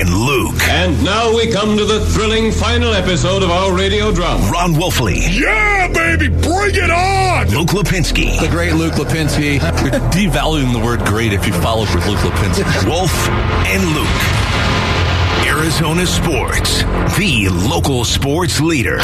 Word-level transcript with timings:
and 0.00 0.14
Luke. 0.14 0.56
And 0.62 1.04
now 1.04 1.34
we 1.34 1.50
come 1.52 1.76
to 1.76 1.84
the 1.84 2.00
thrilling 2.06 2.52
final 2.52 2.94
episode 2.94 3.42
of 3.42 3.50
our 3.50 3.76
radio 3.76 4.10
drama. 4.12 4.48
Ron 4.50 4.72
Wolfley. 4.72 5.18
Yeah, 5.38 5.88
baby, 5.92 6.28
bring 6.28 6.74
it 6.74 6.90
on! 6.90 7.48
Luke 7.50 7.68
Lipinski. 7.68 8.40
The 8.40 8.48
great 8.48 8.72
Luke 8.72 8.94
Lipinski. 8.94 9.60
You're 9.60 10.00
devaluing 10.10 10.72
the 10.72 10.78
word 10.78 11.00
great 11.04 11.32
if 11.34 11.46
you 11.46 11.52
follow 11.52 11.82
with 11.82 12.06
Luke 12.06 12.18
Lipinski. 12.18 12.88
Wolf 12.88 13.12
and 13.68 13.84
Luke. 13.94 14.40
Arizona 15.46 16.06
Sports, 16.06 16.82
the 17.18 17.48
local 17.68 18.04
sports 18.04 18.60
leader. 18.60 19.00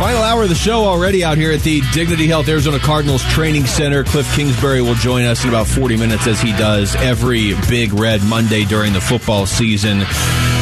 Final 0.00 0.22
hour 0.22 0.44
of 0.44 0.48
the 0.48 0.54
show 0.54 0.86
already 0.86 1.22
out 1.22 1.36
here 1.36 1.52
at 1.52 1.60
the 1.60 1.82
Dignity 1.92 2.26
Health 2.26 2.48
Arizona 2.48 2.78
Cardinals 2.78 3.22
Training 3.24 3.66
Center. 3.66 4.02
Cliff 4.02 4.34
Kingsbury 4.34 4.80
will 4.80 4.94
join 4.94 5.24
us 5.24 5.44
in 5.44 5.50
about 5.50 5.66
40 5.66 5.98
minutes 5.98 6.26
as 6.26 6.40
he 6.40 6.52
does 6.52 6.96
every 6.96 7.52
Big 7.68 7.92
Red 7.92 8.22
Monday 8.24 8.64
during 8.64 8.94
the 8.94 9.00
football 9.02 9.44
season. 9.44 9.98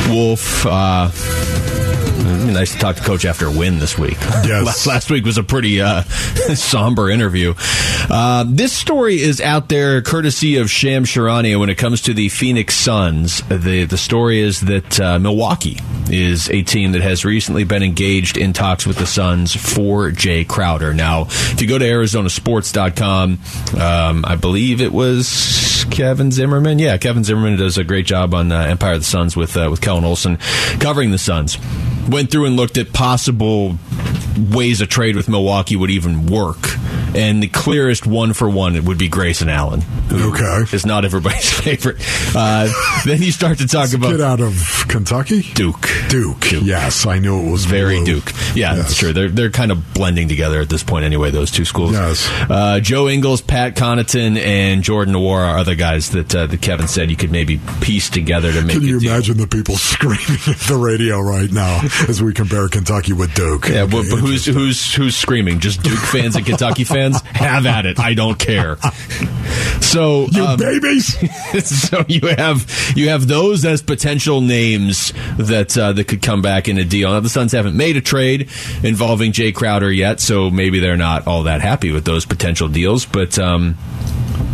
Wolf, 0.09 0.67
uh, 0.67 1.13
nice 2.47 2.73
to 2.73 2.79
talk 2.79 2.97
to 2.97 3.03
Coach 3.03 3.25
after 3.25 3.47
a 3.47 3.51
win 3.51 3.79
this 3.79 3.99
week. 3.99 4.17
Yes. 4.49 4.65
last, 4.65 4.87
last 4.87 5.11
week 5.11 5.25
was 5.27 5.37
a 5.37 5.43
pretty 5.43 5.81
uh, 5.83 6.03
somber 6.55 7.11
interview. 7.11 7.55
Uh, 8.09 8.45
this 8.47 8.73
story 8.73 9.21
is 9.21 9.41
out 9.43 9.69
there 9.69 10.01
courtesy 10.01 10.57
of 10.57 10.71
Shams 10.71 11.09
Charania 11.09 11.59
when 11.61 11.69
it 11.69 11.75
comes 11.75 12.03
to 12.03 12.15
the 12.15 12.29
Phoenix 12.31 12.75
Suns. 12.77 13.43
The 13.49 13.85
the 13.85 13.99
story 13.99 14.41
is 14.41 14.61
that 14.63 14.99
uh, 15.01 15.19
Milwaukee 15.19 15.79
is 16.09 16.49
a 16.51 16.63
team 16.63 16.93
that 16.93 17.03
has 17.03 17.25
recently 17.27 17.65
been 17.65 17.83
engaged 17.83 18.39
in 18.39 18.53
talks 18.55 18.87
with 18.87 18.97
the 18.97 19.07
Suns 19.07 19.55
for 19.55 20.11
Jae 20.11 20.47
Crowder. 20.49 20.95
Now, 20.95 21.23
if 21.29 21.61
you 21.61 21.69
go 21.69 21.77
to 21.79 21.85
ArizonaSports.com, 21.85 23.39
um, 23.81 24.25
I 24.25 24.37
believe 24.37 24.81
it 24.81 24.93
was 24.93 25.85
Kevin 25.91 26.31
Zimmerman. 26.31 26.79
Yeah, 26.79 26.97
Kevin 26.97 27.25
Zimmerman 27.25 27.59
does 27.59 27.77
a 27.77 27.85
great 27.85 28.07
job 28.07 28.35
on 28.35 28.51
uh, 28.53 28.61
Empire 28.63 28.95
of 28.95 29.01
the 29.01 29.05
Suns 29.05 29.37
with 29.37 29.57
uh, 29.57 29.69
with 29.71 29.81
Kellan 29.81 30.05
Olson 30.05 30.39
covering 30.81 31.11
the 31.11 31.19
Suns. 31.19 31.59
Went 32.09 32.28
through 32.31 32.47
and 32.47 32.57
looked 32.57 32.79
at 32.79 32.93
possible 32.93 33.79
ways 34.53 34.81
a 34.81 34.87
trade 34.87 35.17
with 35.17 35.29
Milwaukee 35.29 35.77
would 35.77 35.91
even 35.91 36.27
work. 36.27 36.59
And 37.15 37.43
the 37.43 37.49
clearest 37.49 38.07
one 38.07 38.33
for 38.33 38.49
one 38.51 38.85
would 38.85 38.99
be 38.99 39.09
Grayson 39.09 39.49
Allen. 39.49 39.83
Okay. 40.13 40.65
Is 40.73 40.85
not 40.87 41.05
everybody's 41.05 41.51
favorite. 41.61 41.97
Uh, 42.35 42.69
then 43.05 43.23
you 43.23 43.33
start 43.33 43.59
to 43.59 43.67
talk 43.67 43.93
about 43.93 44.11
get 44.11 44.21
out 44.21 44.41
of 44.41 44.85
Kentucky? 44.89 45.43
Duke. 45.55 45.89
Duke. 46.09 46.53
Yes, 46.53 47.07
I 47.07 47.19
knew 47.19 47.47
it 47.47 47.51
was 47.51 47.65
Very 47.65 47.97
blue. 47.97 48.05
Duke. 48.21 48.33
Yeah, 48.55 48.77
Yes. 48.77 48.95
sure. 48.95 49.13
They're 49.13 49.29
they're 49.29 49.51
kind 49.51 49.71
of 49.73 49.95
blending 49.95 50.29
together 50.29 50.61
at 50.61 50.69
this 50.69 50.83
point 50.83 51.05
anyway. 51.05 51.31
Those 51.31 51.51
two 51.51 51.65
schools. 51.65 51.93
Yes. 51.93 52.29
Uh, 52.51 52.81
Joe 52.81 53.09
Ingles, 53.09 53.41
Pat 53.41 53.75
Connaughton, 53.75 54.37
and 54.39 54.83
Jordan 54.83 55.15
Nwora 55.15 55.53
are 55.55 55.59
other 55.59 55.75
guys 55.75 56.11
that 56.11 56.35
uh, 56.35 56.47
that 56.47 56.61
Kevin 56.61 56.89
said 56.89 57.11
you 57.11 57.17
could 57.17 57.33
maybe 57.33 57.61
piece 57.81 58.11
together 58.11 58.53
to 58.53 58.61
make. 58.63 58.77
Can 58.77 58.83
you 58.87 59.01
deal. 59.01 59.13
imagine 59.13 59.37
the 59.39 59.47
people 59.47 59.77
screaming 59.79 60.19
at 60.47 60.57
the 60.69 60.77
radio 60.77 61.21
right 61.21 61.51
now 61.51 61.81
as 62.09 62.23
we 62.23 62.33
compare 62.35 62.69
Kentucky 62.69 63.13
with 63.13 63.35
Duke? 63.35 63.69
Yeah, 63.69 63.83
Okay, 63.83 63.93
but, 63.97 64.05
but 64.11 64.19
who's 64.19 64.45
who's 64.45 64.95
who's 64.95 65.17
screaming? 65.17 65.61
Just 65.61 65.83
Duke 65.83 65.99
fans 65.99 66.37
and 66.37 66.45
Kentucky 66.45 66.85
fans? 66.85 66.98
Have 67.25 67.67
at 67.67 67.87
it. 67.87 67.99
I 67.99 68.15
don't 68.15 68.39
care. 68.39 68.77
So 69.81 70.27
You 70.31 70.45
um, 70.45 70.59
babies! 70.59 71.17
so 71.65 72.05
you 72.09 72.21
have 72.37 72.93
you 72.95 73.09
have 73.09 73.27
those 73.27 73.65
as 73.65 73.81
potential 73.81 74.43
names 74.43 75.15
that 75.39 75.79
uh, 75.79 75.93
that 75.93 76.05
could 76.05 76.21
come 76.21 76.43
back 76.43 76.69
in 76.69 76.77
a 76.77 76.85
deal. 76.85 77.11
Now 77.11 77.21
the 77.21 77.31
Suns 77.31 77.53
haven't 77.53 77.75
made 77.75 77.97
a 77.97 78.03
trade 78.03 78.51
involving 78.83 79.33
Jae 79.33 79.55
Crowder 79.55 79.91
yet, 79.91 80.21
so 80.21 80.51
maybe 80.51 80.79
they're 80.79 80.99
not 80.99 81.27
all 81.27 81.45
that 81.45 81.63
happy 81.63 81.91
with 81.91 82.05
those 82.05 82.27
potential 82.27 82.69
deals. 82.69 83.07
But 83.07 83.39
um, 83.39 83.79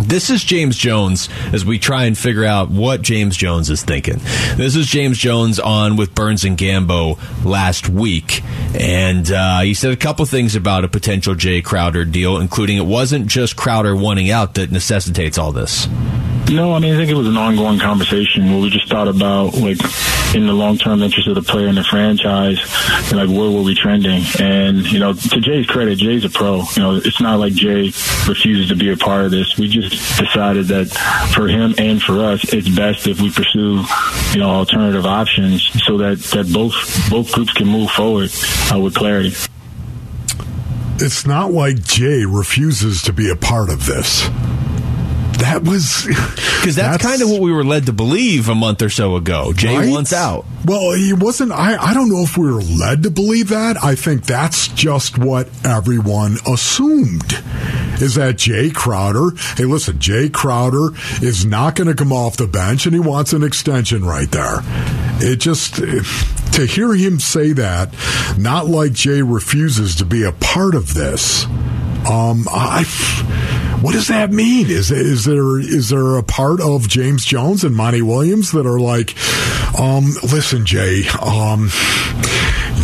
this 0.01 0.31
is 0.31 0.45
James 0.45 0.77
Jones 0.77 1.29
as 1.53 1.64
we 1.64 1.79
try 1.79 2.05
and 2.05 2.17
figure 2.17 2.45
out 2.45 2.70
what 2.70 3.03
James 3.03 3.36
Jones 3.36 3.70
is 3.70 3.83
thinking. 3.83 4.19
This 4.56 4.77
is 4.77 4.86
James 4.86 5.19
Jones 5.19 5.58
on 5.58 5.97
with 5.97 6.14
Burns 6.14 6.45
and 6.45 6.56
Gambo 6.58 7.19
last 7.45 7.89
week, 7.89 8.42
and 8.74 9.30
uh, 9.30 9.61
he 9.61 9.74
said 9.74 9.92
a 9.92 9.96
couple 9.96 10.24
things 10.27 10.55
about 10.57 10.85
a 10.85 10.89
potential 10.89 11.35
Jae 11.35 11.64
Crowder 11.64 12.05
deal, 12.05 12.33
including 12.39 12.77
it 12.77 12.86
wasn't 12.86 13.27
just 13.27 13.56
Crowder 13.56 13.95
wanting 13.96 14.30
out 14.30 14.55
that 14.55 14.70
necessitates 14.70 15.39
all 15.39 15.52
this. 15.52 15.89
No, 16.50 16.74
I 16.74 16.78
mean 16.78 16.95
I 16.95 16.96
think 16.96 17.11
it 17.11 17.14
was 17.14 17.27
an 17.27 17.39
ongoing 17.39 17.78
conversation 17.78 18.50
where 18.50 18.61
we 18.61 18.68
just 18.68 18.89
thought 18.89 19.08
about 19.08 19.55
like 19.55 19.78
in 20.34 20.46
the 20.46 20.52
long 20.52 20.77
term 20.77 21.02
interest 21.02 21.27
of 21.28 21.36
the 21.36 21.42
player 21.42 21.68
and 21.68 21.77
the 21.77 21.84
franchise, 21.84 22.58
like 23.12 23.28
where 23.28 23.50
were 23.50 23.62
we 23.62 23.74
trending? 23.74 24.22
And 24.39 24.84
you 24.92 24.98
know, 24.98 25.14
to 25.14 25.40
Jae's 25.40 25.67
credit, 25.67 25.98
Jae's 25.98 26.24
a 26.24 26.28
pro. 26.28 26.62
You 26.77 26.83
know, 26.83 26.96
it's 26.96 27.20
not 27.20 27.39
like 27.39 27.55
Jae 27.55 27.86
refuses 28.28 28.68
to 28.68 28.77
be 28.77 28.92
a 28.92 28.96
part 28.96 29.24
of 29.24 29.30
this. 29.30 29.56
We 29.56 29.68
just 29.68 30.18
decided 30.18 30.66
that 30.66 30.89
for 31.34 31.48
him 31.48 31.74
and 31.78 32.02
for 32.02 32.22
us, 32.22 32.52
it's 32.52 32.68
best 32.68 33.06
if 33.06 33.20
we 33.20 33.30
pursue 33.30 33.83
you 34.33 34.40
know 34.40 34.51
alternative 34.51 35.06
options 35.06 35.62
so 35.84 35.96
that 35.98 36.18
that 36.34 36.52
both 36.52 36.74
both 37.08 37.33
groups 37.33 37.52
can 37.55 37.68
move 37.68 37.90
forward 37.90 38.30
uh, 38.72 38.78
with 38.78 38.95
clarity. 38.95 39.33
It's 40.97 41.27
not 41.27 41.53
like 41.53 41.77
Jae 41.77 42.25
refuses 42.33 43.03
to 43.03 43.13
be 43.13 43.29
a 43.31 43.37
part 43.37 43.69
of 43.71 43.87
this. 43.87 44.29
That 45.39 45.63
was 45.65 46.05
Because 46.61 46.77
that's, 46.77 47.03
kind 47.03 47.21
of 47.21 47.29
what 47.29 47.41
we 47.43 47.53
were 47.53 47.65
led 47.65 47.87
to 47.87 47.93
believe 47.93 48.49
a 48.49 48.55
month 48.55 48.81
or 48.81 48.89
so 48.89 49.17
ago. 49.17 49.53
Jae 49.55 49.77
Right? 49.79 49.91
wants 49.91 50.13
out. 50.13 50.47
Well, 50.65 50.93
he 50.93 51.13
wasn't. 51.13 51.53
I, 51.53 51.77
I 51.77 51.93
don't 51.93 52.09
know 52.09 52.23
if 52.23 52.39
we 52.39 52.51
were 52.51 52.63
led 52.63 53.03
to 53.03 53.11
believe 53.11 53.49
that. 53.49 53.83
I 53.83 53.97
think 53.97 54.25
that's 54.25 54.69
just 54.69 55.19
what 55.19 55.49
everyone 55.67 56.37
assumed 56.47 57.33
is 58.01 58.15
that 58.15 58.37
Jae 58.37 58.73
Crowder, 58.75 59.31
hey, 59.57 59.65
listen, 59.65 59.99
Jae 59.99 60.33
Crowder 60.33 60.91
is 61.23 61.45
not 61.45 61.75
going 61.75 61.89
to 61.89 61.95
come 61.95 62.13
off 62.13 62.37
the 62.39 62.47
bench 62.47 62.87
and 62.87 62.95
he 62.95 63.01
wants 63.01 63.33
an 63.35 63.43
extension 63.43 64.05
right 64.05 64.31
there. 64.31 64.61
It 65.21 65.37
just, 65.37 65.79
to 66.55 66.67
hear 66.67 66.95
him 66.95 67.19
say 67.19 67.53
that, 67.53 67.92
not 68.39 68.67
like 68.67 68.92
Jae 68.92 69.23
refuses 69.29 69.97
to 69.97 70.05
be 70.05 70.23
a 70.23 70.33
part 70.33 70.75
of 70.77 70.95
this. 70.95 71.45
Um, 72.07 72.47
I, 72.48 72.85
what 73.81 73.92
does 73.92 74.09
that 74.09 74.31
mean? 74.31 74.70
Is 74.70 74.91
is 74.91 75.25
there 75.25 75.59
is 75.59 75.89
there 75.89 76.17
a 76.17 76.23
part 76.23 76.61
of 76.61 76.89
James 76.89 77.25
Jones 77.25 77.64
and 77.64 77.75
Monty 77.75 78.03
Williams 78.03 78.53
that 78.53 78.67
are 78.67 78.79
like, 78.79 79.17
um, 79.81 80.05
listen, 80.23 80.64
Jae, 80.64 81.05
um, 81.20 81.70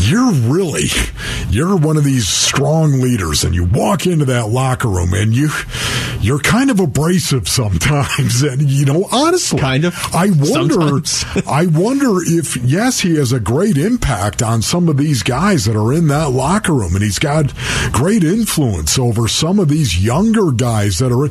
you're 0.00 0.32
really 0.50 0.88
you're 1.50 1.76
one 1.76 1.96
of 1.96 2.04
these 2.04 2.28
strong 2.28 3.00
leaders, 3.00 3.44
and 3.44 3.54
you 3.54 3.64
walk 3.64 4.06
into 4.06 4.24
that 4.26 4.48
locker 4.48 4.88
room 4.88 5.14
and 5.14 5.34
you 5.34 5.48
you're 6.20 6.38
kind 6.38 6.70
of 6.70 6.80
abrasive 6.80 7.48
sometimes, 7.48 8.42
and 8.50 8.62
you 8.62 8.84
know, 8.84 9.08
honestly, 9.10 9.58
Kind 9.58 9.84
of. 9.84 9.94
I 10.14 10.28
wonder, 10.30 11.00
I 11.48 11.66
wonder 11.66 12.18
if 12.22 12.56
yes, 12.56 13.00
he 13.00 13.16
has 13.16 13.32
a 13.32 13.40
great 13.40 13.76
impact 13.76 14.42
on 14.42 14.62
some 14.62 14.88
of 14.88 14.96
these 14.96 15.22
guys 15.22 15.64
that 15.64 15.76
are 15.76 15.92
in 15.92 16.08
that 16.08 16.30
locker 16.30 16.74
room, 16.74 16.94
and 16.94 17.02
he's 17.02 17.18
got 17.18 17.52
great 17.92 18.22
influence 18.24 18.98
over 18.98 19.28
some 19.28 19.58
of 19.58 19.68
these 19.68 20.02
younger 20.02 20.52
guys 20.52 20.98
that 20.98 21.12
are. 21.12 21.26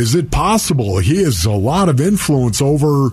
Is 0.00 0.14
it 0.14 0.30
possible 0.30 0.98
he 0.98 1.22
has 1.22 1.44
a 1.44 1.52
lot 1.52 1.88
of 1.88 2.00
influence 2.00 2.60
over 2.60 3.10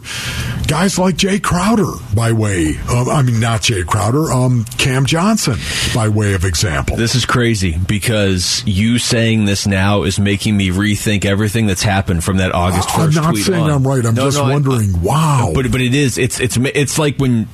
guys 0.68 0.98
like 0.98 1.16
Jae 1.16 1.42
Crowder 1.42 1.92
by 2.16 2.32
way? 2.32 2.76
Of, 2.90 3.08
I 3.08 3.22
mean, 3.22 3.40
not 3.40 3.62
Jae 3.62 3.86
Crowder, 3.86 4.32
um, 4.32 4.66
Cam 4.78 5.06
Johnson 5.06 5.58
by 5.94 6.10
way 6.10 6.34
of 6.34 6.46
example. 6.46 6.98
This 6.98 7.16
is 7.16 7.26
crazy 7.26 7.78
because 7.88 8.64
you 8.66 9.00
saying 9.00 9.46
this 9.46 9.68
now 9.68 10.04
is 10.04 10.20
making 10.20 10.58
me 10.58 10.70
rethink 10.70 11.21
everything 11.26 11.68
that's 11.68 11.84
happened 11.84 12.24
from 12.24 12.38
that 12.38 12.54
August 12.54 12.90
first. 12.92 13.18
I'm 13.18 13.24
not 13.24 13.36
saying 13.38 13.64
on. 13.64 13.70
I'm 13.70 13.88
right. 13.88 14.06
I'm 14.06 14.14
No, 14.16 14.26
just 14.26 14.38
no, 14.38 14.46
I- 14.46 14.52
wondering. 14.52 15.02
wow. 15.02 15.52
But 15.54 15.72
but 15.72 15.82
it 15.82 15.94
is 15.94 16.18
it's 16.18 16.40
it's 16.40 16.58
it's 16.58 16.98
like 17.00 17.18
when 17.18 17.48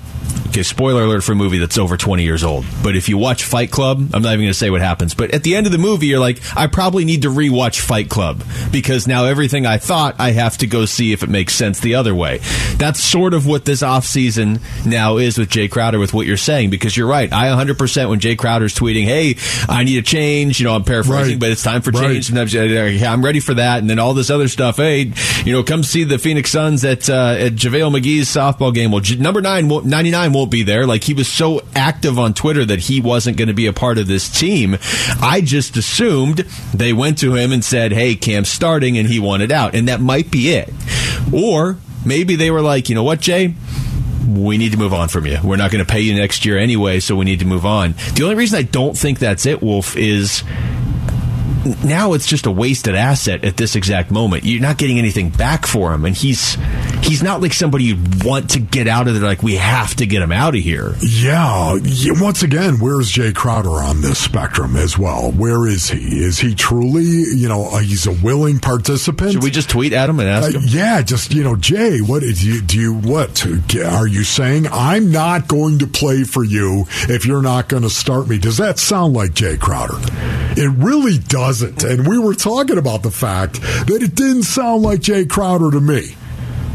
okay 0.49 0.63
spoiler 0.63 1.03
alert 1.03 1.23
for 1.23 1.31
a 1.33 1.35
movie 1.35 1.57
that's 1.59 1.77
over 1.77 1.97
20 1.97 2.23
years 2.23 2.43
old. 2.43 2.65
But 2.83 2.95
if 2.95 3.09
you 3.09 3.17
watch 3.17 3.43
Fight 3.43 3.71
Club 3.71 3.99
I'm 4.13 4.21
not 4.21 4.29
even 4.33 4.39
going 4.41 4.47
to 4.49 4.53
say 4.53 4.69
what 4.69 4.81
happens 4.81 5.13
but 5.13 5.31
at 5.31 5.43
the 5.43 5.55
end 5.55 5.65
of 5.65 5.71
the 5.71 5.77
movie 5.77 6.07
you're 6.07 6.19
like 6.19 6.39
I 6.55 6.67
probably 6.67 7.05
need 7.05 7.23
to 7.23 7.29
rewatch 7.29 7.79
Fight 7.79 8.09
Club 8.09 8.43
because 8.71 9.07
now 9.07 9.25
everything 9.25 9.65
I 9.65 9.77
thought 9.77 10.15
I 10.19 10.31
have 10.31 10.57
to 10.59 10.67
go 10.67 10.85
see 10.85 11.11
if 11.13 11.23
it 11.23 11.29
makes 11.29 11.53
sense 11.55 11.79
the 11.79 11.95
other 11.95 12.13
way. 12.15 12.39
That's 12.77 12.99
sort 13.01 13.33
of 13.33 13.45
what 13.45 13.65
this 13.65 13.83
off 13.83 14.05
season 14.05 14.59
now 14.85 15.17
is 15.17 15.37
with 15.37 15.49
Jae 15.49 15.69
Crowder 15.69 15.99
with 15.99 16.13
what 16.13 16.25
you're 16.27 16.37
saying 16.37 16.69
because 16.69 16.95
you're 16.95 17.07
right. 17.07 17.31
I 17.31 17.47
100% 17.47 18.09
when 18.09 18.19
Jae 18.19 18.37
Crowder's 18.37 18.75
tweeting 18.75 19.05
hey 19.05 19.35
I 19.67 19.83
need 19.83 19.97
a 19.97 20.01
change 20.01 20.59
you 20.59 20.65
know 20.65 20.75
I'm 20.75 20.83
paraphrasing 20.83 21.33
Right. 21.33 21.39
but 21.39 21.51
it's 21.51 21.63
time 21.63 21.81
for 21.81 21.91
Right. 21.91 22.07
change 22.13 22.27
sometimes 22.27 22.55
uh, 22.55 22.61
yeah, 22.61 23.11
I'm 23.11 23.23
ready 23.23 23.39
for 23.39 23.53
that. 23.55 23.79
And 23.79 23.89
then 23.89 23.99
all 23.99 24.13
this 24.13 24.29
other 24.29 24.47
stuff 24.47 24.77
hey 24.77 25.11
you 25.45 25.53
know 25.53 25.63
come 25.63 25.83
see 25.83 26.03
the 26.03 26.17
Phoenix 26.19 26.51
Suns 26.51 26.83
at 26.85 27.09
uh, 27.09 27.35
at 27.37 27.53
JaVale 27.53 27.99
McGee's 27.99 28.27
softball 28.27 28.73
game. 28.73 28.91
Well 28.91 29.01
J- 29.01 29.15
number 29.17 29.41
9 29.41 29.67
99 29.89 30.33
won't 30.37 30.51
be 30.51 30.63
there. 30.63 30.85
Like 30.85 31.03
he 31.03 31.13
was 31.13 31.27
so 31.27 31.61
active 31.75 32.19
on 32.19 32.33
Twitter 32.33 32.63
that 32.65 32.79
he 32.79 33.01
wasn't 33.01 33.37
going 33.37 33.47
to 33.47 33.53
be 33.53 33.65
a 33.65 33.73
part 33.73 33.97
of 33.97 34.07
this 34.07 34.29
team. 34.29 34.77
I 35.21 35.41
just 35.41 35.75
assumed 35.75 36.39
they 36.73 36.93
went 36.93 37.17
to 37.19 37.33
him 37.35 37.51
and 37.51 37.63
said 37.63 37.91
hey 37.91 38.15
Cam's 38.15 38.49
starting 38.49 38.97
and 38.97 39.07
he 39.07 39.19
wanted 39.19 39.51
out. 39.51 39.75
And 39.75 39.87
that 39.87 39.99
might 39.99 40.31
be 40.31 40.51
it. 40.51 40.73
Or 41.33 41.77
maybe 42.05 42.35
they 42.35 42.51
were 42.51 42.61
like 42.61 42.89
you 42.89 42.95
know 42.95 43.03
what 43.03 43.19
Jae? 43.19 43.55
We 44.27 44.57
need 44.57 44.73
to 44.73 44.77
move 44.77 44.93
on 44.93 45.07
from 45.07 45.25
you. 45.25 45.37
We're 45.43 45.55
not 45.55 45.71
going 45.71 45.83
to 45.83 45.89
pay 45.89 46.01
you 46.01 46.13
next 46.13 46.45
year 46.45 46.57
anyway, 46.57 46.99
so 46.99 47.15
we 47.15 47.23
need 47.23 47.39
to 47.39 47.45
move 47.45 47.65
on. 47.65 47.95
The 48.15 48.23
only 48.23 48.35
reason 48.35 48.59
I 48.59 48.63
don't 48.63 48.97
think 48.97 49.19
that's 49.19 49.45
it, 49.45 49.61
Wolf, 49.63 49.95
is 49.95 50.43
now 51.83 52.13
it's 52.13 52.27
just 52.27 52.45
a 52.45 52.51
wasted 52.51 52.95
asset 52.95 53.43
at 53.43 53.57
this 53.57 53.75
exact 53.75 54.11
moment. 54.11 54.43
You're 54.43 54.61
not 54.61 54.77
getting 54.77 54.99
anything 54.99 55.29
back 55.29 55.65
for 55.65 55.93
him, 55.93 56.05
and 56.05 56.15
he's 56.15 56.57
he's 57.03 57.23
not 57.23 57.41
like 57.41 57.53
somebody 57.53 57.85
you'd 57.85 58.23
want 58.23 58.51
to 58.51 58.59
get 58.59 58.87
out 58.87 59.07
of 59.07 59.13
there. 59.13 59.23
Like 59.23 59.43
we 59.43 59.55
have 59.55 59.95
to 59.95 60.05
get 60.05 60.21
him 60.21 60.31
out 60.31 60.55
of 60.55 60.61
here. 60.61 60.95
Yeah. 61.01 61.77
Once 62.19 62.43
again, 62.43 62.79
where's 62.79 63.11
Jae 63.11 63.33
Crowder 63.33 63.69
on 63.69 64.01
this 64.01 64.19
spectrum 64.19 64.75
as 64.75 64.97
well? 64.97 65.31
Where 65.31 65.67
is 65.67 65.89
he? 65.89 66.19
Is 66.19 66.39
he 66.39 66.55
truly, 66.55 67.03
you 67.03 67.47
know, 67.47 67.77
he's 67.77 68.07
a 68.07 68.11
willing 68.11 68.59
participant? 68.59 69.33
Should 69.33 69.43
we 69.43 69.51
just 69.51 69.69
tweet 69.69 69.93
at 69.93 70.09
him 70.09 70.19
and 70.19 70.29
ask 70.29 70.55
uh, 70.55 70.59
him? 70.59 70.65
Yeah, 70.67 71.01
just 71.01 71.33
you 71.33 71.43
know, 71.43 71.55
Jae, 71.55 72.07
what 72.07 72.21
do 72.21 72.31
you, 72.31 72.61
do 72.61 72.79
you 72.79 72.93
what 72.93 73.45
are 73.45 74.07
you 74.07 74.23
saying? 74.23 74.67
I'm 74.71 75.11
not 75.11 75.47
going 75.47 75.79
to 75.79 75.87
play 75.87 76.23
for 76.23 76.43
you 76.43 76.85
if 77.09 77.25
you're 77.25 77.41
not 77.41 77.69
going 77.69 77.83
to 77.83 77.89
start 77.89 78.27
me. 78.27 78.37
Does 78.37 78.57
that 78.57 78.79
sound 78.79 79.13
like 79.13 79.31
Jae 79.31 79.59
Crowder? 79.59 79.97
It 80.59 80.69
really 80.77 81.17
doesn't. 81.59 81.83
And 81.83 82.07
we 82.07 82.19
were 82.19 82.33
talking 82.33 82.77
about 82.77 83.03
the 83.03 83.11
fact 83.11 83.61
that 83.61 83.99
it 84.01 84.15
didn't 84.15 84.43
sound 84.43 84.83
like 84.83 85.01
Jae 85.01 85.29
Crowder 85.29 85.71
to 85.71 85.81
me. 85.81 86.15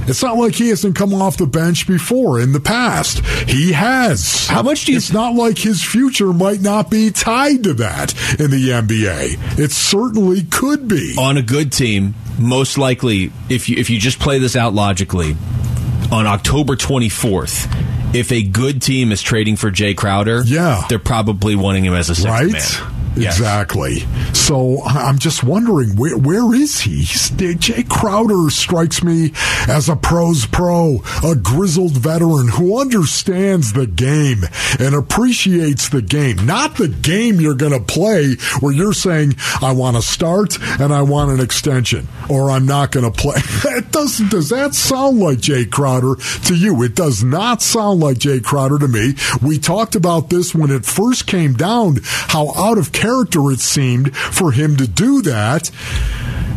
It's 0.05 0.23
not 0.23 0.37
like 0.37 0.57
he 0.57 0.71
hasn't 0.71 0.97
come 0.97 1.15
off 1.15 1.37
the 1.37 1.47
bench 1.47 1.87
before 1.87 2.41
in 2.41 2.53
the 2.53 2.59
past. 2.59 3.25
He 3.49 3.73
has. 3.73 4.49
How 4.49 4.63
much 4.63 4.85
do 4.85 4.93
you? 4.93 4.99
It's 4.99 5.13
not 5.13 5.35
like 5.35 5.57
his 5.57 5.83
future 5.83 6.33
might 6.33 6.61
not 6.61 6.91
be 6.91 7.11
tied 7.11 7.63
to 7.65 7.75
that 7.75 8.13
in 8.41 8.51
the 8.51 8.71
NBA. 8.71 9.59
It 9.61 9.71
certainly 9.71 10.43
could 10.43 10.89
be 10.89 11.15
on 11.17 11.37
a 11.37 11.43
good 11.43 11.71
team. 11.71 12.17
Most 12.37 12.79
likely, 12.79 13.31
if 13.49 13.69
you 13.69 13.77
if 13.77 13.91
you 13.91 14.01
just 14.01 14.19
play 14.19 14.41
this 14.41 14.57
out 14.57 14.75
logically, 14.75 15.37
on 16.11 16.27
October 16.27 16.75
twenty 16.75 17.09
fourth, 17.09 17.69
if 18.13 18.33
a 18.33 18.43
good 18.43 18.83
team 18.83 19.13
is 19.13 19.23
trading 19.23 19.55
for 19.55 19.71
Jae 19.71 19.97
Crowder, 19.97 20.43
yeah, 20.45 20.85
they're 20.89 20.99
probably 20.99 21.55
wanting 21.55 21.85
him 21.85 21.95
as 21.95 22.11
a 22.11 22.17
sixth 22.17 22.29
right? 22.29 22.51
man. 22.51 22.92
Exactly. 23.17 24.01
So 24.33 24.83
I'm 24.85 25.19
just 25.19 25.45
wondering 25.45 25.97
where 25.97 26.17
where 26.17 26.55
is 26.55 26.81
he? 26.81 27.03
Jae 27.03 27.89
Crowder 27.89 28.51
strikes 28.51 29.03
me 29.03 29.33
as 29.69 29.89
a 29.89 29.97
pros 29.97 30.47
pro, 30.47 31.03
a 31.23 31.35
grizzled 31.35 31.93
veteran 31.93 32.49
who 32.49 32.81
understands 32.81 33.73
the 33.73 33.87
game 33.87 34.45
and 34.79 34.95
appreciates 34.95 35.89
the 35.89 36.03
game, 36.03 36.45
not 36.47 36.77
the 36.77 36.89
game 36.89 37.41
you're 37.41 37.55
going 37.55 37.73
to 37.73 37.81
play 37.81 38.35
where 38.61 38.73
you're 38.73 38.93
saying 38.93 39.35
I 39.61 39.73
want 39.73 39.97
to 39.97 40.03
start 40.03 40.59
and 40.81 40.93
I 40.93 41.03
want 41.03 41.33
an 41.33 41.41
extension 41.41 42.09
or 42.29 42.51
I'm 42.51 42.67
not 42.67 42.93
going 42.93 43.11
to 43.11 43.17
play. 43.17 43.41
It 43.73 43.91
doesn't 43.91 44.31
does 44.31 44.51
that 44.51 44.75
sound 44.75 45.19
like 45.19 45.39
Jae 45.39 45.71
Crowder 45.71 46.17
to 46.45 46.55
you? 46.55 46.83
It 46.83 46.95
does 46.95 47.25
not 47.25 47.63
sound 47.63 48.01
like 48.01 48.19
Jae 48.19 48.43
Crowder 48.43 48.79
to 48.79 48.89
me. 48.89 49.15
We 49.41 49.59
talked 49.59 49.95
about 49.95 50.29
this 50.29 50.55
when 50.55 50.71
it 50.71 50.85
first 50.85 51.27
came 51.27 51.55
down 51.55 51.99
how 52.03 52.53
out 52.55 52.79
of 52.79 52.93
character 53.03 53.51
it 53.51 53.59
seemed 53.59 54.17
for 54.17 54.53
him 54.53 54.77
to 54.77 54.87
do 54.87 55.23
that. 55.23 55.73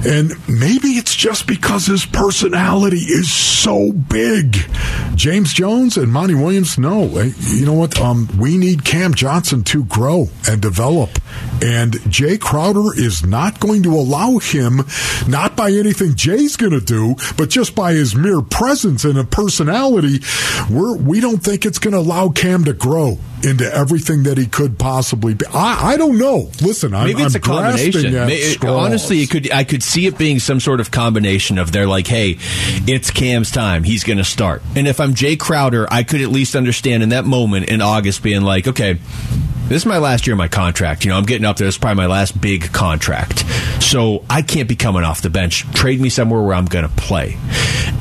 And 0.06 0.31
maybe 0.47 0.89
it's 0.89 1.15
just 1.15 1.47
because 1.47 1.88
his 1.88 2.06
personality 2.06 3.00
is 3.00 3.31
so 3.31 3.92
big. 3.92 4.57
James 5.15 5.51
Jones 5.51 5.97
and 5.97 6.12
Monty 6.13 6.36
Williams, 6.36 6.77
no. 6.77 7.06
You 7.07 7.65
know 7.65 7.74
what? 7.74 8.00
Um, 8.00 8.30
we 8.38 8.59
need 8.59 8.86
Cam 8.86 9.15
Johnson 9.15 9.63
to 9.63 9.86
grow 9.86 10.27
and 10.47 10.62
develop. 10.62 11.09
And 11.63 11.94
Jae 12.12 12.39
Crowder 12.39 12.95
is 12.95 13.25
not 13.25 13.59
going 13.59 13.81
to 13.83 13.95
allow 13.95 14.38
him, 14.38 14.81
not 15.27 15.56
by 15.56 15.71
anything 15.71 16.12
Jae's 16.12 16.57
going 16.57 16.74
to 16.74 16.81
do, 16.81 17.15
but 17.38 17.50
just 17.50 17.74
by 17.74 17.94
his 17.94 18.15
mere 18.15 18.44
presence 18.44 19.03
and 19.03 19.18
a 19.18 19.24
personality, 19.24 20.19
we're, 20.69 20.95
we 20.95 21.19
don't 21.21 21.44
think 21.44 21.65
it's 21.65 21.80
going 21.80 21.94
to 21.94 22.00
allow 22.00 22.30
Cam 22.30 22.65
to 22.65 22.74
grow 22.74 23.18
into 23.45 23.71
everything 23.74 24.24
that 24.24 24.38
he 24.38 24.47
could 24.47 24.77
possibly 24.77 25.33
be. 25.33 25.45
I, 25.47 25.94
I 25.94 25.97
don't 25.97 26.18
know. 26.18 26.50
Listen, 26.62 26.94
I'm, 26.94 27.06
maybe 27.06 27.21
it's 27.24 27.36
I'm 27.36 27.39
a 27.39 27.44
combination. 27.44 28.13
Maybe, 28.13 28.57
honestly, 28.68 29.21
it 29.21 29.30
could 29.30 29.51
I 29.51 29.63
could 29.63 29.83
see 29.83 30.07
it 30.07 30.18
being 30.18 30.39
some 30.39 30.59
sort 30.59 30.80
of 30.80 30.92
combination 30.92 31.57
of 31.57 31.71
they're 31.71 31.88
like, 31.88 32.07
hey, 32.07 32.38
it's 32.88 33.12
Cam's 33.12 33.51
time. 33.51 33.83
He's 33.83 34.03
going 34.03 34.18
to 34.18 34.24
start. 34.24 34.62
And 34.75 34.88
if 34.88 35.00
I'm 35.00 35.13
Jae 35.13 35.39
Crowder, 35.39 35.88
I 35.92 36.03
could 36.03 36.21
at 36.21 36.30
least 36.30 36.56
understand 36.56 37.03
in 37.03 37.09
that 37.09 37.25
moment 37.25 37.69
in 37.69 37.81
August 37.81 38.24
being 38.24 38.42
like, 38.42 38.68
okay, 38.68 38.97
this 39.68 39.82
is 39.82 39.86
my 39.86 39.98
last 39.98 40.28
year 40.28 40.34
of 40.34 40.38
my 40.38 40.48
contract. 40.48 41.06
You 41.06 41.12
know, 41.12 41.18
I'm 41.18 41.26
getting 41.26 41.46
up 41.46 41.58
there. 41.58 41.66
This 41.66 41.76
is 41.76 41.80
probably 41.80 42.04
my 42.04 42.08
last 42.08 42.40
big 42.40 42.72
contract. 42.72 43.44
So 43.82 44.24
I 44.30 44.42
can't 44.42 44.70
be 44.70 44.76
coming 44.76 45.04
off 45.04 45.22
the 45.22 45.30
bench. 45.30 45.70
Trade 45.74 46.00
me 46.00 46.10
somewhere 46.10 46.42
where 46.42 46.56
I'm 46.56 46.66
going 46.66 46.88
to 46.88 46.96
play. 46.96 47.38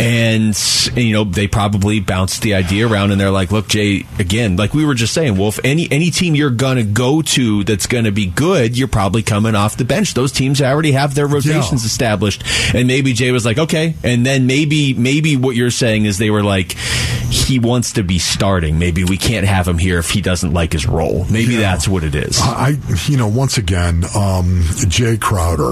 And, 0.00 0.58
you 0.96 1.12
know, 1.12 1.24
they 1.24 1.46
probably 1.46 2.00
bounced 2.00 2.42
the 2.42 2.54
idea 2.54 2.86
around 2.88 3.12
and 3.12 3.20
they're 3.20 3.30
like, 3.30 3.52
look, 3.52 3.68
Jae, 3.68 4.04
again, 4.18 4.56
like 4.56 4.74
we 4.74 4.84
were 4.84 4.94
just 4.94 5.14
saying, 5.14 5.36
Wolf, 5.38 5.60
any, 5.62 5.88
any 5.90 6.10
team 6.10 6.34
you're 6.34 6.50
going 6.50 6.76
to 6.76 6.82
go 6.84 7.22
to 7.22 7.64
that's 7.64 7.86
going 7.86 8.04
to 8.04 8.12
be 8.12 8.26
good, 8.26 8.76
you're 8.76 8.88
probably 8.88 9.22
coming 9.22 9.54
off 9.54 9.76
the 9.76 9.84
bench. 9.84 10.14
Those 10.14 10.32
teams 10.32 10.60
already 10.60 10.92
have 10.92 11.14
their 11.14 11.26
rotations 11.26 11.82
yeah. 11.82 11.86
established. 11.86 12.42
And 12.74 12.88
maybe 12.88 13.14
Jae 13.14 13.32
was 13.32 13.46
like, 13.46 13.58
okay. 13.58 13.94
And 14.02 14.26
then 14.26 14.46
maybe, 14.46 14.94
maybe 14.94 15.36
what 15.36 15.54
you're 15.54 15.70
saying 15.70 16.06
is 16.06 16.18
they 16.18 16.30
were 16.30 16.42
like, 16.42 16.72
he 16.72 17.58
wants 17.58 17.92
to 17.92 18.02
be 18.02 18.18
starting. 18.18 18.78
Maybe 18.78 19.04
we 19.04 19.16
can't 19.16 19.46
have 19.46 19.66
him 19.66 19.78
here 19.78 19.98
if 19.98 20.10
he 20.10 20.20
doesn't 20.20 20.52
like 20.52 20.72
his 20.72 20.86
role. 20.86 21.24
Maybe 21.30 21.53
yeah. 21.54 21.72
that's 21.72 21.88
what 21.88 22.04
it 22.04 22.14
is. 22.14 22.38
I, 22.40 22.76
you 23.06 23.16
know, 23.16 23.28
once 23.28 23.58
again, 23.58 24.04
um, 24.16 24.60
Jae 24.88 25.20
Crowder. 25.20 25.70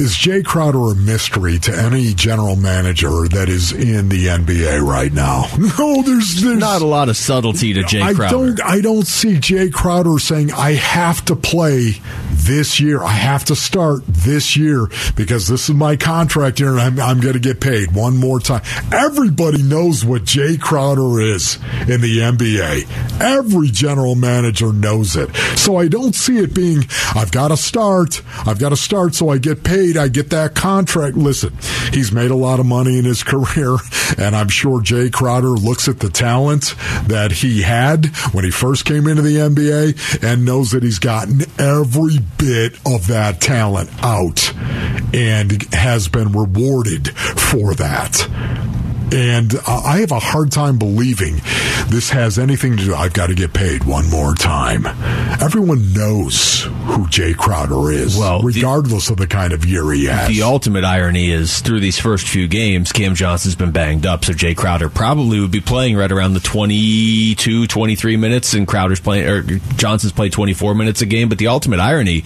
Is 0.00 0.16
Jae 0.16 0.44
Crowder 0.44 0.92
a 0.92 0.94
mystery 0.94 1.58
to 1.60 1.76
any 1.76 2.14
general 2.14 2.56
manager 2.56 3.28
that 3.28 3.48
is 3.48 3.72
in 3.72 4.08
the 4.08 4.26
NBA 4.26 4.80
right 4.82 5.12
now? 5.12 5.46
No, 5.78 6.02
there's, 6.02 6.42
there's 6.42 6.58
not 6.58 6.82
a 6.82 6.86
lot 6.86 7.08
of 7.08 7.16
subtlety 7.16 7.72
to 7.74 7.80
Jae 7.82 8.14
Crowder. 8.14 8.24
I 8.24 8.30
don't, 8.30 8.62
I 8.62 8.80
don't 8.80 9.06
see 9.06 9.36
Jae 9.36 9.72
Crowder 9.72 10.18
saying, 10.18 10.52
I 10.52 10.72
have 10.72 11.24
to 11.26 11.36
play 11.36 11.94
this 12.44 12.80
year. 12.80 13.02
I 13.02 13.12
have 13.12 13.44
to 13.46 13.56
start 13.56 14.06
this 14.06 14.56
year 14.56 14.88
because 15.16 15.48
this 15.48 15.68
is 15.68 15.74
my 15.74 15.96
contract 15.96 16.58
here 16.58 16.70
and 16.70 16.80
I'm, 16.80 17.00
I'm 17.00 17.20
going 17.20 17.34
to 17.34 17.40
get 17.40 17.60
paid 17.60 17.92
one 17.94 18.16
more 18.16 18.40
time. 18.40 18.62
Everybody 18.92 19.62
knows 19.62 20.04
what 20.04 20.22
Jae 20.22 20.60
Crowder 20.60 21.20
is 21.20 21.56
in 21.88 22.00
the 22.00 22.18
NBA. 22.18 23.20
Every 23.20 23.68
general 23.68 24.14
manager 24.14 24.72
knows 24.72 25.16
it. 25.16 25.34
So 25.56 25.76
I 25.76 25.88
don't 25.88 26.14
see 26.14 26.38
it 26.38 26.54
being, 26.54 26.84
I've 27.14 27.32
got 27.32 27.48
to 27.48 27.56
start. 27.56 28.22
I've 28.46 28.58
got 28.58 28.70
to 28.70 28.76
start 28.76 29.14
so 29.14 29.28
I 29.28 29.38
get 29.38 29.64
paid. 29.64 29.96
I 29.96 30.08
get 30.08 30.30
that 30.30 30.54
contract. 30.54 31.16
Listen, 31.16 31.56
he's 31.92 32.12
made 32.12 32.30
a 32.30 32.36
lot 32.36 32.60
of 32.60 32.66
money 32.66 32.98
in 32.98 33.04
his 33.04 33.22
career, 33.32 33.76
and 34.18 34.34
I'm 34.34 34.48
sure 34.48 34.80
Jae 34.80 35.12
Crowder 35.12 35.48
looks 35.48 35.88
at 35.88 36.00
the 36.00 36.08
talent 36.08 36.74
that 37.06 37.32
he 37.32 37.62
had 37.62 38.06
when 38.32 38.44
he 38.44 38.50
first 38.50 38.84
came 38.84 39.06
into 39.06 39.22
the 39.22 39.36
NBA 39.36 40.22
and 40.22 40.44
knows 40.44 40.70
that 40.72 40.82
he's 40.82 40.98
gotten 40.98 41.42
every 41.58 42.18
bit 42.42 42.74
of 42.84 43.06
that 43.06 43.40
talent 43.40 43.88
out 44.02 44.52
and 45.14 45.62
has 45.72 46.08
been 46.08 46.32
rewarded 46.32 47.16
for 47.16 47.72
that. 47.74 48.81
And 49.12 49.54
I 49.66 50.00
have 50.00 50.10
a 50.10 50.18
hard 50.18 50.50
time 50.50 50.78
believing 50.78 51.36
this 51.88 52.08
has 52.10 52.38
anything 52.38 52.78
to 52.78 52.84
do. 52.84 52.94
I've 52.94 53.12
got 53.12 53.26
to 53.26 53.34
get 53.34 53.52
paid 53.52 53.84
one 53.84 54.08
more 54.08 54.34
time. 54.34 54.86
Everyone 55.40 55.92
knows 55.92 56.62
who 56.62 57.06
Jae 57.08 57.36
Crowder 57.36 57.90
is, 57.90 58.16
well, 58.16 58.40
regardless 58.40 59.08
the, 59.08 59.12
of 59.12 59.18
the 59.18 59.26
kind 59.26 59.52
of 59.52 59.66
year 59.66 59.90
he 59.92 60.06
has. 60.06 60.28
The 60.28 60.42
ultimate 60.42 60.84
irony 60.84 61.30
is 61.30 61.60
through 61.60 61.80
these 61.80 61.98
first 61.98 62.26
few 62.26 62.48
games, 62.48 62.90
Cam 62.90 63.14
Johnson's 63.14 63.54
been 63.54 63.70
banged 63.70 64.06
up, 64.06 64.24
so 64.24 64.32
Jae 64.32 64.56
Crowder 64.56 64.88
probably 64.88 65.40
would 65.40 65.50
be 65.50 65.60
playing 65.60 65.94
right 65.94 66.10
around 66.10 66.32
the 66.32 66.40
22, 66.40 67.66
23 67.66 68.16
minutes, 68.16 68.54
and 68.54 68.66
Crowder's 68.66 69.00
playing, 69.00 69.28
or 69.28 69.42
Johnson's 69.76 70.12
played 70.12 70.32
24 70.32 70.74
minutes 70.74 71.02
a 71.02 71.06
game. 71.06 71.28
But 71.28 71.36
the 71.36 71.48
ultimate 71.48 71.80
irony, 71.80 72.24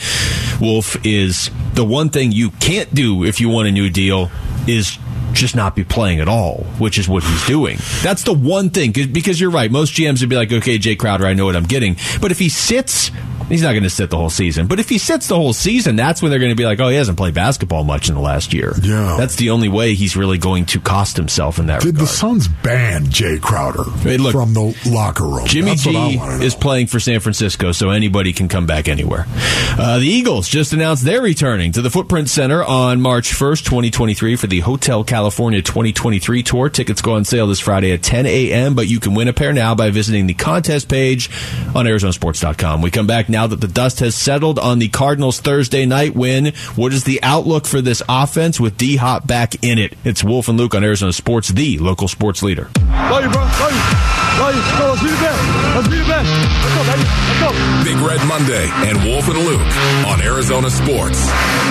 Wolf, 0.60 1.04
is 1.04 1.50
the 1.74 1.84
one 1.84 2.10
thing 2.10 2.30
you 2.30 2.50
can't 2.50 2.94
do 2.94 3.24
if 3.24 3.40
you 3.40 3.48
want 3.48 3.66
a 3.66 3.72
new 3.72 3.90
deal 3.90 4.30
is 4.68 4.98
just 5.36 5.56
not 5.56 5.76
be 5.76 5.84
playing 5.84 6.20
at 6.20 6.28
all, 6.28 6.64
which 6.78 6.98
is 6.98 7.08
what 7.08 7.22
he's 7.22 7.46
doing. 7.46 7.78
That's 8.02 8.24
the 8.24 8.32
one 8.34 8.70
thing, 8.70 8.92
because 8.92 9.40
you're 9.40 9.50
right. 9.50 9.70
Most 9.70 9.94
GMs 9.94 10.20
would 10.20 10.30
be 10.30 10.36
like, 10.36 10.52
okay, 10.52 10.78
Jae 10.78 10.98
Crowder, 10.98 11.26
I 11.26 11.34
know 11.34 11.46
what 11.46 11.56
I'm 11.56 11.64
getting. 11.64 11.96
But 12.20 12.30
if 12.30 12.38
he 12.38 12.48
sits 12.48 13.10
He's 13.48 13.62
not 13.62 13.72
going 13.72 13.84
to 13.84 13.90
sit 13.90 14.10
the 14.10 14.16
whole 14.16 14.30
season. 14.30 14.66
But 14.66 14.80
if 14.80 14.88
he 14.88 14.98
sits 14.98 15.28
the 15.28 15.36
whole 15.36 15.52
season, 15.52 15.94
that's 15.94 16.20
when 16.20 16.30
they're 16.30 16.40
going 16.40 16.50
to 16.50 16.56
be 16.56 16.64
like, 16.64 16.80
oh, 16.80 16.88
he 16.88 16.96
hasn't 16.96 17.16
played 17.16 17.34
basketball 17.34 17.84
much 17.84 18.08
in 18.08 18.16
the 18.16 18.20
last 18.20 18.52
year. 18.52 18.74
Yeah. 18.82 19.16
That's 19.16 19.36
the 19.36 19.50
only 19.50 19.68
way 19.68 19.94
he's 19.94 20.16
really 20.16 20.38
going 20.38 20.66
to 20.66 20.80
cost 20.80 21.16
himself 21.16 21.60
in 21.60 21.66
that 21.66 21.80
Did 21.80 21.94
regard. 21.94 22.02
the 22.02 22.12
Suns 22.12 22.48
ban 22.48 23.04
Jae 23.04 23.40
Crowder 23.40 23.84
hey, 24.00 24.16
look, 24.16 24.32
from 24.32 24.52
the 24.52 24.76
locker 24.86 25.24
room? 25.24 25.46
Jimmy 25.46 25.76
that's 25.76 25.84
G 25.84 26.18
is 26.44 26.56
playing 26.56 26.88
for 26.88 26.98
San 26.98 27.20
Francisco, 27.20 27.70
so 27.70 27.90
anybody 27.90 28.32
can 28.32 28.48
come 28.48 28.66
back 28.66 28.88
anywhere. 28.88 29.26
Uh, 29.28 30.00
the 30.00 30.08
Eagles 30.08 30.48
just 30.48 30.72
announced 30.72 31.04
they're 31.04 31.22
returning 31.22 31.70
to 31.72 31.82
the 31.82 31.90
Footprint 31.90 32.28
Center 32.28 32.64
on 32.64 33.00
March 33.00 33.32
1st, 33.32 33.64
2023 33.64 34.34
for 34.34 34.48
the 34.48 34.60
Hotel 34.60 35.04
California 35.04 35.25
2023 35.30 36.42
tour. 36.42 36.68
Tickets 36.68 37.02
go 37.02 37.14
on 37.14 37.24
sale 37.24 37.48
this 37.48 37.60
Friday 37.60 37.92
at 37.92 38.02
10 38.02 38.26
a.m., 38.26 38.74
but 38.74 38.88
you 38.88 39.00
can 39.00 39.14
win 39.14 39.28
a 39.28 39.32
pair 39.32 39.52
now 39.52 39.74
by 39.74 39.90
visiting 39.90 40.26
the 40.26 40.34
contest 40.34 40.88
page 40.88 41.28
on 41.74 41.86
ArizonaSports.com. 41.86 42.82
We 42.82 42.90
come 42.90 43.06
back 43.06 43.26
back 43.26 43.28
now 43.30 43.46
that 43.46 43.60
the 43.60 43.68
dust 43.68 44.00
has 44.00 44.14
settled 44.14 44.58
on 44.58 44.78
the 44.78 44.88
Cardinals 44.88 45.40
Thursday 45.40 45.86
night 45.86 46.14
win. 46.14 46.52
What 46.74 46.92
is 46.92 47.04
the 47.04 47.22
outlook 47.22 47.66
for 47.66 47.80
this 47.80 48.02
offense 48.08 48.60
with 48.60 48.76
D 48.76 48.96
Hop 48.96 49.26
back 49.26 49.64
in 49.64 49.78
it? 49.78 49.94
It's 50.04 50.22
Wolf 50.22 50.48
and 50.48 50.58
Luke 50.58 50.74
on 50.74 50.84
Arizona 50.84 51.12
Sports, 51.12 51.48
the 51.48 51.78
local 51.78 52.08
sports 52.08 52.42
leader. 52.42 52.68
Love 52.76 53.24
you, 53.24 53.30
bro. 53.30 53.42
Love 53.42 53.72
you. 53.72 54.16
Love 54.36 54.54
you. 54.54 54.78
Go, 54.78 54.84
let's 54.92 55.02
be 55.02 55.08
the 55.08 55.16
best. 55.16 55.40
Let's 55.74 55.88
be 55.88 55.96
the 55.96 56.04
best. 56.04 56.28
Let's 56.28 56.74
go, 56.76 56.82
baby. 56.84 57.08
Let's 57.08 57.40
go. 57.40 57.50
Big 57.84 57.98
Red 58.04 58.20
Monday 58.28 58.68
and 58.84 58.98
Wolf 59.04 59.28
and 59.28 59.38
Luke 59.38 59.72
on 60.06 60.20
Arizona 60.20 60.68
Sports. 60.68 61.24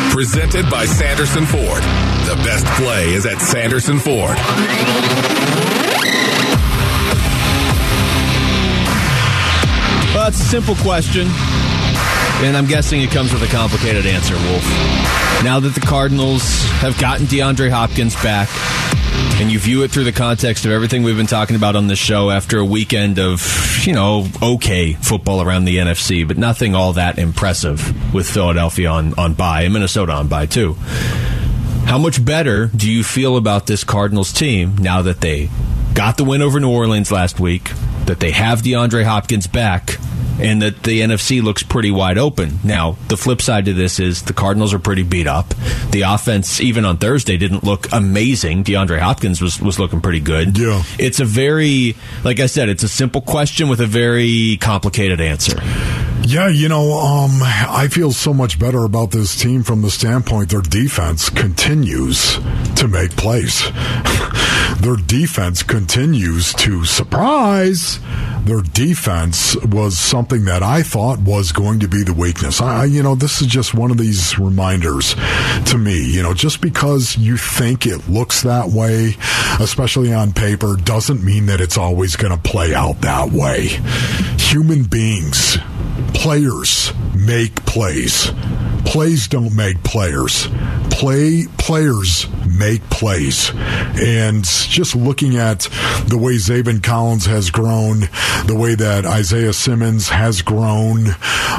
Presented 0.09 0.69
by 0.69 0.85
Sanderson 0.85 1.45
Ford. 1.45 1.83
The 2.25 2.35
best 2.43 2.65
play 2.81 3.13
is 3.13 3.25
at 3.27 3.39
Sanderson 3.39 3.99
Ford. 3.99 4.35
Well, 10.13 10.23
that's 10.23 10.39
a 10.39 10.45
simple 10.45 10.75
question. 10.77 11.27
And 12.43 12.57
I'm 12.57 12.65
guessing 12.65 13.01
it 13.01 13.11
comes 13.11 13.31
with 13.31 13.43
a 13.43 13.47
complicated 13.47 14.05
answer, 14.05 14.33
Wolf. 14.33 14.63
Now 15.43 15.59
that 15.59 15.75
the 15.75 15.81
Cardinals 15.81 16.41
have 16.79 16.97
gotten 16.99 17.27
DeAndre 17.27 17.69
Hopkins 17.69 18.15
back, 18.23 18.49
and 19.39 19.51
you 19.51 19.59
view 19.59 19.83
it 19.83 19.91
through 19.91 20.05
the 20.05 20.11
context 20.11 20.65
of 20.65 20.71
everything 20.71 21.03
we've 21.03 21.17
been 21.17 21.27
talking 21.27 21.55
about 21.55 21.75
on 21.75 21.87
this 21.87 21.99
show 21.99 22.31
after 22.31 22.57
a 22.57 22.65
weekend 22.65 23.19
of, 23.19 23.85
you 23.85 23.93
know, 23.93 24.27
okay 24.41 24.93
football 24.93 25.41
around 25.41 25.65
the 25.65 25.77
NFC, 25.77 26.27
but 26.27 26.37
nothing 26.37 26.73
all 26.73 26.93
that 26.93 27.19
impressive 27.19 28.13
with 28.13 28.27
Philadelphia 28.27 28.89
on, 28.89 29.13
on 29.19 29.33
bye 29.33 29.61
and 29.63 29.73
Minnesota 29.73 30.13
on 30.13 30.27
bye, 30.27 30.45
too. 30.45 30.75
How 31.85 31.97
much 31.99 32.23
better 32.23 32.67
do 32.67 32.91
you 32.91 33.03
feel 33.03 33.37
about 33.37 33.67
this 33.67 33.83
Cardinals 33.83 34.33
team 34.33 34.75
now 34.77 35.03
that 35.03 35.21
they 35.21 35.49
got 35.93 36.17
the 36.17 36.23
win 36.23 36.41
over 36.41 36.59
New 36.59 36.69
Orleans 36.71 37.11
last 37.11 37.39
week, 37.39 37.71
that 38.05 38.19
they 38.19 38.31
have 38.31 38.61
DeAndre 38.61 39.05
Hopkins 39.05 39.47
back, 39.47 39.97
and 40.39 40.61
that 40.61 40.83
the 40.83 41.01
NFC 41.01 41.41
looks 41.41 41.63
pretty 41.63 41.91
wide 41.91 42.17
open. 42.17 42.59
Now, 42.63 42.97
the 43.07 43.15
flip 43.15 43.41
side 43.41 43.65
to 43.65 43.73
this 43.73 43.99
is 43.99 44.23
the 44.23 44.33
Cardinals 44.33 44.73
are 44.73 44.79
pretty 44.79 45.03
beat 45.03 45.27
up. 45.27 45.53
The 45.91 46.01
offense, 46.01 46.59
even 46.59 46.83
on 46.83 46.97
Thursday, 46.97 47.37
didn't 47.37 47.63
look 47.63 47.87
amazing. 47.93 48.65
DeAndre 48.65 48.99
Hopkins 48.99 49.41
was, 49.41 49.61
was 49.61 49.79
looking 49.79 50.01
pretty 50.01 50.19
good. 50.19 50.57
Yeah. 50.57 50.83
It's 50.99 51.21
a 51.21 51.25
very, 51.25 51.95
like 52.23 52.39
I 52.39 52.47
said, 52.47 52.67
it's 52.67 52.83
a 52.83 52.89
simple 52.89 53.21
question 53.21 53.69
with 53.69 53.79
a 53.79 53.87
very 53.87 54.57
complicated 54.59 55.21
answer. 55.21 55.61
Yeah, 56.21 56.47
you 56.47 56.69
know, 56.69 56.93
um, 56.93 57.39
I 57.43 57.87
feel 57.89 58.11
so 58.11 58.33
much 58.33 58.57
better 58.57 58.83
about 58.83 59.11
this 59.11 59.39
team 59.39 59.63
from 59.63 59.81
the 59.81 59.91
standpoint 59.91 60.49
their 60.49 60.61
defense 60.61 61.29
continues 61.29 62.39
to 62.77 62.87
make 62.87 63.11
plays. 63.11 63.63
their 64.79 64.95
defense 64.95 65.61
continues 65.63 66.53
to 66.55 66.83
surprise. 66.83 67.99
Their 68.43 68.61
defense 68.61 69.55
was 69.65 69.97
something 69.97 70.45
that 70.45 70.63
I 70.63 70.83
thought 70.83 71.19
was 71.19 71.51
going 71.51 71.79
to 71.81 71.87
be 71.87 72.03
the 72.03 72.13
weakness. 72.13 72.59
I, 72.59 72.85
you 72.85 73.03
know, 73.03 73.15
this 73.15 73.41
is 73.41 73.47
just 73.47 73.73
one 73.73 73.91
of 73.91 73.97
these 73.97 74.37
reminders 74.39 75.15
to 75.67 75.77
me. 75.77 76.11
You 76.11 76.23
know, 76.23 76.33
just 76.33 76.59
because 76.59 77.17
you 77.17 77.37
think 77.37 77.85
it 77.85 78.09
looks 78.09 78.41
that 78.41 78.69
way, 78.69 79.15
especially 79.59 80.11
on 80.11 80.33
paper, 80.33 80.75
doesn't 80.75 81.23
mean 81.23 81.45
that 81.47 81.61
it's 81.61 81.77
always 81.77 82.15
going 82.15 82.35
to 82.35 82.49
play 82.49 82.73
out 82.73 83.01
that 83.01 83.31
way. 83.31 83.79
Human 84.37 84.83
beings 84.83 85.57
players 86.15 86.93
make 87.13 87.55
plays. 87.65 88.31
Plays 88.85 89.27
don't 89.27 89.53
make 89.55 89.83
players. 89.83 90.47
Play 90.89 91.45
players 91.57 92.27
make 92.57 92.81
plays. 92.89 93.51
And 94.01 94.43
just 94.43 94.95
looking 94.95 95.37
at 95.37 95.61
the 96.07 96.17
way 96.17 96.35
Zaven 96.35 96.81
Collins 96.83 97.25
has 97.25 97.49
grown, 97.49 98.01
the 98.45 98.55
way 98.57 98.75
that 98.75 99.05
Isaiah 99.05 99.53
Simmons 99.53 100.09
has 100.09 100.41
grown, 100.41 101.07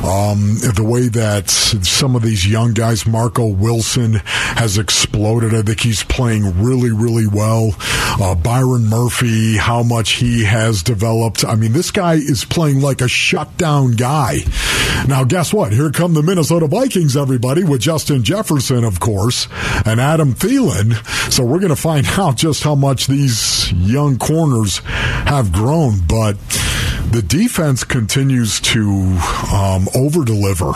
um, 0.05 0.59
the 0.75 0.87
way 0.87 1.09
that 1.09 1.51
some 1.51 2.17
of 2.17 2.23
these 2.23 2.47
young 2.47 2.73
guys, 2.73 3.07
Marco 3.07 3.47
Wilson 3.47 4.15
has 4.25 4.79
exploded. 4.79 5.55
I 5.55 5.63
think 5.63 5.81
he's 5.81 6.03
playing 6.05 6.63
really, 6.63 6.91
really 6.91 7.27
well. 7.27 7.75
Uh, 7.79 8.35
Byron 8.35 8.87
Murphy, 8.87 9.57
how 9.57 9.83
much 9.83 10.13
he 10.13 10.45
has 10.45 10.83
developed. 10.83 11.45
I 11.45 11.55
mean, 11.55 11.73
this 11.73 11.91
guy 11.91 12.15
is 12.15 12.45
playing 12.45 12.81
like 12.81 13.01
a 13.01 13.09
shutdown 13.09 13.93
guy. 13.93 14.39
Now, 15.09 15.25
guess 15.25 15.53
what? 15.53 15.73
Here 15.73 15.91
come 15.91 16.15
the 16.15 16.23
Minnesota 16.23 16.67
Vikings, 16.67 17.17
everybody, 17.17 17.65
with 17.65 17.81
Justin 17.81 18.23
Jefferson, 18.23 18.85
of 18.85 19.01
course, 19.01 19.49
and 19.85 20.01
Adam 20.01 20.35
Thielen. 20.35 20.86
So 21.31 21.45
we're 21.45 21.59
going 21.59 21.71
to 21.71 21.77
find 21.77 22.07
out 22.19 22.37
just 22.37 22.63
how 22.63 22.75
much 22.75 23.07
these 23.07 23.73
young 23.73 24.19
corners 24.19 24.79
have 25.27 25.53
grown. 25.53 26.01
But 26.07 26.37
the 27.11 27.23
defense 27.23 27.85
continues 27.85 28.61
to 28.61 29.19
um, 29.53 29.89
over 29.95 30.25
deliver 30.25 30.73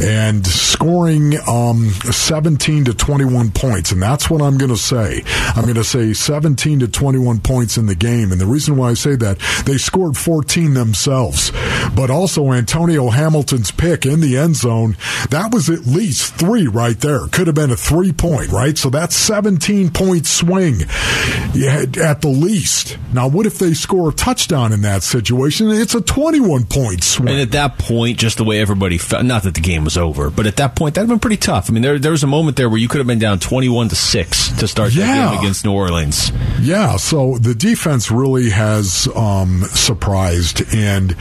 and 0.00 0.46
scoring 0.46 1.34
um, 1.48 1.90
17 1.90 2.86
to 2.86 2.94
21 2.94 3.50
points. 3.52 3.92
And 3.92 4.02
that's 4.02 4.28
what 4.28 4.42
I'm 4.42 4.58
going 4.58 4.70
to 4.70 4.76
say. 4.76 5.22
I'm 5.54 5.64
going 5.64 5.76
to 5.76 5.84
say 5.84 6.12
17 6.12 6.80
to 6.80 6.88
21 6.88 7.40
points 7.40 7.76
in 7.76 7.86
the 7.86 7.94
game. 7.94 8.32
And 8.32 8.40
the 8.40 8.46
reason 8.46 8.76
why 8.76 8.90
I 8.90 8.94
say 8.94 9.16
that, 9.16 9.38
they 9.64 9.78
scored 9.78 10.16
14 10.16 10.74
themselves. 10.74 11.52
But 11.94 12.10
also 12.10 12.52
Antonio 12.52 13.08
Hamilton's 13.10 13.70
pick 13.70 14.04
in 14.04 14.20
the 14.20 14.36
end 14.36 14.56
zone, 14.56 14.96
that 15.30 15.52
was 15.52 15.70
at 15.70 15.86
least 15.86 16.34
three 16.34 16.66
right 16.66 16.98
there. 16.98 17.26
Could 17.28 17.46
have 17.46 17.56
been 17.56 17.70
a 17.70 17.76
three 17.76 18.12
point, 18.12 18.50
right? 18.50 18.76
So 18.76 18.90
that's 18.90 19.16
17 19.16 19.90
point 19.90 20.26
swing 20.26 20.82
at 20.82 22.20
the 22.20 22.34
least. 22.34 22.98
Now, 23.12 23.28
what 23.28 23.46
if 23.46 23.58
they 23.58 23.74
score 23.74 24.10
a 24.10 24.12
touchdown 24.12 24.72
in 24.72 24.82
that 24.82 25.02
situation? 25.02 25.61
It's 25.70 25.94
a 25.94 26.00
21 26.00 26.64
point 26.66 27.04
swing. 27.04 27.28
And 27.28 27.40
at 27.40 27.52
that 27.52 27.78
point, 27.78 28.18
just 28.18 28.38
the 28.38 28.44
way 28.44 28.60
everybody 28.60 28.98
felt, 28.98 29.24
not 29.24 29.42
that 29.44 29.54
the 29.54 29.60
game 29.60 29.84
was 29.84 29.96
over, 29.96 30.30
but 30.30 30.46
at 30.46 30.56
that 30.56 30.76
point, 30.76 30.94
that 30.94 31.02
would 31.02 31.10
have 31.10 31.14
been 31.16 31.20
pretty 31.20 31.36
tough. 31.36 31.70
I 31.70 31.72
mean, 31.72 31.82
there, 31.82 31.98
there 31.98 32.10
was 32.12 32.22
a 32.22 32.26
moment 32.26 32.56
there 32.56 32.68
where 32.68 32.78
you 32.78 32.88
could 32.88 32.98
have 32.98 33.06
been 33.06 33.18
down 33.18 33.38
21 33.38 33.88
to 33.90 33.96
6 33.96 34.48
to 34.58 34.68
start 34.68 34.92
Yeah. 34.94 35.30
game 35.30 35.38
against 35.40 35.64
New 35.64 35.72
Orleans. 35.72 36.32
Yeah, 36.60 36.96
so 36.96 37.38
the 37.38 37.54
defense 37.54 38.10
really 38.10 38.50
has 38.50 39.08
um, 39.16 39.62
surprised, 39.70 40.62
and 40.74 41.16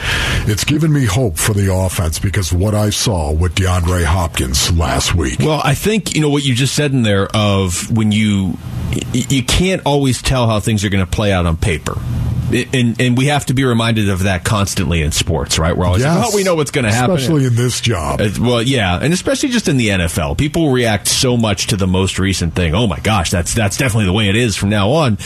it's 0.47 0.63
given 0.63 0.91
me 0.93 1.05
hope 1.05 1.37
for 1.37 1.53
the 1.53 1.73
offense 1.73 2.19
because 2.19 2.53
what 2.53 2.73
I 2.75 2.89
saw 2.89 3.31
with 3.31 3.55
DeAndre 3.55 4.03
Hopkins 4.05 4.71
last 4.77 5.15
week. 5.15 5.39
Well, 5.39 5.61
I 5.63 5.73
think 5.73 6.15
you 6.15 6.21
know 6.21 6.29
what 6.29 6.43
you 6.43 6.53
just 6.55 6.73
said 6.75 6.91
in 6.91 7.03
there 7.03 7.27
of 7.33 7.89
when 7.95 8.11
you 8.11 8.57
you 9.13 9.43
can't 9.43 9.81
always 9.85 10.21
tell 10.21 10.47
how 10.47 10.59
things 10.59 10.83
are 10.83 10.89
going 10.89 11.05
to 11.05 11.11
play 11.11 11.31
out 11.31 11.45
on 11.45 11.57
paper. 11.57 11.97
And, 12.73 12.99
and 12.99 13.17
we 13.17 13.27
have 13.27 13.45
to 13.45 13.53
be 13.53 13.63
reminded 13.63 14.09
of 14.09 14.23
that 14.23 14.43
constantly 14.43 15.01
in 15.01 15.13
sports, 15.13 15.57
right? 15.57 15.75
We're 15.75 15.85
always 15.85 16.03
like, 16.03 16.25
oh, 16.27 16.35
we 16.35 16.43
know 16.43 16.55
what's 16.55 16.71
going 16.71 16.83
to 16.83 16.91
happen. 16.91 17.15
Especially 17.15 17.45
in 17.45 17.55
this 17.55 17.79
job. 17.79 18.19
Well, 18.39 18.61
yeah, 18.61 18.99
and 19.01 19.13
especially 19.13 19.49
just 19.49 19.69
in 19.69 19.77
the 19.77 19.87
NFL, 19.87 20.37
people 20.37 20.69
react 20.69 21.07
so 21.07 21.37
much 21.37 21.67
to 21.67 21.77
the 21.77 21.87
most 21.87 22.19
recent 22.19 22.53
thing. 22.53 22.75
Oh 22.75 22.87
my 22.87 22.99
gosh, 22.99 23.31
that's 23.31 23.53
that's 23.53 23.77
definitely 23.77 24.05
the 24.05 24.13
way 24.13 24.27
it 24.27 24.35
is 24.35 24.57
from 24.57 24.69
now 24.69 24.89
on. 24.89 25.17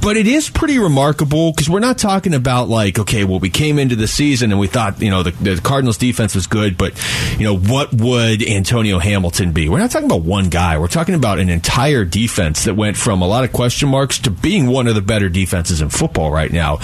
But 0.00 0.16
it 0.16 0.26
is 0.26 0.48
pretty 0.48 0.78
remarkable 0.78 1.52
because 1.52 1.68
we're 1.68 1.80
not 1.80 1.98
talking 1.98 2.32
about 2.34 2.68
like, 2.68 2.98
okay, 2.98 3.24
well, 3.24 3.40
we 3.40 3.50
came 3.50 3.78
into 3.78 3.96
the 3.96 4.06
season 4.06 4.50
and 4.52 4.60
we 4.60 4.66
thought, 4.66 5.02
you 5.02 5.10
know, 5.10 5.22
the, 5.22 5.32
the 5.32 5.60
Cardinals 5.60 5.98
defense 5.98 6.34
was 6.34 6.46
good, 6.46 6.78
but, 6.78 6.92
you 7.38 7.44
know, 7.44 7.56
what 7.56 7.92
would 7.92 8.42
Antonio 8.42 8.98
Hamilton 8.98 9.52
be? 9.52 9.68
We're 9.68 9.78
not 9.78 9.90
talking 9.90 10.06
about 10.10 10.22
one 10.22 10.48
guy. 10.50 10.78
We're 10.78 10.86
talking 10.88 11.14
about 11.14 11.38
an 11.40 11.50
entire 11.50 12.04
defense 12.04 12.64
that 12.64 12.74
went 12.74 12.96
from 12.96 13.22
a 13.22 13.26
lot 13.26 13.44
of 13.44 13.52
question 13.52 13.88
marks 13.88 14.18
to 14.20 14.30
being 14.30 14.66
one 14.68 14.86
of 14.86 14.94
the 14.94 15.02
better 15.02 15.28
defenses 15.28 15.80
in 15.80 15.90
football 15.90 16.30
right 16.30 16.52
now. 16.52 16.78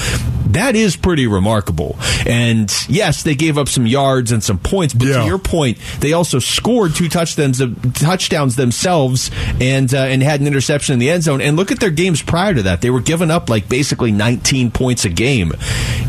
That 0.48 0.76
is 0.76 0.96
pretty 0.96 1.26
remarkable. 1.26 1.96
And 2.26 2.72
yes, 2.88 3.22
they 3.22 3.34
gave 3.34 3.58
up 3.58 3.68
some 3.68 3.86
yards 3.86 4.32
and 4.32 4.42
some 4.42 4.58
points, 4.58 4.92
but 4.94 5.08
Yeah. 5.08 5.20
to 5.20 5.26
your 5.26 5.38
point, 5.38 5.78
they 6.00 6.12
also 6.12 6.38
scored 6.38 6.94
two 6.94 7.08
touchdowns 7.08 7.60
touchdowns 7.94 8.56
themselves 8.56 9.30
and 9.60 9.92
uh, 9.92 9.98
and 9.98 10.22
had 10.22 10.40
an 10.40 10.46
interception 10.46 10.92
in 10.94 10.98
the 10.98 11.10
end 11.10 11.22
zone. 11.22 11.40
And 11.40 11.56
look 11.56 11.70
at 11.72 11.80
their 11.80 11.90
games 11.90 12.22
prior 12.22 12.54
to 12.54 12.62
that; 12.62 12.80
they 12.82 12.90
were 12.90 13.00
giving 13.04 13.30
up 13.30 13.48
like 13.48 13.68
basically 13.68 14.12
19 14.12 14.70
points 14.70 15.04
a 15.04 15.08
game. 15.08 15.52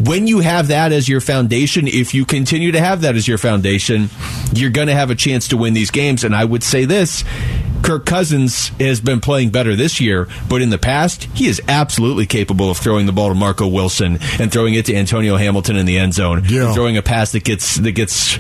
When 0.04 0.28
you 0.28 0.40
have 0.40 0.68
that 0.70 0.92
as 0.92 1.08
your 1.08 1.22
foundation, 1.22 1.88
if 1.88 2.14
you 2.14 2.26
continue 2.26 2.72
to 2.72 2.80
have 2.80 3.02
that 3.02 3.16
as 3.16 3.28
your 3.28 3.38
foundation, 3.38 4.10
you're 4.54 4.72
going 4.72 4.88
to 4.88 4.94
have 4.94 5.10
a 5.10 5.16
chance 5.16 5.50
to 5.50 5.58
win 5.58 5.74
these 5.74 5.92
games. 5.92 6.24
And 6.24 6.36
I 6.36 6.46
would 6.46 6.64
say 6.64 6.86
this. 6.86 7.24
Kirk 7.86 8.06
Cousins 8.06 8.70
has 8.80 9.00
been 9.00 9.22
playing 9.22 9.52
better 9.52 9.76
this 9.76 10.02
year, 10.02 10.28
but 10.50 10.62
in 10.62 10.72
the 10.72 10.78
past, 10.78 11.26
he 11.36 11.46
is 11.48 11.62
absolutely 11.68 12.26
capable 12.26 12.72
of 12.72 12.78
throwing 12.78 13.06
the 13.06 13.12
ball 13.12 13.30
to 13.30 13.36
Marco 13.36 13.68
Wilson 13.68 14.18
and 14.40 14.52
throwing 14.52 14.74
it 14.74 14.86
to 14.88 14.96
Antonio 14.96 15.38
Hamilton 15.38 15.76
in 15.76 15.86
the 15.86 15.98
end 16.00 16.14
zone. 16.16 16.44
Yeah. 16.48 16.74
Throwing 16.74 16.98
a 16.98 17.02
pass 17.04 17.32
that 17.34 17.44
gets 17.44 17.76
that 17.76 17.92
gets 17.92 18.38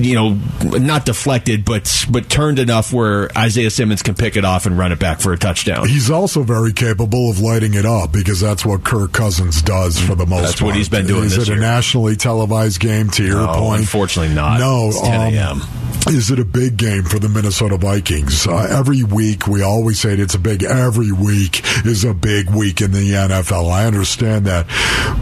you 0.00 0.14
know 0.14 0.38
not 0.78 1.04
deflected 1.06 1.64
but 1.64 2.04
but 2.10 2.28
turned 2.28 2.58
enough 2.58 2.92
where 2.92 3.30
Isaiah 3.38 3.70
Simmons 3.70 4.02
can 4.02 4.14
pick 4.14 4.36
it 4.36 4.44
off 4.44 4.66
and 4.66 4.76
run 4.76 4.90
it 4.92 4.98
back 4.98 5.20
for 5.20 5.32
a 5.32 5.38
touchdown. 5.38 5.88
He's 5.88 6.10
also 6.10 6.42
very 6.42 6.72
capable 6.72 7.30
of 7.30 7.40
lighting 7.40 7.74
it 7.74 7.86
up 7.86 8.10
because 8.12 8.40
that's 8.40 8.64
what 8.66 8.82
Kirk 8.84 9.12
Cousins 9.12 9.62
does 9.62 10.00
for 10.00 10.14
the 10.16 10.26
most 10.26 10.42
That's 10.42 10.52
part. 10.60 10.62
what 10.70 10.74
he's 10.74 10.88
been 10.88 11.06
doing 11.06 11.24
Is 11.24 11.38
it 11.38 11.46
year. 11.48 11.56
a 11.58 11.60
nationally 11.60 12.16
televised 12.16 12.80
game 12.80 13.08
to 13.10 13.24
your 13.24 13.46
No, 13.46 13.54
point? 13.60 13.80
unfortunately 13.82 14.34
not. 14.34 14.58
No. 14.58 14.88
It's 14.88 15.00
10 15.00 15.14
um, 15.20 15.34
a.m.. 15.34 15.62
Is 16.08 16.30
it 16.30 16.38
a 16.38 16.44
big 16.44 16.76
game 16.78 17.02
for 17.04 17.18
the 17.18 17.28
Minnesota 17.28 17.76
Vikings? 17.76 18.46
Uh, 18.46 18.79
every 18.80 19.02
week. 19.02 19.46
We 19.46 19.62
always 19.62 20.00
say 20.00 20.14
it, 20.14 20.20
it's 20.20 20.34
a 20.34 20.38
big, 20.38 20.62
every 20.62 21.12
week 21.12 21.60
is 21.84 22.02
a 22.02 22.14
big 22.14 22.48
week 22.48 22.80
in 22.80 22.92
the 22.92 23.12
NFL. 23.12 23.70
I 23.70 23.84
understand 23.84 24.46
that. 24.46 24.66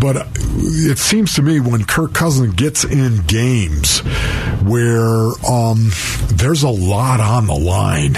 But 0.01 0.29
it 0.37 0.99
seems 0.99 1.35
to 1.35 1.43
me 1.43 1.59
when 1.59 1.85
Kirk 1.85 2.15
Cousins 2.15 2.55
gets 2.55 2.85
in 2.85 3.23
games 3.27 3.99
where 4.63 5.31
um, 5.49 5.91
there's 6.31 6.63
a 6.63 6.69
lot 6.69 7.19
on 7.19 7.49
the 7.49 7.59
line, 7.59 8.17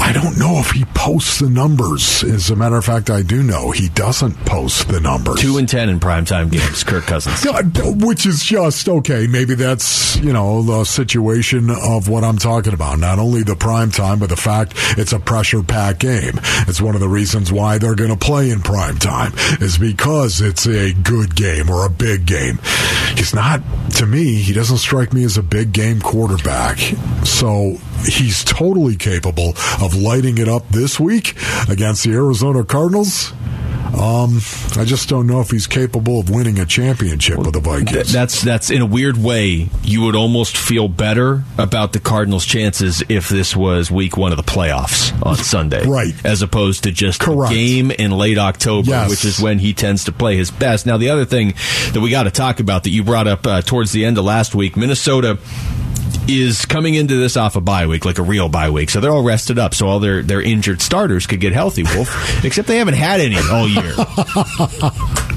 I 0.00 0.12
don't 0.12 0.38
know 0.38 0.58
if 0.58 0.70
he 0.70 0.84
posts 0.86 1.38
the 1.38 1.48
numbers. 1.48 2.24
As 2.24 2.50
a 2.50 2.56
matter 2.56 2.76
of 2.76 2.84
fact, 2.84 3.10
I 3.10 3.22
do 3.22 3.42
know 3.42 3.70
he 3.70 3.88
doesn't 3.90 4.34
post 4.44 4.88
the 4.88 4.98
numbers. 4.98 5.40
Two 5.40 5.56
and 5.58 5.68
ten 5.68 5.88
in 5.88 6.00
primetime 6.00 6.50
games, 6.50 6.82
Kirk 6.82 7.04
Cousins. 7.04 7.46
Which 8.04 8.26
is 8.26 8.42
just 8.42 8.88
okay. 8.88 9.26
Maybe 9.26 9.54
that's 9.54 10.16
you 10.16 10.32
know 10.32 10.62
the 10.62 10.84
situation 10.84 11.70
of 11.70 12.08
what 12.08 12.24
I'm 12.24 12.38
talking 12.38 12.72
about. 12.72 12.98
Not 12.98 13.18
only 13.18 13.42
the 13.42 13.54
prime 13.54 13.90
time, 13.90 14.18
but 14.18 14.30
the 14.30 14.36
fact 14.36 14.49
it's 14.98 15.12
a 15.12 15.18
pressure 15.18 15.62
packed 15.62 16.00
game. 16.00 16.40
It's 16.68 16.80
one 16.80 16.94
of 16.94 17.00
the 17.00 17.08
reasons 17.08 17.52
why 17.52 17.78
they're 17.78 17.94
going 17.94 18.10
to 18.10 18.16
play 18.16 18.50
in 18.50 18.60
prime 18.60 18.98
time 18.98 19.32
is 19.60 19.78
because 19.78 20.40
it's 20.40 20.66
a 20.66 20.92
good 20.92 21.34
game 21.34 21.70
or 21.70 21.86
a 21.86 21.90
big 21.90 22.26
game. 22.26 22.58
He's 23.16 23.34
not 23.34 23.60
to 23.96 24.06
me. 24.06 24.34
He 24.34 24.52
doesn't 24.52 24.78
strike 24.78 25.12
me 25.12 25.24
as 25.24 25.36
a 25.36 25.42
big 25.42 25.72
game 25.72 26.00
quarterback. 26.00 26.78
So 27.24 27.76
he's 28.04 28.44
totally 28.44 28.96
capable 28.96 29.50
of 29.80 29.94
lighting 29.94 30.38
it 30.38 30.48
up 30.48 30.68
this 30.68 30.98
week 30.98 31.36
against 31.68 32.04
the 32.04 32.12
Arizona 32.12 32.64
Cardinals. 32.64 33.32
Um, 33.94 34.40
I 34.76 34.84
just 34.84 35.08
don't 35.08 35.26
know 35.26 35.40
if 35.40 35.50
he's 35.50 35.66
capable 35.66 36.20
of 36.20 36.30
winning 36.30 36.58
a 36.58 36.64
championship 36.66 37.38
with 37.38 37.52
the 37.52 37.60
Vikings. 37.60 37.90
Th- 37.92 38.06
that's 38.06 38.42
that's 38.42 38.70
in 38.70 38.80
a 38.82 38.86
weird 38.86 39.16
way. 39.16 39.68
You 39.82 40.02
would 40.02 40.14
almost 40.16 40.56
feel 40.56 40.88
better 40.88 41.42
about 41.58 41.92
the 41.92 42.00
Cardinals' 42.00 42.46
chances 42.46 43.02
if 43.08 43.28
this 43.28 43.54
was 43.56 43.90
Week 43.90 44.16
One 44.16 44.32
of 44.32 44.36
the 44.36 44.44
playoffs 44.44 45.10
on 45.26 45.36
Sunday, 45.36 45.86
right? 45.86 46.14
As 46.24 46.40
opposed 46.42 46.84
to 46.84 46.92
just 46.92 47.20
Correct. 47.20 47.52
a 47.52 47.54
game 47.54 47.90
in 47.90 48.10
late 48.12 48.38
October, 48.38 48.90
Yes. 48.90 49.10
which 49.10 49.24
is 49.24 49.40
when 49.40 49.58
he 49.58 49.74
tends 49.74 50.04
to 50.04 50.12
play 50.12 50.36
his 50.36 50.50
best. 50.50 50.86
Now, 50.86 50.96
the 50.96 51.10
other 51.10 51.24
thing 51.24 51.54
that 51.92 52.00
we 52.00 52.10
got 52.10 52.22
to 52.24 52.30
talk 52.30 52.60
about 52.60 52.84
that 52.84 52.90
you 52.90 53.02
brought 53.04 53.26
up 53.26 53.46
uh, 53.46 53.60
towards 53.62 53.92
the 53.92 54.04
end 54.04 54.18
of 54.18 54.24
last 54.24 54.54
week, 54.54 54.76
Minnesota 54.76 55.38
is 56.28 56.64
coming 56.64 56.94
into 56.94 57.16
this 57.16 57.36
off 57.36 57.56
a 57.56 57.60
bye 57.60 57.86
week, 57.86 58.04
like 58.04 58.18
a 58.18 58.22
real 58.22 58.48
bye 58.48 58.70
week. 58.70 58.90
So 58.90 59.00
they're 59.00 59.10
all 59.10 59.22
rested 59.22 59.58
up, 59.58 59.74
so 59.74 59.86
all 59.88 60.00
their, 60.00 60.22
their 60.22 60.40
injured 60.40 60.82
starters 60.82 61.26
could 61.26 61.40
get 61.40 61.52
healthy, 61.52 61.82
Wolf. 61.82 62.44
Except 62.44 62.68
they 62.68 62.76
haven't 62.76 62.94
had 62.94 63.20
any 63.20 63.36
all 63.50 63.68
year. 63.68 63.92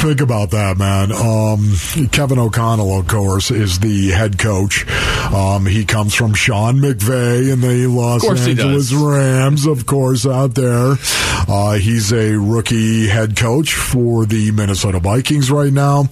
Think 0.00 0.22
about 0.22 0.50
that, 0.52 0.78
man. 0.78 1.12
Um, 1.12 2.08
Kevin 2.10 2.38
O'Connell, 2.38 2.98
of 3.00 3.06
course, 3.06 3.50
is 3.50 3.80
the 3.80 4.08
head 4.08 4.38
coach. 4.38 4.88
Um, 5.30 5.66
he 5.66 5.84
comes 5.84 6.14
from 6.14 6.32
Sean 6.32 6.78
McVay 6.78 7.52
and 7.52 7.62
the 7.62 7.86
Los 7.86 8.24
Angeles. 8.24 8.94
Rams, 8.94 9.66
of 9.66 9.84
course, 9.84 10.24
out 10.24 10.54
there. 10.54 10.94
Uh, 11.46 11.74
he's 11.74 12.12
a 12.14 12.34
rookie 12.34 13.08
head 13.08 13.36
coach 13.36 13.74
for 13.74 14.24
the 14.24 14.52
Minnesota 14.52 15.00
Vikings 15.00 15.50
right 15.50 15.72
now. 15.72 16.04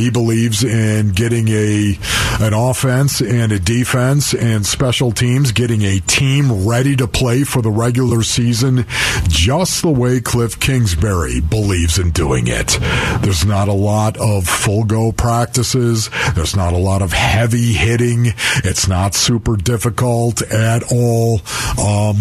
He 0.00 0.08
believes 0.08 0.64
in 0.64 1.10
getting 1.10 1.48
a 1.48 1.98
an 2.40 2.54
offense 2.54 3.20
and 3.20 3.52
a 3.52 3.58
defense 3.58 4.32
and 4.32 4.64
special 4.64 5.12
teams, 5.12 5.52
getting 5.52 5.82
a 5.82 6.00
team 6.00 6.66
ready 6.66 6.96
to 6.96 7.06
play 7.06 7.44
for 7.44 7.60
the 7.60 7.70
regular 7.70 8.22
season, 8.22 8.86
just 9.28 9.82
the 9.82 9.90
way 9.90 10.18
Cliff 10.18 10.58
Kingsbury 10.58 11.42
believes 11.42 11.98
in 11.98 12.12
doing 12.12 12.46
it. 12.46 12.78
There's 13.20 13.44
not 13.44 13.68
a 13.68 13.74
lot 13.74 14.16
of 14.16 14.46
full 14.46 14.84
go 14.84 15.12
practices. 15.12 16.08
There's 16.34 16.56
not 16.56 16.72
a 16.72 16.78
lot 16.78 17.02
of 17.02 17.12
heavy 17.12 17.74
hitting. 17.74 18.28
It's 18.64 18.88
not 18.88 19.14
super 19.14 19.58
difficult 19.58 20.40
at 20.40 20.82
all. 20.90 21.42
Um, 21.78 22.16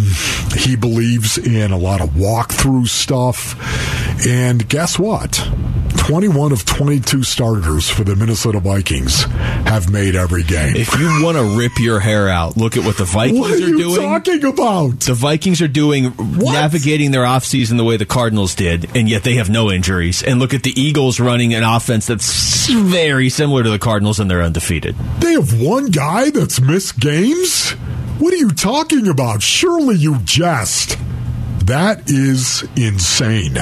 he 0.53 0.75
believes 0.75 1.37
in 1.37 1.71
a 1.71 1.77
lot 1.77 2.01
of 2.01 2.09
walkthrough 2.09 2.89
stuff. 2.89 3.55
And 4.27 4.67
guess 4.67 4.99
what? 4.99 5.49
21 5.95 6.51
of 6.51 6.65
22 6.65 7.23
starters 7.23 7.68
for 7.77 8.03
the 8.03 8.15
Minnesota 8.15 8.59
Vikings 8.59 9.23
have 9.23 9.91
made 9.91 10.15
every 10.15 10.43
game. 10.43 10.75
If 10.75 10.97
you 10.99 11.23
want 11.23 11.37
to 11.37 11.57
rip 11.57 11.73
your 11.77 11.99
hair 11.99 12.27
out, 12.27 12.57
look 12.57 12.77
at 12.77 12.83
what 12.83 12.97
the 12.97 13.05
Vikings 13.05 13.39
what 13.39 13.51
are 13.51 13.57
you 13.59 13.77
doing. 13.77 14.01
talking 14.01 14.43
about? 14.43 14.99
The 15.01 15.13
Vikings 15.13 15.61
are 15.61 15.67
doing 15.67 16.13
navigating 16.17 17.11
their 17.11 17.23
offseason 17.23 17.77
the 17.77 17.83
way 17.83 17.97
the 17.97 18.05
Cardinals 18.05 18.55
did, 18.55 18.95
and 18.95 19.07
yet 19.07 19.23
they 19.23 19.35
have 19.35 19.49
no 19.49 19.71
injuries. 19.71 20.23
And 20.23 20.39
look 20.39 20.53
at 20.53 20.63
the 20.63 20.79
Eagles 20.79 21.19
running 21.19 21.53
an 21.53 21.63
offense 21.63 22.07
that's 22.07 22.67
very 22.67 23.29
similar 23.29 23.61
to 23.63 23.69
the 23.69 23.79
Cardinals, 23.79 24.19
and 24.19 24.29
they're 24.31 24.41
undefeated. 24.41 24.95
They 25.19 25.33
have 25.33 25.61
one 25.61 25.87
guy 25.91 26.31
that's 26.31 26.59
missed 26.59 26.99
games? 26.99 27.71
What 28.19 28.33
are 28.33 28.37
you 28.37 28.49
talking 28.49 29.07
about? 29.07 29.41
Surely 29.43 29.95
you 29.95 30.17
jest. 30.23 30.97
That 31.69 32.09
is 32.09 32.67
insane. 32.75 33.55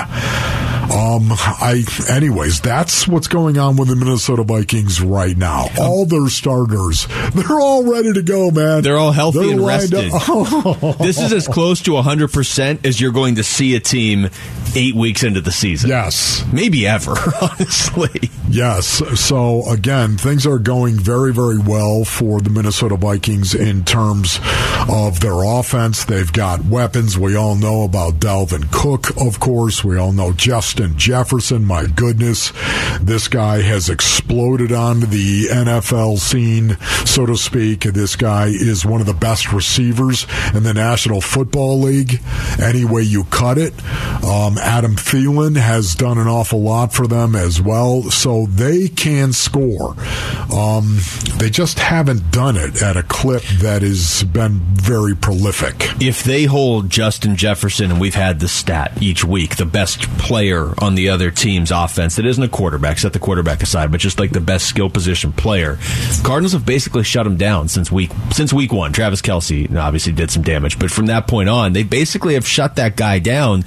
Um, 0.89 1.27
I, 1.33 1.83
anyways, 2.09 2.61
that's 2.61 3.09
what's 3.09 3.27
going 3.27 3.57
on 3.57 3.75
with 3.75 3.89
the 3.89 3.97
Minnesota 3.97 4.43
Vikings 4.43 5.01
right 5.01 5.35
now. 5.35 5.67
All 5.77 6.05
their 6.05 6.29
starters, 6.29 7.07
they're 7.33 7.59
all 7.59 7.83
ready 7.83 8.13
to 8.13 8.21
go, 8.21 8.49
man. 8.49 8.83
They're 8.83 8.97
all 8.97 9.11
healthy 9.11 9.39
They're 9.39 9.51
and 9.51 9.65
rested. 9.65 10.11
this 10.99 11.19
is 11.19 11.33
as 11.33 11.45
close 11.49 11.81
to 11.83 11.91
100% 11.91 12.85
as 12.85 13.01
you're 13.01 13.11
going 13.11 13.35
to 13.35 13.43
see 13.43 13.75
a 13.75 13.81
team 13.81 14.29
eight 14.75 14.95
weeks 14.95 15.23
into 15.23 15.41
the 15.41 15.51
season. 15.51 15.89
Yes. 15.89 16.45
Maybe 16.53 16.87
ever, 16.87 17.15
honestly. 17.41 18.31
Yes. 18.49 18.87
So 19.19 19.69
again, 19.69 20.17
things 20.17 20.47
are 20.47 20.59
going 20.59 20.95
very, 20.95 21.33
very 21.33 21.59
well 21.59 22.05
for 22.05 22.39
the 22.39 22.49
Minnesota 22.49 22.95
Vikings 22.95 23.53
in 23.53 23.83
terms 23.83 24.39
of 24.87 25.19
their 25.19 25.43
offense. 25.43 26.05
They've 26.05 26.31
got 26.31 26.63
weapons. 26.63 27.17
We 27.17 27.35
all 27.35 27.55
know 27.55 27.83
about 27.83 27.96
Dalvin 28.11 28.71
Cook, 28.71 29.15
of 29.17 29.39
course. 29.39 29.83
We 29.83 29.97
all 29.97 30.11
know 30.11 30.31
Justin 30.31 30.97
Jefferson. 30.97 31.65
My 31.65 31.85
goodness, 31.87 32.53
this 33.01 33.27
guy 33.27 33.61
has 33.61 33.89
exploded 33.89 34.71
onto 34.71 35.07
the 35.07 35.45
NFL 35.45 36.19
scene, 36.19 36.77
so 37.05 37.25
to 37.25 37.35
speak. 37.35 37.81
This 37.81 38.15
guy 38.15 38.47
is 38.47 38.85
one 38.85 39.01
of 39.01 39.07
the 39.07 39.13
best 39.13 39.51
receivers 39.51 40.27
in 40.53 40.63
the 40.63 40.73
National 40.73 41.21
Football 41.21 41.79
League. 41.79 42.21
Any 42.61 42.85
way 42.85 43.01
you 43.01 43.23
cut 43.25 43.57
it. 43.57 43.73
Um, 44.23 44.57
Adam 44.57 44.95
Thielen 44.95 45.57
has 45.57 45.95
done 45.95 46.17
an 46.17 46.27
awful 46.27 46.61
lot 46.61 46.93
for 46.93 47.07
them 47.07 47.35
as 47.35 47.61
well, 47.61 48.03
so 48.03 48.45
they 48.45 48.87
can 48.87 49.33
score. 49.33 49.95
Um, 50.53 50.99
they 51.37 51.49
just 51.49 51.79
haven't 51.79 52.31
done 52.31 52.57
it 52.57 52.81
at 52.81 52.95
a 52.95 53.03
clip 53.03 53.43
that 53.61 53.81
has 53.81 54.23
been 54.23 54.59
very 54.73 55.15
prolific. 55.15 55.75
If 56.01 56.23
they 56.23 56.45
hold 56.45 56.89
Justin 56.89 57.35
Jefferson, 57.35 57.86
and 57.91 57.99
we've 57.99 58.15
had 58.15 58.39
the 58.39 58.47
stat 58.47 58.91
each 59.01 59.23
week, 59.23 59.57
the 59.57 59.65
best 59.65 60.01
player 60.17 60.73
on 60.81 60.95
the 60.95 61.09
other 61.09 61.31
team's 61.31 61.71
offense 61.71 62.15
that 62.15 62.25
isn't 62.25 62.43
a 62.43 62.47
quarterback, 62.47 62.99
set 62.99 63.13
the 63.13 63.19
quarterback 63.19 63.61
aside, 63.61 63.91
but 63.91 63.99
just 63.99 64.19
like 64.19 64.31
the 64.31 64.39
best 64.39 64.67
skill 64.67 64.89
position 64.89 65.31
player, 65.31 65.77
Cardinals 66.23 66.53
have 66.53 66.65
basically 66.65 67.03
shut 67.03 67.25
him 67.25 67.37
down 67.37 67.67
since 67.67 67.91
week 67.91 68.11
since 68.31 68.53
week 68.53 68.71
one. 68.71 68.93
Travis 68.93 69.21
Kelce 69.21 69.75
obviously 69.75 70.13
did 70.13 70.31
some 70.31 70.43
damage, 70.43 70.79
but 70.79 70.91
from 70.91 71.07
that 71.07 71.27
point 71.27 71.49
on, 71.49 71.73
they 71.73 71.83
basically 71.83 72.33
have 72.35 72.47
shut 72.47 72.75
that 72.75 72.95
guy 72.95 73.19
down. 73.19 73.63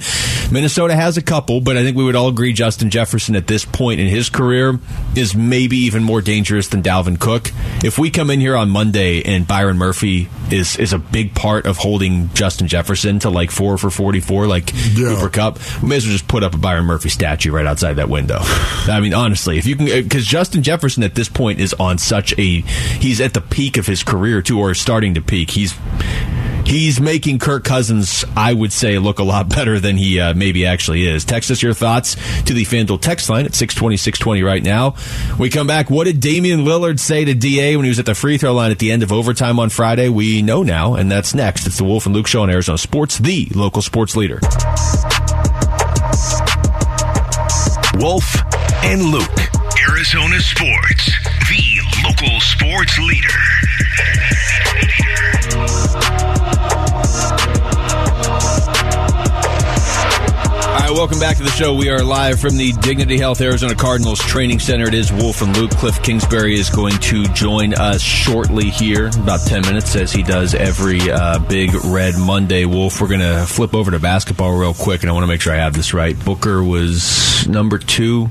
Minnesota 0.51 0.95
has 0.95 1.17
a 1.17 1.21
couple, 1.21 1.61
but 1.61 1.77
I 1.77 1.83
think 1.83 1.97
we 1.97 2.03
would 2.03 2.15
all 2.15 2.27
agree 2.29 2.53
Justin 2.53 2.89
Jefferson 2.89 3.35
at 3.35 3.47
this 3.47 3.65
point 3.65 3.99
in 3.99 4.07
his 4.07 4.29
career 4.29 4.79
is 5.15 5.35
maybe 5.35 5.77
even 5.77 6.03
more 6.03 6.21
dangerous 6.21 6.67
than 6.67 6.83
Dalvin 6.83 7.19
Cook. 7.19 7.51
If 7.83 7.97
we 7.97 8.09
come 8.09 8.29
in 8.29 8.39
here 8.39 8.55
on 8.55 8.69
Monday 8.69 9.23
and 9.23 9.47
Byron 9.47 9.77
Murphy 9.77 10.29
is 10.51 10.77
is 10.77 10.93
a 10.93 10.97
big 10.99 11.33
part 11.35 11.65
of 11.65 11.77
holding 11.77 12.29
Justin 12.33 12.67
Jefferson 12.67 13.19
to 13.19 13.29
like 13.29 13.51
four 13.51 13.77
for 13.77 13.89
forty 13.89 14.19
four, 14.19 14.47
like 14.47 14.71
Yeah. 14.93 15.15
Cooper 15.15 15.29
Kupp, 15.29 15.59
we 15.81 15.89
may 15.89 15.95
as 15.97 16.05
well 16.05 16.13
just 16.13 16.27
put 16.27 16.43
up 16.43 16.53
a 16.53 16.57
Byron 16.57 16.85
Murphy 16.85 17.09
statue 17.09 17.51
right 17.51 17.65
outside 17.65 17.93
that 17.93 18.09
window. 18.09 18.39
I 18.41 18.99
mean, 19.01 19.13
honestly, 19.13 19.57
if 19.57 19.65
you 19.65 19.75
can, 19.75 19.87
uh, 19.87 20.01
because 20.01 20.25
Justin 20.25 20.63
Jefferson 20.63 21.03
at 21.03 21.15
this 21.15 21.29
point 21.29 21.59
is 21.59 21.73
on 21.75 21.97
such 21.97 22.33
a 22.37 22.61
he's 22.61 23.21
at 23.21 23.33
the 23.33 23.41
peak 23.41 23.77
of 23.77 23.87
his 23.87 24.03
career 24.03 24.41
too, 24.41 24.59
or 24.59 24.73
starting 24.73 25.13
to 25.15 25.21
peak. 25.21 25.51
He's 25.51 25.73
He's 26.65 27.01
making 27.01 27.39
Kirk 27.39 27.63
Cousins, 27.63 28.23
I 28.35 28.53
would 28.53 28.71
say, 28.71 28.97
look 28.97 29.19
a 29.19 29.23
lot 29.23 29.49
better 29.55 29.79
than 29.79 29.97
he 29.97 30.19
uh, 30.19 30.33
maybe 30.33 30.65
actually 30.65 31.05
is. 31.07 31.25
Text 31.25 31.51
us 31.51 31.61
your 31.61 31.73
thoughts 31.73 32.15
to 32.43 32.53
the 32.53 32.63
FanDuel 32.63 33.01
text 33.01 33.29
line 33.29 33.45
at 33.45 33.53
620, 33.53 33.97
620 33.97 34.43
right 34.43 34.63
now. 34.63 34.95
We 35.39 35.49
come 35.49 35.67
back. 35.67 35.89
What 35.89 36.05
did 36.05 36.19
Damian 36.19 36.61
Lillard 36.61 36.99
say 36.99 37.25
to 37.25 37.33
DA 37.33 37.75
when 37.75 37.85
he 37.85 37.89
was 37.89 37.99
at 37.99 38.05
the 38.05 38.15
free 38.15 38.37
throw 38.37 38.53
line 38.53 38.71
at 38.71 38.79
the 38.79 38.91
end 38.91 39.03
of 39.03 39.11
overtime 39.11 39.59
on 39.59 39.69
Friday? 39.69 40.09
We 40.09 40.41
know 40.41 40.63
now, 40.63 40.95
and 40.95 41.11
that's 41.11 41.33
next. 41.35 41.67
It's 41.67 41.77
the 41.77 41.83
Wolf 41.83 42.05
and 42.05 42.15
Luke 42.15 42.27
Show 42.27 42.43
on 42.43 42.49
Arizona 42.49 42.77
Sports, 42.77 43.17
the 43.17 43.47
local 43.53 43.81
sports 43.81 44.15
leader. 44.15 44.39
Wolf 47.97 48.35
and 48.83 49.03
Luke. 49.03 49.27
Arizona 49.89 50.39
Sports, 50.39 51.11
the 51.49 51.63
local 52.03 52.39
sports 52.39 52.97
leader. 52.99 53.29
All 57.03 57.60
right, 60.91 60.97
welcome 60.97 61.19
back 61.19 61.37
to 61.37 61.43
the 61.43 61.49
show. 61.51 61.73
We 61.73 61.89
are 61.89 62.03
live 62.03 62.39
from 62.39 62.57
the 62.57 62.71
Dignity 62.73 63.17
Health 63.17 63.41
Arizona 63.41 63.75
Cardinals 63.75 64.19
Training 64.19 64.59
Center. 64.59 64.87
It 64.87 64.93
is 64.93 65.11
Wolf 65.11 65.41
and 65.41 65.55
Luke. 65.55 65.71
Cliff 65.71 66.01
Kingsbury 66.01 66.59
is 66.59 66.69
going 66.69 66.97
to 66.99 67.25
join 67.33 67.73
us 67.73 68.01
shortly 68.01 68.69
here, 68.69 69.07
about 69.07 69.41
10 69.45 69.61
minutes, 69.61 69.95
as 69.95 70.11
he 70.11 70.23
does 70.23 70.53
every 70.53 70.99
uh, 71.11 71.39
Big 71.39 71.73
Red 71.85 72.15
Monday. 72.17 72.65
Wolf, 72.65 72.99
we're 72.99 73.07
going 73.07 73.21
to 73.21 73.45
flip 73.45 73.73
over 73.73 73.91
to 73.91 73.99
basketball 73.99 74.57
real 74.57 74.73
quick, 74.73 75.01
and 75.01 75.09
I 75.09 75.13
want 75.13 75.23
to 75.23 75.27
make 75.27 75.41
sure 75.41 75.53
I 75.53 75.57
have 75.57 75.73
this 75.73 75.93
right. 75.93 76.17
Booker 76.25 76.63
was 76.63 77.47
number 77.47 77.77
two 77.77 78.29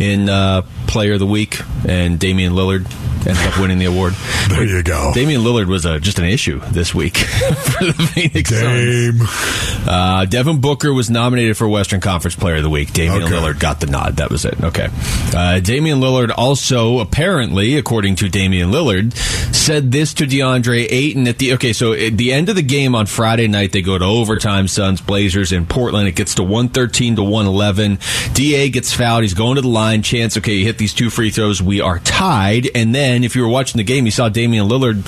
in 0.00 0.28
uh, 0.28 0.62
Player 0.86 1.14
of 1.14 1.20
the 1.20 1.26
Week, 1.26 1.60
and 1.86 2.18
Damian 2.18 2.54
Lillard 2.54 2.86
ended 3.26 3.46
up 3.46 3.58
winning 3.58 3.78
the 3.78 3.86
award. 3.86 4.14
There 4.48 4.64
you 4.64 4.82
go. 4.82 5.12
Damian 5.14 5.42
Lillard 5.42 5.66
was 5.66 5.86
uh, 5.86 5.98
just 5.98 6.18
an 6.18 6.26
issue 6.26 6.60
this 6.70 6.94
week 6.94 7.16
for 7.18 7.84
the 7.84 8.10
Phoenix 8.14 8.50
Dame. 8.50 9.18
Suns. 9.18 9.88
Uh, 9.88 10.24
Devin 10.26 10.60
Booker 10.60 10.92
was 10.92 11.10
nominated 11.10 11.56
for 11.56 11.68
Western 11.84 12.00
Conference 12.00 12.34
Player 12.34 12.56
of 12.56 12.62
the 12.62 12.70
Week. 12.70 12.94
Damian 12.94 13.24
Okay. 13.24 13.34
Lillard 13.34 13.58
got 13.60 13.78
the 13.78 13.86
nod. 13.86 14.16
That 14.16 14.30
was 14.30 14.46
it. 14.46 14.54
Okay. 14.64 14.88
Uh, 15.36 15.60
Damian 15.60 16.00
Lillard 16.00 16.32
also, 16.34 16.98
apparently, 17.00 17.76
according 17.76 18.16
to 18.16 18.30
Damian 18.30 18.70
Lillard, 18.70 19.12
said 19.54 19.92
this 19.92 20.14
to 20.14 20.24
DeAndre 20.24 20.86
Ayton 20.90 21.28
at 21.28 21.36
the 21.36 21.52
okay. 21.52 21.74
So 21.74 21.92
at 21.92 22.16
the 22.16 22.32
end 22.32 22.48
of 22.48 22.56
the 22.56 22.62
game 22.62 22.94
on 22.94 23.04
Friday 23.04 23.48
night, 23.48 23.72
they 23.72 23.82
go 23.82 23.98
to 23.98 24.04
overtime. 24.06 24.66
Suns 24.66 25.02
Blazers 25.02 25.52
in 25.52 25.66
Portland. 25.66 26.08
It 26.08 26.12
gets 26.16 26.36
to 26.36 26.42
one 26.42 26.70
thirteen 26.70 27.16
to 27.16 27.22
one 27.22 27.44
eleven. 27.44 27.98
DA 28.32 28.70
gets 28.70 28.94
fouled. 28.94 29.24
He's 29.24 29.34
going 29.34 29.56
to 29.56 29.60
the 29.60 29.68
line. 29.68 30.00
Chance. 30.00 30.38
Okay, 30.38 30.54
you 30.54 30.64
hit 30.64 30.78
these 30.78 30.94
two 30.94 31.10
free 31.10 31.28
throws. 31.28 31.60
We 31.60 31.82
are 31.82 31.98
tied. 31.98 32.70
And 32.74 32.94
then, 32.94 33.24
if 33.24 33.36
you 33.36 33.42
were 33.42 33.48
watching 33.48 33.76
the 33.76 33.84
game, 33.84 34.06
you 34.06 34.10
saw 34.10 34.30
Damian 34.30 34.68
Lillard 34.70 35.04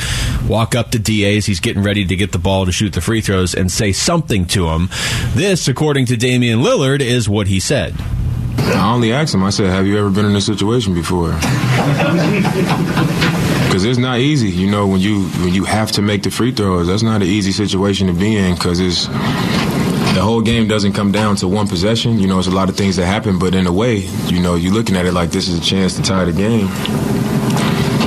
walk 0.47 0.75
up 0.75 0.91
to 0.91 0.99
DA 0.99 1.39
as 1.39 1.47
he's 1.47 1.61
getting 1.61 1.83
ready 1.83 2.05
to 2.05 2.17
get 2.17 2.33
the 2.33 2.39
ball 2.39 2.67
to 2.67 2.73
shoot 2.73 2.93
the 2.93 3.01
free 3.01 3.23
throws 3.23 3.55
and 3.55 3.73
say 3.73 3.93
something 3.93 4.45
to 4.49 4.69
him. 4.69 4.91
This, 5.35 5.69
according 5.69 6.05
to 6.07 6.19
Damian 6.19 6.61
Lillard, 6.67 7.01
is 7.01 7.29
what 7.29 7.47
he 7.47 7.61
said. 7.61 7.95
I 8.59 8.93
only 8.93 9.13
asked 9.13 9.33
him. 9.33 9.45
I 9.45 9.51
said, 9.51 9.71
"Have 9.71 9.87
you 9.87 9.97
ever 9.99 10.11
been 10.11 10.25
in 10.25 10.33
this 10.33 10.47
situation 10.47 10.95
before?" 10.95 11.31
Because 13.67 13.85
it's 13.85 13.99
not 13.99 14.21
easy, 14.21 14.49
you 14.49 14.71
know, 14.71 14.87
when 14.87 15.01
you 15.01 15.25
when 15.43 15.53
you 15.53 15.65
have 15.65 15.93
to 15.93 16.03
make 16.03 16.23
the 16.23 16.31
free 16.31 16.51
throws. 16.51 16.87
That's 16.87 17.03
not 17.03 17.21
an 17.21 17.29
easy 17.29 17.53
situation 17.53 18.07
to 18.07 18.15
be 18.15 18.37
in 18.37 18.55
because 18.55 18.81
it's 18.81 19.07
the 19.07 20.23
whole 20.23 20.41
game 20.41 20.67
doesn't 20.67 20.95
come 20.95 21.13
down 21.13 21.37
to 21.37 21.49
one 21.49 21.69
possession. 21.69 22.19
You 22.19 22.27
know, 22.27 22.39
it's 22.39 22.49
a 22.49 22.53
lot 22.53 22.69
of 22.69 22.77
things 22.77 22.97
that 22.97 23.07
happen, 23.07 23.39
but 23.39 23.55
in 23.55 23.67
a 23.67 23.73
way, 23.73 23.97
you 24.27 24.41
know, 24.41 24.55
you're 24.55 24.73
looking 24.73 24.97
at 24.97 25.05
it 25.05 25.13
like 25.13 25.31
this 25.31 25.47
is 25.47 25.59
a 25.59 25.63
chance 25.63 25.95
to 25.97 26.03
tie 26.03 26.25
the 26.25 26.33
game. 26.33 26.69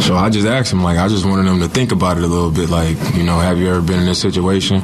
So 0.02 0.15
I 0.15 0.30
just 0.30 0.48
asked 0.48 0.74
him, 0.74 0.82
like, 0.82 0.98
I 0.98 1.08
just 1.08 1.26
wanted 1.26 1.45
him 1.45 1.60
to 1.60 1.67
think 1.67 1.91
about 1.91 2.17
it 2.17 2.24
a 2.24 2.28
little 2.28 2.52
bit, 2.52 2.69
like, 2.69 2.98
you 3.15 3.24
know, 3.24 3.38
have 3.38 3.60
you 3.60 3.69
ever 3.69 3.82
been 3.82 4.00
in 4.00 4.06
this 4.06 4.19
situation? 4.19 4.82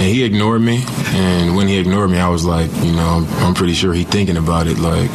And 0.00 0.08
he 0.08 0.24
ignored 0.24 0.62
me, 0.62 0.82
and 1.08 1.54
when 1.54 1.68
he 1.68 1.76
ignored 1.76 2.08
me, 2.08 2.18
I 2.18 2.30
was 2.30 2.42
like, 2.42 2.74
you 2.76 2.92
know, 2.92 3.28
I'm, 3.40 3.52
pretty 3.52 3.74
sure 3.74 3.92
he 3.92 4.04
thinking 4.04 4.38
about 4.38 4.66
it, 4.66 4.78
like 4.78 5.12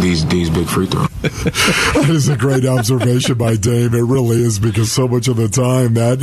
these 0.00 0.24
these 0.26 0.48
big 0.48 0.68
free 0.68 0.86
throws. 0.86 1.15
That 1.30 2.06
is 2.10 2.28
a 2.28 2.36
great 2.36 2.64
observation 2.64 3.36
by 3.36 3.56
Dame. 3.56 3.94
It 3.94 4.02
really 4.02 4.42
is 4.42 4.58
because 4.58 4.92
so 4.92 5.08
much 5.08 5.28
of 5.28 5.36
the 5.36 5.48
time 5.48 5.94
that 5.94 6.18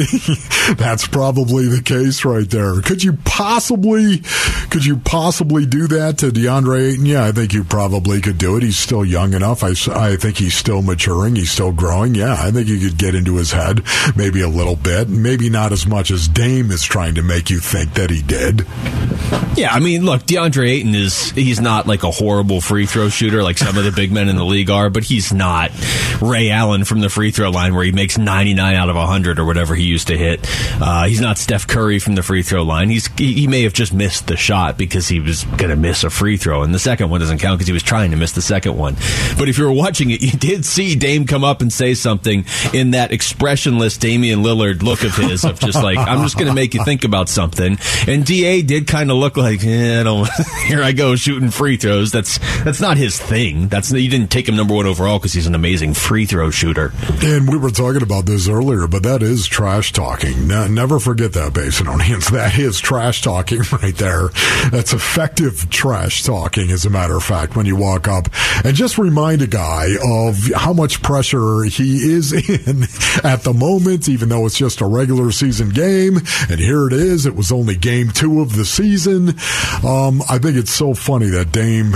that's 0.77 1.07
probably 1.07 1.67
the 1.67 1.81
case 1.81 2.25
right 2.25 2.49
there. 2.49 2.81
Could 2.81 3.03
you 3.03 3.13
possibly 3.25 4.21
could 4.69 4.85
you 4.85 4.97
possibly 4.97 5.65
do 5.65 5.87
that 5.87 6.19
to 6.19 6.31
DeAndre 6.31 6.93
Ayton? 6.93 7.05
Yeah, 7.05 7.25
I 7.25 7.31
think 7.31 7.53
you 7.53 7.63
probably 7.63 8.21
could 8.21 8.37
do 8.37 8.57
it. 8.57 8.63
He's 8.63 8.77
still 8.77 9.05
young 9.05 9.33
enough. 9.33 9.63
I, 9.63 9.73
I 9.91 10.15
think 10.15 10.37
he's 10.37 10.55
still 10.55 10.81
maturing. 10.81 11.35
He's 11.35 11.51
still 11.51 11.71
growing. 11.71 12.15
Yeah, 12.15 12.35
I 12.39 12.51
think 12.51 12.67
you 12.67 12.79
could 12.79 12.97
get 12.97 13.15
into 13.15 13.35
his 13.35 13.51
head 13.51 13.81
maybe 14.15 14.41
a 14.41 14.49
little 14.49 14.75
bit. 14.75 15.09
Maybe 15.09 15.49
not 15.49 15.71
as 15.71 15.85
much 15.85 16.11
as 16.11 16.27
Dame 16.27 16.71
is 16.71 16.83
trying 16.83 17.15
to 17.15 17.23
make 17.23 17.49
you 17.49 17.59
think 17.59 17.93
that 17.95 18.09
he 18.09 18.21
did. 18.21 18.65
Yeah, 19.57 19.71
I 19.71 19.79
mean, 19.79 20.05
look, 20.05 20.23
DeAndre 20.23 20.69
Ayton 20.69 20.95
is 20.95 21.31
he's 21.31 21.59
not 21.61 21.87
like 21.87 22.03
a 22.03 22.11
horrible 22.11 22.61
free 22.61 22.85
throw 22.85 23.09
shooter 23.09 23.43
like 23.43 23.57
some 23.57 23.77
of 23.77 23.83
the 23.83 23.91
big 23.91 24.11
men 24.11 24.29
in 24.29 24.35
the 24.35 24.45
league 24.45 24.69
are, 24.69 24.89
but 24.93 25.03
he's 25.03 25.34
not 25.34 25.71
Ray 26.21 26.49
Allen 26.49 26.86
from 26.86 27.01
the 27.01 27.10
free 27.10 27.32
throw 27.32 27.49
line 27.49 27.73
where 27.75 27.84
he 27.84 27.91
makes 27.91 28.17
99 28.17 28.75
out 28.75 28.89
of 28.89 28.95
100 28.95 29.39
or 29.39 29.45
whatever 29.45 29.75
he 29.75 29.84
used 29.84 30.08
to 30.08 30.17
hit. 30.17 30.47
Uh, 30.82 31.06
he's 31.06 31.21
not 31.21 31.38
Steph 31.38 31.67
Curry 31.67 31.99
from 31.99 32.15
the 32.15 32.23
free 32.23 32.43
throw 32.43 32.63
line. 32.63 32.89
He's 32.89 33.08
he, 33.17 33.47
may 33.47 33.63
have 33.63 33.73
just 33.73 33.93
missed 33.93 34.27
the 34.27 34.38
shot 34.38 34.77
because 34.77 35.08
he 35.08 35.19
was 35.19 35.43
going 35.43 35.69
to 35.69 35.75
miss 35.75 36.03
a 36.03 36.10
free 36.10 36.38
throw, 36.38 36.63
and 36.63 36.73
the 36.73 36.79
second 36.79 37.10
one 37.10 37.19
doesn't 37.19 37.39
count 37.39 37.58
because 37.58 37.67
he 37.67 37.73
was 37.73 37.84
trying 37.84 38.12
to 38.12 38.17
miss 38.17 38.32
the 38.32 38.41
second 38.41 38.77
one. 38.77 38.95
But 39.38 39.49
if 39.49 39.58
you 39.58 39.65
were 39.65 39.71
watching 39.71 40.12
it, 40.12 40.21
you 40.21 40.32
did 40.32 40.65
see 40.65 40.95
Dame 40.95 41.25
come 41.25 41.43
up 41.43 41.62
and 41.62 41.71
say 41.71 41.93
something 41.93 42.45
in 42.73 42.91
that 42.91 43.12
expressionless 43.12 43.97
Damian 43.97 44.43
Lillard 44.43 44.84
look 44.84 45.03
of 45.03 45.15
his 45.15 45.43
of 45.43 45.60
just 45.60 45.82
like 45.84 45.97
I'm 45.97 46.23
just 46.23 46.36
going 46.36 46.47
to 46.47 46.53
make 46.53 46.73
you 46.73 46.84
think 46.84 47.03
about 47.03 47.29
something. 47.29 47.77
And 48.08 48.25
DA 48.25 48.62
did 48.62 48.88
kind 48.88 49.12
of 49.12 49.17
look 49.17 49.38
like 49.38 49.63
eh, 49.63 49.99
I 49.99 50.03
don't. 50.03 50.29
Here 50.67 50.84
I 50.84 50.91
go 50.91 51.15
shooting 51.15 51.49
free 51.49 51.77
throws. 51.77 52.12
That's 52.12 52.38
that's 52.63 52.82
not 52.82 52.97
his 52.97 53.19
thing. 53.19 53.67
That's 53.67 53.91
you 53.91 54.10
didn't 54.10 54.32
take 54.32 54.47
him 54.47 54.56
number 54.56 54.73
one 54.73 54.82
overall 54.85 55.19
because 55.19 55.33
he's 55.33 55.47
an 55.47 55.55
amazing 55.55 55.93
free 55.93 56.25
throw 56.25 56.49
shooter. 56.51 56.91
And 57.21 57.49
we 57.49 57.57
were 57.57 57.69
talking 57.71 58.01
about 58.01 58.25
this 58.25 58.47
earlier, 58.47 58.87
but 58.87 59.03
that 59.03 59.21
is 59.23 59.47
trash 59.47 59.91
talking. 59.93 60.47
Ne- 60.47 60.69
never 60.69 60.99
forget 60.99 61.33
that, 61.33 61.53
Basinonians. 61.53 62.31
That 62.43 62.57
is 62.57 62.79
trash 62.79 63.21
talking 63.21 63.61
right 63.71 63.95
there. 63.95 64.29
That's 64.71 64.91
effective 64.91 65.69
trash 65.69 66.23
talking, 66.23 66.71
as 66.71 66.83
a 66.85 66.89
matter 66.89 67.15
of 67.15 67.23
fact, 67.23 67.55
when 67.55 67.65
you 67.67 67.75
walk 67.75 68.07
up 68.07 68.27
and 68.65 68.75
just 68.75 68.97
remind 68.97 69.41
a 69.43 69.47
guy 69.47 69.89
of 70.03 70.51
how 70.55 70.73
much 70.73 71.03
pressure 71.03 71.63
he 71.63 71.97
is 72.11 72.33
in 72.67 72.83
at 73.23 73.43
the 73.43 73.53
moment, 73.53 74.09
even 74.09 74.29
though 74.29 74.45
it's 74.47 74.57
just 74.57 74.81
a 74.81 74.85
regular 74.85 75.31
season 75.31 75.69
game. 75.69 76.17
And 76.49 76.59
here 76.59 76.87
it 76.87 76.93
is. 76.93 77.25
It 77.25 77.35
was 77.35 77.51
only 77.51 77.75
game 77.75 78.09
two 78.11 78.41
of 78.41 78.55
the 78.55 78.65
season. 78.65 79.29
Um, 79.85 80.21
I 80.29 80.39
think 80.39 80.57
it's 80.57 80.71
so 80.71 80.93
funny 80.93 81.27
that 81.27 81.51
Dame 81.51 81.93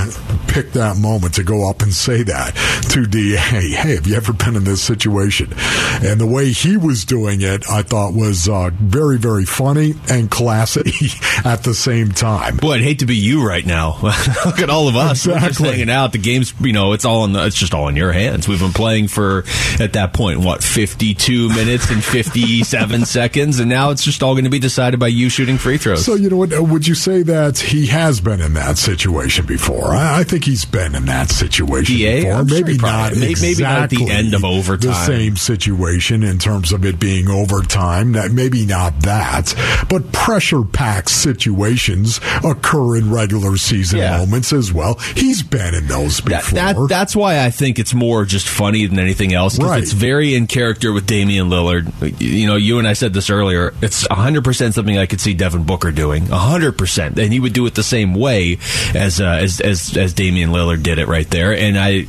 picked 0.48 0.74
that 0.74 0.98
moment 0.98 1.34
to 1.36 1.44
go 1.44 1.68
up 1.70 1.82
and 1.82 1.94
say 1.94 2.24
that 2.24 2.56
to 2.90 3.06
DA. 3.06 3.38
Hey, 3.38 3.72
have 3.72 4.08
you 4.08 4.16
ever 4.16 4.34
been 4.34 4.56
in 4.56 4.64
this 4.64 4.82
situation? 4.82 5.54
And 6.02 6.20
the 6.20 6.28
way 6.28 6.52
he 6.52 6.78
was 6.78 7.06
doing 7.06 7.42
it, 7.42 7.70
I 7.70 7.82
thought 7.82 8.14
was 8.14 8.48
uh, 8.48 8.72
very, 8.74 9.18
very 9.18 9.46
funny 9.46 9.94
and 10.10 10.30
classy 10.30 10.92
at 11.46 11.64
the 11.64 11.74
same 11.74 12.12
time. 12.12 12.58
Boy, 12.58 12.74
I'd 12.74 12.82
hate 12.82 13.00
to 13.00 13.06
be 13.06 13.16
you 13.16 13.46
right 13.48 13.66
now. 13.66 14.00
Look 14.46 14.60
at 14.60 14.70
all 14.70 14.88
of 14.88 14.96
us. 14.96 15.28
We're 15.28 15.40
just 15.40 15.60
hanging 15.60 15.90
out. 15.90 16.12
The 16.12 16.18
game's, 16.18 16.54
you 16.60 16.74
know, 16.74 16.94
it's 16.94 17.06
all 17.06 17.26
in 17.26 17.34
the, 17.34 17.46
it's 17.46 17.56
just 17.56 17.74
all 17.74 17.88
in 17.88 17.96
your 17.96 18.12
hands. 18.12 18.48
We've 18.48 18.60
been 18.60 18.74
playing 18.74 19.08
for, 19.10 19.44
at 19.80 19.94
that 19.94 20.14
point, 20.14 20.40
what, 20.40 20.64
52 20.64 21.50
minutes 21.50 21.90
and 21.92 22.04
57 22.04 23.06
seconds, 23.06 23.60
and 23.60 23.70
now 23.70 23.92
it's 23.92 24.04
just 24.04 24.24
all 24.24 24.34
going 24.34 24.46
to 24.46 24.50
be 24.50 24.60
decided 24.60 25.00
by 25.00 25.08
you 25.08 25.30
shooting 25.30 25.58
free 25.58 25.78
throws. 25.78 26.06
So, 26.06 26.16
you 26.16 26.30
know 26.30 26.38
what? 26.38 26.58
Would 26.60 26.88
you 26.88 26.96
say 26.96 27.24
that 27.24 27.58
he 27.58 27.88
has 27.88 28.22
been 28.22 28.42
in 28.42 28.54
that 28.54 28.78
situation 28.78 29.46
before? 29.46 29.88
I, 29.94 30.20
I 30.20 30.24
think 30.24 30.46
he's 30.46 30.66
been 30.66 30.96
in 30.96 31.06
that 31.06 31.30
situation 31.30 31.96
DA? 31.98 32.22
before. 32.22 32.34
I'm 32.34 32.48
maybe 32.66 32.78
probably- 32.78 33.20
not 33.20 33.28
may- 33.28 33.36
maybe 33.42 33.64
not 33.64 33.80
at 33.84 33.90
the 33.90 33.96
exactly 34.04 34.10
end 34.12 34.34
of 34.34 34.44
overtime. 34.46 34.92
The 34.92 35.06
same 35.06 35.36
situation 35.38 36.24
in 36.24 36.38
terms 36.40 36.72
of 36.72 36.86
it 36.86 37.00
being 37.00 37.30
overtime. 37.30 38.14
That 38.14 38.32
maybe 38.32 38.66
not 38.66 39.02
that, 39.02 39.54
but 39.90 40.12
pressure 40.12 40.64
packed 40.64 41.10
situations 41.10 42.20
occur 42.44 42.98
in 42.98 43.10
regular 43.12 43.58
season 43.58 44.00
Yeah. 44.00 44.18
moments 44.18 44.54
as 44.54 44.72
well. 44.74 45.00
He's 45.16 45.42
been 45.44 45.74
in 45.74 45.88
those 45.88 46.20
before. 46.22 46.56
that 46.56 46.76
that's 46.90 47.16
why 47.16 47.44
I 47.44 47.50
think 47.50 47.80
it's 47.80 47.94
more 47.94 48.26
just 48.26 48.48
funny 48.48 48.86
than 48.86 49.00
anything 49.00 49.34
else. 49.34 49.58
Right. 49.60 49.82
It's 49.82 49.92
very 49.94 50.36
in 50.36 50.48
character 50.48 50.92
with 50.92 51.06
Damian 51.06 51.50
Lillard. 51.50 51.92
You 52.20 52.48
know, 52.48 52.56
you 52.56 52.80
and 52.80 52.88
I 52.88 52.94
said 52.94 53.14
this 53.14 53.30
earlier. 53.30 53.74
It's 53.82 54.06
100% 54.08 54.74
something 54.74 54.98
I 54.98 55.06
could 55.06 55.22
see 55.22 55.34
Devin 55.34 55.64
Booker 55.64 55.92
doing. 55.92 56.26
100%. 56.32 57.18
And 57.18 57.32
he 57.34 57.40
would 57.40 57.54
do 57.54 57.66
it 57.66 57.76
the 57.76 57.84
same 57.84 58.14
way 58.14 58.58
as, 58.94 59.20
uh, 59.22 59.26
as, 59.26 59.60
as, 59.62 59.96
as 59.98 60.14
Damian 60.14 60.52
Lillard 60.52 60.84
did 60.84 61.00
it 61.00 61.08
right 61.08 61.30
there. 61.30 61.56
And 61.56 61.78
I, 61.78 62.06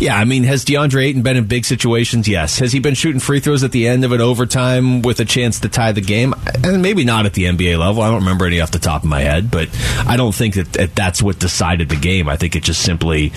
yeah, 0.00 0.16
I 0.16 0.24
mean, 0.24 0.44
has 0.44 0.64
DeAndre 0.64 1.04
Ayton 1.04 1.20
been 1.22 1.36
in 1.36 1.44
big 1.44 1.66
situations? 1.66 2.26
Yes. 2.26 2.58
Has 2.58 2.72
he 2.72 2.80
been 2.80 2.94
shooting 2.94 3.20
free 3.20 3.38
throws 3.38 3.62
at 3.62 3.70
the 3.70 3.86
end 3.86 4.02
of 4.02 4.12
an 4.12 4.20
overtime 4.22 5.02
with 5.02 5.20
a 5.20 5.26
chance 5.26 5.60
to 5.60 5.68
tie 5.68 5.92
the 5.92 6.00
game? 6.00 6.34
And 6.64 6.80
maybe 6.80 7.04
not 7.04 7.26
at 7.26 7.34
the 7.34 7.44
NBA 7.44 7.78
level. 7.78 8.02
I 8.02 8.08
don't 8.08 8.20
remember 8.20 8.46
any 8.46 8.62
off 8.62 8.70
the 8.70 8.78
top 8.78 9.02
of 9.02 9.10
my 9.10 9.20
head, 9.20 9.50
but 9.50 9.68
I 10.06 10.16
don't 10.16 10.34
think 10.34 10.54
that, 10.54 10.72
that 10.72 10.94
that's 10.94 11.22
what 11.22 11.38
decided 11.38 11.90
the 11.90 11.96
game. 11.96 12.30
I 12.30 12.36
think 12.36 12.56
it 12.56 12.62
just 12.62 12.82
simply, 12.82 13.30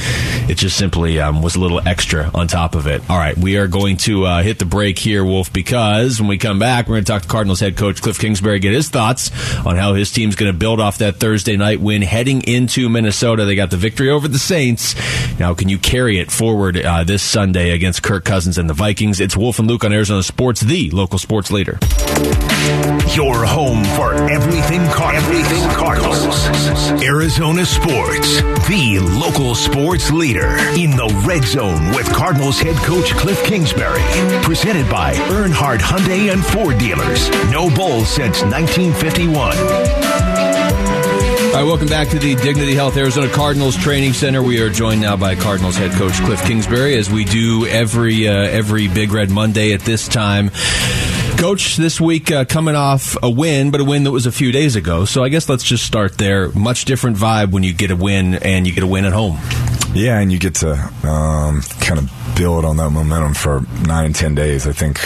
it 0.47 0.55
just 0.55 0.77
simply 0.77 1.19
um, 1.19 1.41
was 1.41 1.55
a 1.55 1.59
little 1.59 1.85
extra 1.85 2.31
on 2.33 2.47
top 2.47 2.75
of 2.75 2.87
it. 2.87 3.01
All 3.09 3.17
right, 3.17 3.37
we 3.37 3.57
are 3.57 3.67
going 3.67 3.97
to 3.97 4.25
uh, 4.25 4.41
hit 4.41 4.57
the 4.57 4.65
break 4.65 4.97
here, 4.97 5.25
Wolf, 5.25 5.51
because 5.51 6.21
when 6.21 6.29
we 6.29 6.37
come 6.37 6.59
back, 6.59 6.87
we're 6.87 6.95
going 6.95 7.03
to 7.03 7.11
talk 7.11 7.23
to 7.23 7.27
Cardinals 7.27 7.59
head 7.59 7.75
coach 7.75 8.01
Cliff 8.01 8.19
Kingsbury, 8.19 8.59
get 8.59 8.73
his 8.73 8.87
thoughts 8.87 9.31
on 9.65 9.75
how 9.75 9.95
his 9.95 10.13
team's 10.13 10.37
going 10.37 10.51
to 10.51 10.57
build 10.57 10.79
off 10.79 10.99
that 10.99 11.17
Thursday 11.17 11.57
night 11.57 11.81
win 11.81 12.01
heading 12.01 12.41
into 12.43 12.87
Minnesota. 12.87 13.43
They 13.43 13.55
got 13.55 13.69
the 13.69 13.77
victory 13.77 14.09
over 14.09 14.29
the 14.29 14.39
Saints. 14.39 14.95
Now, 15.39 15.53
can 15.53 15.67
you 15.67 15.77
carry 15.77 16.19
it 16.19 16.31
forward 16.53 16.77
uh, 16.77 17.03
this 17.03 17.23
Sunday 17.23 17.71
against 17.71 18.03
Kirk 18.03 18.23
Cousins 18.25 18.59
and 18.59 18.69
the 18.69 18.75
Vikings? 18.75 19.19
It's 19.19 19.35
Wolf 19.35 19.57
and 19.57 19.67
Luke 19.67 19.83
on 19.83 19.91
Arizona 19.91 20.21
Sports, 20.21 20.61
the 20.61 20.91
local 20.91 21.17
sports 21.17 21.51
leader. 21.51 21.79
Your 23.15 23.43
home 23.43 23.83
for 23.95 24.13
everything 24.29 24.87
Cardinals. 24.89 25.25
Everything 25.25 25.69
Cardinals. 25.71 27.03
Arizona 27.03 27.65
Sports, 27.65 28.41
the 28.67 28.99
local 29.19 29.55
sports 29.55 30.11
leader 30.11 30.49
in 30.77 30.91
the 30.91 31.23
red 31.27 31.43
zone 31.43 31.89
with 31.95 32.05
Cardinals 32.13 32.59
head 32.59 32.75
coach 32.83 33.15
Cliff 33.15 33.43
Kingsbury. 33.45 34.03
Presented 34.43 34.87
by 34.91 35.15
Earnhardt 35.15 35.79
Hyundai 35.79 36.31
and 36.31 36.45
Ford 36.45 36.77
dealers. 36.77 37.31
No 37.49 37.73
Bulls 37.75 38.09
since 38.09 38.43
1951. 38.43 40.32
All 41.53 41.59
right, 41.59 41.67
welcome 41.67 41.87
back 41.87 42.07
to 42.07 42.17
the 42.17 42.33
Dignity 42.33 42.73
Health 42.73 42.97
Arizona 42.97 43.29
Cardinals 43.29 43.77
Training 43.77 44.13
Center. 44.13 44.41
We 44.41 44.59
are 44.59 44.71
joined 44.71 45.01
now 45.01 45.15
by 45.15 45.35
Cardinals 45.35 45.75
head 45.77 45.91
coach 45.91 46.13
Cliff 46.13 46.43
Kingsbury, 46.45 46.95
as 46.95 47.11
we 47.11 47.25
do 47.25 47.67
every 47.67 48.27
uh, 48.27 48.33
every 48.33 48.87
Big 48.87 49.11
Red 49.11 49.29
Monday 49.29 49.71
at 49.73 49.81
this 49.81 50.07
time. 50.07 50.49
Coach, 51.37 51.77
this 51.77 52.01
week 52.01 52.31
uh, 52.31 52.45
coming 52.45 52.73
off 52.73 53.15
a 53.21 53.29
win, 53.29 53.69
but 53.69 53.81
a 53.81 53.83
win 53.83 54.03
that 54.05 54.11
was 54.11 54.25
a 54.25 54.31
few 54.31 54.51
days 54.51 54.75
ago. 54.75 55.05
So 55.05 55.23
I 55.23 55.29
guess 55.29 55.47
let's 55.47 55.63
just 55.63 55.85
start 55.85 56.17
there. 56.17 56.49
Much 56.53 56.85
different 56.85 57.17
vibe 57.17 57.51
when 57.51 57.61
you 57.61 57.71
get 57.71 57.91
a 57.91 57.95
win 57.95 58.33
and 58.33 58.65
you 58.65 58.73
get 58.73 58.83
a 58.83 58.87
win 58.87 59.05
at 59.05 59.13
home. 59.13 59.37
Yeah, 59.93 60.19
and 60.19 60.31
you 60.31 60.39
get 60.39 60.55
to 60.55 60.73
um, 61.03 61.61
kind 61.79 61.99
of 61.99 62.11
build 62.35 62.65
on 62.65 62.77
that 62.77 62.89
momentum 62.89 63.35
for 63.35 63.61
nine, 63.85 64.13
ten 64.13 64.33
days. 64.33 64.65
I 64.65 64.71
think 64.71 64.99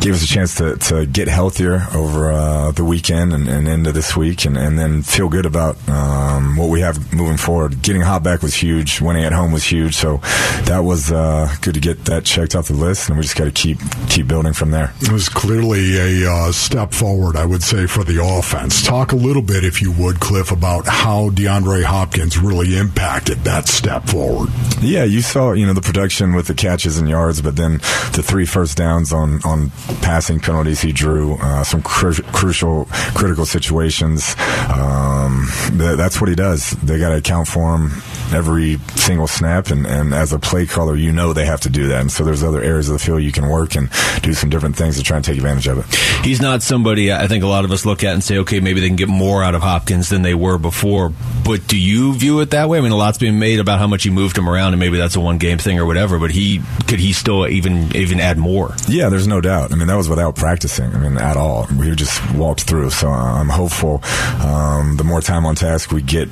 gave 0.00 0.14
us 0.14 0.22
a 0.22 0.26
chance 0.26 0.54
to, 0.54 0.76
to 0.76 1.04
get 1.04 1.28
healthier 1.28 1.86
over 1.94 2.32
uh, 2.32 2.70
the 2.70 2.84
weekend 2.84 3.34
and, 3.34 3.46
and, 3.46 3.68
into 3.68 3.92
this 3.92 4.16
week, 4.16 4.46
and, 4.46 4.56
and 4.56 4.78
then 4.78 5.02
feel 5.02 5.28
good 5.28 5.44
about 5.44 5.76
um, 5.88 6.56
what 6.56 6.70
we 6.70 6.80
have 6.80 7.12
moving 7.12 7.36
forward. 7.36 7.82
Getting 7.82 8.00
Hop 8.02 8.22
back 8.22 8.40
was 8.40 8.54
huge. 8.54 9.02
Winning 9.02 9.24
at 9.24 9.32
home 9.32 9.52
was 9.52 9.64
huge. 9.64 9.96
So 9.96 10.18
that 10.64 10.80
was 10.82 11.12
uh, 11.12 11.54
good 11.60 11.74
to 11.74 11.80
get 11.80 12.06
that 12.06 12.24
checked 12.24 12.54
off 12.54 12.68
the 12.68 12.74
list, 12.74 13.10
and 13.10 13.18
we 13.18 13.22
just 13.22 13.36
got 13.36 13.44
to 13.44 13.50
keep 13.50 13.78
keep 14.08 14.26
building 14.26 14.54
from 14.54 14.70
there. 14.70 14.94
It 15.02 15.12
was 15.12 15.28
clearly 15.28 16.24
a 16.24 16.32
uh, 16.32 16.52
step 16.52 16.92
forward, 16.92 17.36
I 17.36 17.44
would 17.44 17.62
say, 17.62 17.86
for 17.86 18.02
the 18.02 18.24
offense. 18.24 18.82
Talk 18.82 19.12
a 19.12 19.16
little 19.16 19.42
bit, 19.42 19.62
if 19.62 19.82
you 19.82 19.92
would, 19.92 20.20
Cliff, 20.20 20.52
about 20.52 20.86
how 20.86 21.28
DeAndre 21.30 21.82
Hopkins 21.82 22.38
really 22.38 22.78
impacted 22.78 23.44
that 23.44 23.68
step 23.68 24.05
forward. 24.06 24.50
Yeah, 24.80 25.04
you 25.04 25.20
saw 25.22 25.52
you 25.52 25.66
know 25.66 25.72
the 25.72 25.80
production 25.80 26.34
with 26.34 26.46
the 26.46 26.54
catches 26.54 26.98
and 26.98 27.08
yards, 27.08 27.40
but 27.40 27.56
then 27.56 27.78
the 28.12 28.22
three 28.24 28.46
first 28.46 28.76
downs 28.76 29.12
on 29.12 29.40
on 29.44 29.70
passing 30.02 30.40
penalties 30.40 30.80
he 30.80 30.92
drew, 30.92 31.34
uh, 31.40 31.64
some 31.64 31.82
cru- 31.82 32.12
crucial 32.32 32.86
critical 33.14 33.46
situations. 33.46 34.34
Um, 34.68 35.48
th- 35.78 35.96
that's 35.96 36.20
what 36.20 36.28
he 36.28 36.34
does. 36.36 36.70
They 36.82 36.98
got 36.98 37.10
to 37.10 37.16
account 37.16 37.48
for 37.48 37.76
him 37.76 37.90
every 38.32 38.78
single 38.94 39.26
snap, 39.26 39.68
and, 39.68 39.86
and 39.86 40.14
as 40.14 40.32
a 40.32 40.38
play 40.38 40.66
caller, 40.66 40.96
you 40.96 41.12
know 41.12 41.32
they 41.32 41.46
have 41.46 41.60
to 41.60 41.70
do 41.70 41.88
that. 41.88 42.00
And 42.00 42.10
so 42.10 42.24
there's 42.24 42.42
other 42.42 42.62
areas 42.62 42.88
of 42.88 42.94
the 42.94 42.98
field 42.98 43.22
you 43.22 43.32
can 43.32 43.48
work 43.48 43.74
and 43.74 43.90
do 44.22 44.32
some 44.34 44.50
different 44.50 44.76
things 44.76 44.96
to 44.96 45.02
try 45.02 45.16
and 45.16 45.24
take 45.24 45.36
advantage 45.36 45.68
of 45.68 45.78
it. 45.78 46.24
He's 46.24 46.40
not 46.40 46.62
somebody 46.62 47.12
I 47.12 47.26
think 47.26 47.44
a 47.44 47.46
lot 47.46 47.64
of 47.64 47.72
us 47.72 47.86
look 47.86 48.04
at 48.04 48.12
and 48.12 48.22
say, 48.22 48.38
okay, 48.38 48.60
maybe 48.60 48.80
they 48.80 48.88
can 48.88 48.96
get 48.96 49.08
more 49.08 49.42
out 49.42 49.54
of 49.54 49.62
Hopkins 49.62 50.08
than 50.08 50.22
they 50.22 50.34
were 50.34 50.58
before. 50.58 51.12
But 51.44 51.66
do 51.66 51.78
you 51.78 52.14
view 52.14 52.40
it 52.40 52.50
that 52.50 52.68
way? 52.68 52.78
I 52.78 52.80
mean, 52.80 52.92
a 52.92 52.96
lot's 52.96 53.18
being 53.18 53.38
made 53.38 53.60
about 53.60 53.78
how 53.78 53.86
much 53.86 54.02
he 54.02 54.10
moved 54.10 54.36
him 54.36 54.48
around, 54.48 54.72
and 54.72 54.80
maybe 54.80 54.96
that's 54.96 55.16
a 55.16 55.20
one 55.20 55.38
game 55.38 55.58
thing 55.58 55.78
or 55.78 55.86
whatever. 55.86 56.18
But 56.18 56.30
he 56.30 56.60
could 56.86 57.00
he 57.00 57.12
still 57.12 57.46
even 57.46 57.94
even 57.96 58.20
add 58.20 58.38
more? 58.38 58.74
Yeah, 58.88 59.08
there's 59.08 59.26
no 59.26 59.40
doubt. 59.40 59.72
I 59.72 59.76
mean, 59.76 59.86
that 59.88 59.96
was 59.96 60.08
without 60.08 60.36
practicing. 60.36 60.94
I 60.94 60.98
mean, 60.98 61.16
at 61.18 61.36
all. 61.36 61.66
We 61.78 61.94
just 61.94 62.34
walked 62.34 62.62
through. 62.62 62.90
So 62.90 63.08
I'm 63.08 63.48
hopeful. 63.48 64.00
Um, 64.42 64.96
the 64.96 65.04
more 65.04 65.20
time 65.20 65.46
on 65.46 65.54
task 65.54 65.92
we 65.92 66.02
get 66.02 66.28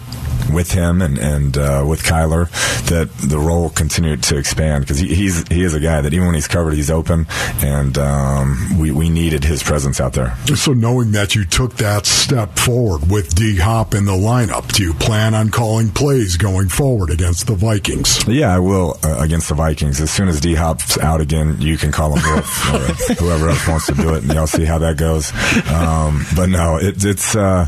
with 0.53 0.73
him 0.73 1.03
and 1.03 1.19
and 1.19 1.57
uh, 1.59 1.85
with 1.87 2.03
Kyler 2.03 2.51
that 2.89 3.11
the 3.19 3.39
role 3.39 3.71
continued 3.71 4.23
to 4.25 4.37
expand 4.37 4.85
because 4.85 4.99
he, 4.99 5.15
he's 5.15 5.47
he 5.49 5.63
is 5.63 5.75
a 5.75 5.81
guy 5.81 6.01
that 6.01 6.13
even 6.13 6.27
when 6.27 6.35
he's 6.35 6.49
covered 6.49 6.75
he's 6.75 6.91
open 6.91 7.27
and 7.63 7.97
um, 7.99 8.79
we 8.79 8.91
we 8.91 9.09
needed 9.09 9.45
his 9.45 9.63
presence 9.63 10.01
out 10.01 10.13
there. 10.13 10.37
So 10.55 10.73
knowing 10.73 11.13
that 11.13 11.35
you 11.35 11.45
took 11.45 11.77
that 11.77 12.07
step 12.07 12.59
forward 12.59 13.11
with 13.11 13.35
D 13.35 13.57
Hop 13.57 13.95
in 13.95 14.05
the 14.05 14.13
lineup, 14.13 14.73
do 14.73 14.83
you 14.83 14.95
plan 14.95 15.35
on 15.35 15.51
calling 15.51 15.91
plays 15.91 16.37
going 16.37 16.69
forward 16.69 17.11
against 17.11 17.47
the 17.47 17.55
Vikings? 17.55 18.27
Yeah, 18.27 18.55
I 18.55 18.59
will 18.59 18.99
uh, 19.03 19.17
against 19.21 19.49
the 19.49 19.55
Vikings. 19.55 20.01
As 20.01 20.11
soon 20.11 20.29
as 20.29 20.41
D 20.41 20.55
Hop's 20.55 20.99
out 20.99 21.21
again, 21.21 21.61
you 21.61 21.77
can 21.77 21.93
call 21.93 22.15
him 22.17 22.23
Wolf 22.35 22.75
or 22.75 23.15
whoever 23.15 23.49
else 23.49 23.67
wants 23.67 23.87
to 23.87 23.95
do 23.95 24.15
it, 24.15 24.25
and 24.25 24.33
y'all 24.33 24.47
see 24.47 24.65
how 24.65 24.79
that 24.79 24.97
goes. 24.97 25.33
Um, 25.71 26.25
but 26.37 26.49
no, 26.49 26.77
it, 26.77 27.05
it's. 27.05 27.35
Uh, 27.37 27.67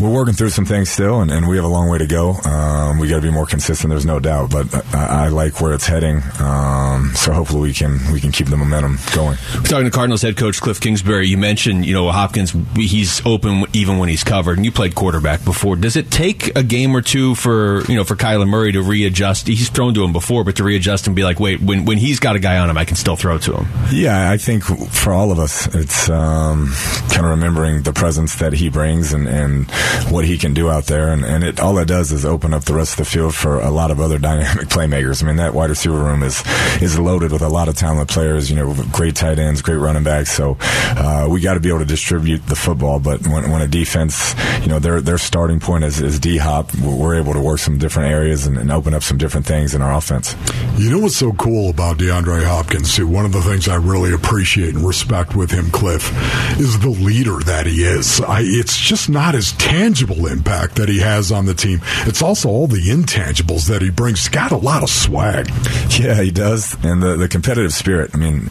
we're 0.00 0.12
working 0.12 0.34
through 0.34 0.50
some 0.50 0.64
things 0.64 0.90
still, 0.90 1.20
and, 1.20 1.30
and 1.30 1.48
we 1.48 1.56
have 1.56 1.64
a 1.64 1.68
long 1.68 1.88
way 1.88 1.98
to 1.98 2.06
go. 2.06 2.32
Um, 2.44 2.98
we 2.98 3.08
got 3.08 3.16
to 3.16 3.22
be 3.22 3.30
more 3.30 3.46
consistent. 3.46 3.90
There's 3.90 4.06
no 4.06 4.20
doubt, 4.20 4.50
but 4.50 4.74
I, 4.94 5.26
I 5.26 5.28
like 5.28 5.60
where 5.60 5.72
it's 5.72 5.86
heading. 5.86 6.22
Um, 6.40 7.12
so 7.14 7.32
hopefully 7.32 7.62
we 7.68 7.74
can 7.74 7.98
we 8.12 8.20
can 8.20 8.32
keep 8.32 8.48
the 8.48 8.56
momentum 8.56 8.98
going. 9.14 9.38
We're 9.54 9.62
talking 9.62 9.84
to 9.84 9.90
Cardinals 9.90 10.22
head 10.22 10.36
coach 10.36 10.60
Cliff 10.60 10.80
Kingsbury. 10.80 11.28
You 11.28 11.38
mentioned 11.38 11.86
you 11.86 11.94
know 11.94 12.10
Hopkins. 12.10 12.54
He's 12.76 13.24
open 13.24 13.64
even 13.72 13.98
when 13.98 14.08
he's 14.08 14.24
covered, 14.24 14.58
and 14.58 14.64
you 14.64 14.72
played 14.72 14.94
quarterback 14.94 15.44
before. 15.44 15.76
Does 15.76 15.96
it 15.96 16.10
take 16.10 16.56
a 16.56 16.62
game 16.62 16.94
or 16.96 17.02
two 17.02 17.34
for 17.34 17.82
you 17.84 17.96
know 17.96 18.04
for 18.04 18.16
Kyler 18.16 18.48
Murray 18.48 18.72
to 18.72 18.82
readjust? 18.82 19.46
He's 19.46 19.68
thrown 19.68 19.94
to 19.94 20.04
him 20.04 20.12
before, 20.12 20.44
but 20.44 20.56
to 20.56 20.64
readjust 20.64 21.06
and 21.06 21.16
be 21.16 21.24
like, 21.24 21.40
wait, 21.40 21.60
when 21.60 21.84
when 21.84 21.98
he's 21.98 22.20
got 22.20 22.36
a 22.36 22.40
guy 22.40 22.58
on 22.58 22.68
him, 22.68 22.76
I 22.76 22.84
can 22.84 22.96
still 22.96 23.16
throw 23.16 23.38
to 23.38 23.56
him. 23.56 23.66
Yeah, 23.92 24.30
I 24.30 24.36
think 24.36 24.64
for 24.64 25.12
all 25.12 25.30
of 25.30 25.38
us, 25.38 25.72
it's 25.74 26.08
um, 26.10 26.72
kind 27.08 27.24
of 27.24 27.30
remembering 27.30 27.82
the 27.82 27.92
presence 27.92 28.36
that 28.36 28.52
he 28.52 28.68
brings 28.68 29.12
and 29.12 29.28
and 29.28 29.70
what 30.10 30.24
he 30.24 30.38
can 30.38 30.54
do 30.54 30.70
out 30.70 30.86
there, 30.86 31.08
and, 31.08 31.24
and 31.24 31.44
it 31.44 31.60
all 31.60 31.78
it 31.78 31.86
does 31.86 32.12
is 32.12 32.24
open 32.24 32.54
up 32.54 32.64
the 32.64 32.74
rest 32.74 32.92
of 32.92 32.98
the 32.98 33.04
field 33.04 33.34
for 33.34 33.60
a 33.60 33.70
lot 33.70 33.90
of 33.90 34.00
other 34.00 34.18
dynamic 34.24 34.68
playmakers. 34.68 35.22
I 35.22 35.26
mean, 35.26 35.36
that 35.36 35.54
wide 35.54 35.70
receiver 35.70 36.02
room 36.02 36.22
is 36.22 36.42
is 36.80 36.98
loaded 36.98 37.32
with 37.32 37.42
a 37.42 37.48
lot 37.48 37.68
of 37.68 37.76
talented 37.76 38.08
players. 38.08 38.50
You 38.50 38.56
know, 38.56 38.74
great 38.92 39.16
tight 39.16 39.38
ends, 39.38 39.62
great 39.62 39.76
running 39.76 40.04
backs. 40.04 40.32
So 40.32 40.56
uh, 40.60 41.26
we 41.30 41.40
got 41.40 41.54
to 41.54 41.60
be 41.60 41.68
able 41.68 41.80
to 41.80 41.84
distribute 41.84 42.46
the 42.46 42.56
football. 42.56 43.00
But 43.00 43.26
when, 43.26 43.50
when 43.50 43.60
a 43.60 43.68
defense, 43.68 44.34
you 44.62 44.68
know, 44.68 44.78
their 44.78 45.00
their 45.00 45.18
starting 45.18 45.60
point 45.60 45.84
is, 45.84 46.00
is 46.00 46.18
D 46.18 46.36
Hop, 46.38 46.74
we're 46.76 47.16
able 47.16 47.32
to 47.32 47.40
work 47.40 47.58
some 47.58 47.78
different 47.78 48.12
areas 48.12 48.46
and, 48.46 48.56
and 48.58 48.70
open 48.70 48.94
up 48.94 49.02
some 49.02 49.18
different 49.18 49.46
things 49.46 49.74
in 49.74 49.82
our 49.82 49.94
offense. 49.94 50.36
You 50.76 50.90
know 50.90 50.98
what's 50.98 51.16
so 51.16 51.32
cool 51.32 51.70
about 51.70 51.98
DeAndre 51.98 52.44
Hopkins 52.44 52.94
too? 52.94 53.06
One 53.06 53.24
of 53.24 53.32
the 53.32 53.42
things 53.42 53.68
I 53.68 53.76
really 53.76 54.12
appreciate 54.12 54.74
and 54.74 54.86
respect 54.86 55.36
with 55.36 55.50
him, 55.50 55.70
Cliff, 55.70 56.10
is 56.58 56.78
the 56.80 56.90
leader 56.90 57.38
that 57.40 57.66
he 57.66 57.84
is. 57.84 58.20
I, 58.20 58.40
it's 58.42 58.76
just 58.78 59.08
not 59.08 59.34
his 59.34 59.52
tangible 59.74 60.26
impact 60.28 60.76
that 60.76 60.88
he 60.88 61.00
has 61.00 61.32
on 61.32 61.46
the 61.46 61.54
team. 61.54 61.80
It's 62.06 62.22
also 62.22 62.48
all 62.48 62.68
the 62.68 62.90
intangibles 62.90 63.66
that 63.68 63.82
he 63.82 63.90
brings. 63.90 64.20
He's 64.20 64.28
got 64.28 64.52
a 64.52 64.56
lot 64.56 64.84
of 64.84 64.88
swag. 64.88 65.48
Yeah, 65.90 66.22
he 66.22 66.30
does, 66.30 66.76
and 66.84 67.02
the 67.02 67.16
the 67.16 67.28
competitive 67.28 67.72
spirit. 67.72 68.12
I 68.14 68.18
mean 68.18 68.50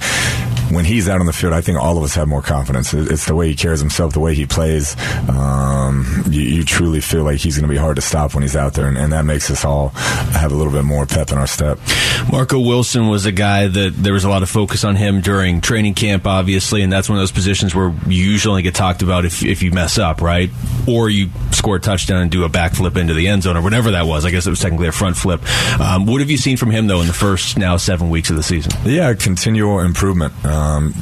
when 0.74 0.86
he's 0.86 1.10
out 1.10 1.20
on 1.20 1.26
the 1.26 1.34
field, 1.34 1.54
I 1.54 1.62
think 1.62 1.80
all 1.80 1.98
of 1.98 2.04
us 2.04 2.16
have 2.16 2.28
more 2.28 2.42
confidence. 2.42 2.94
It's 2.94 3.26
the 3.26 3.36
way 3.36 3.48
he 3.48 3.56
carries 3.56 3.80
himself, 3.80 4.14
the 4.14 4.20
way 4.20 4.34
he 4.36 4.46
plays. 4.46 4.96
Um, 5.30 6.24
you, 6.30 6.42
you, 6.42 6.64
truly 6.64 7.02
feel 7.02 7.24
like 7.24 7.40
he's 7.40 7.58
going 7.58 7.68
to 7.68 7.74
be 7.74 7.78
hard 7.78 7.98
to 7.98 8.02
stop 8.02 8.34
when 8.34 8.42
he's 8.42 8.56
out 8.56 8.74
there, 8.74 8.88
and, 8.88 8.98
and, 8.98 9.14
that 9.14 9.26
makes 9.26 9.52
us 9.52 9.64
all 9.64 9.90
have 9.90 10.52
a 10.52 10.56
little 10.56 10.74
bit 10.74 10.84
more 10.86 11.06
pep 11.06 11.32
in 11.32 11.38
our 11.38 11.46
step. 11.46 11.78
Marco 12.32 12.60
Wilson 12.60 13.10
was 13.10 13.26
a 13.26 13.32
guy 13.32 13.68
that 13.68 13.94
there 13.96 14.14
was 14.14 14.24
a 14.24 14.30
lot 14.30 14.42
of 14.42 14.50
focus 14.50 14.84
on 14.84 14.96
him 14.96 15.22
during 15.22 15.62
training 15.62 15.94
camp, 15.94 16.26
obviously, 16.26 16.82
and 16.82 16.92
that's 16.92 17.10
one 17.10 17.18
of 17.18 17.22
those 17.22 17.32
positions 17.32 17.76
where 17.76 17.94
you 18.08 18.24
usually 18.24 18.62
get 18.62 18.74
talked 18.74 19.02
about 19.02 19.26
if, 19.26 19.44
if 19.44 19.62
you 19.62 19.72
mess 19.72 19.98
up, 19.98 20.22
right? 20.22 20.50
Or 20.88 21.10
you 21.10 21.30
score 21.54 21.78
a 21.78 21.80
touchdown 21.80 22.22
and 22.22 22.32
do 22.32 22.44
a 22.44 22.50
backflip 22.50 22.98
into 22.98 23.14
the 23.14 23.28
end 23.28 23.44
zone 23.44 23.58
or 23.58 23.62
whatever 23.62 23.92
that 23.92 24.06
was. 24.06 24.26
I 24.26 24.32
guess 24.32 24.46
it 24.46 24.50
was 24.50 24.60
technically 24.60 24.88
a 24.88 24.92
front 24.92 25.18
flip. 25.18 25.42
Um, 25.80 26.06
what 26.06 26.22
have 26.22 26.30
you 26.30 26.38
seen 26.38 26.58
from 26.58 26.72
him, 26.72 26.88
though, 26.88 27.02
in 27.02 27.08
the 27.08 27.14
first 27.14 27.58
now 27.58 27.78
seven 27.78 28.10
weeks 28.10 28.30
of 28.30 28.36
the 28.36 28.44
season? 28.44 28.72
Yeah, 28.86 29.14
continual 29.14 29.80
improvement. 29.80 30.34
Um, 30.46 30.94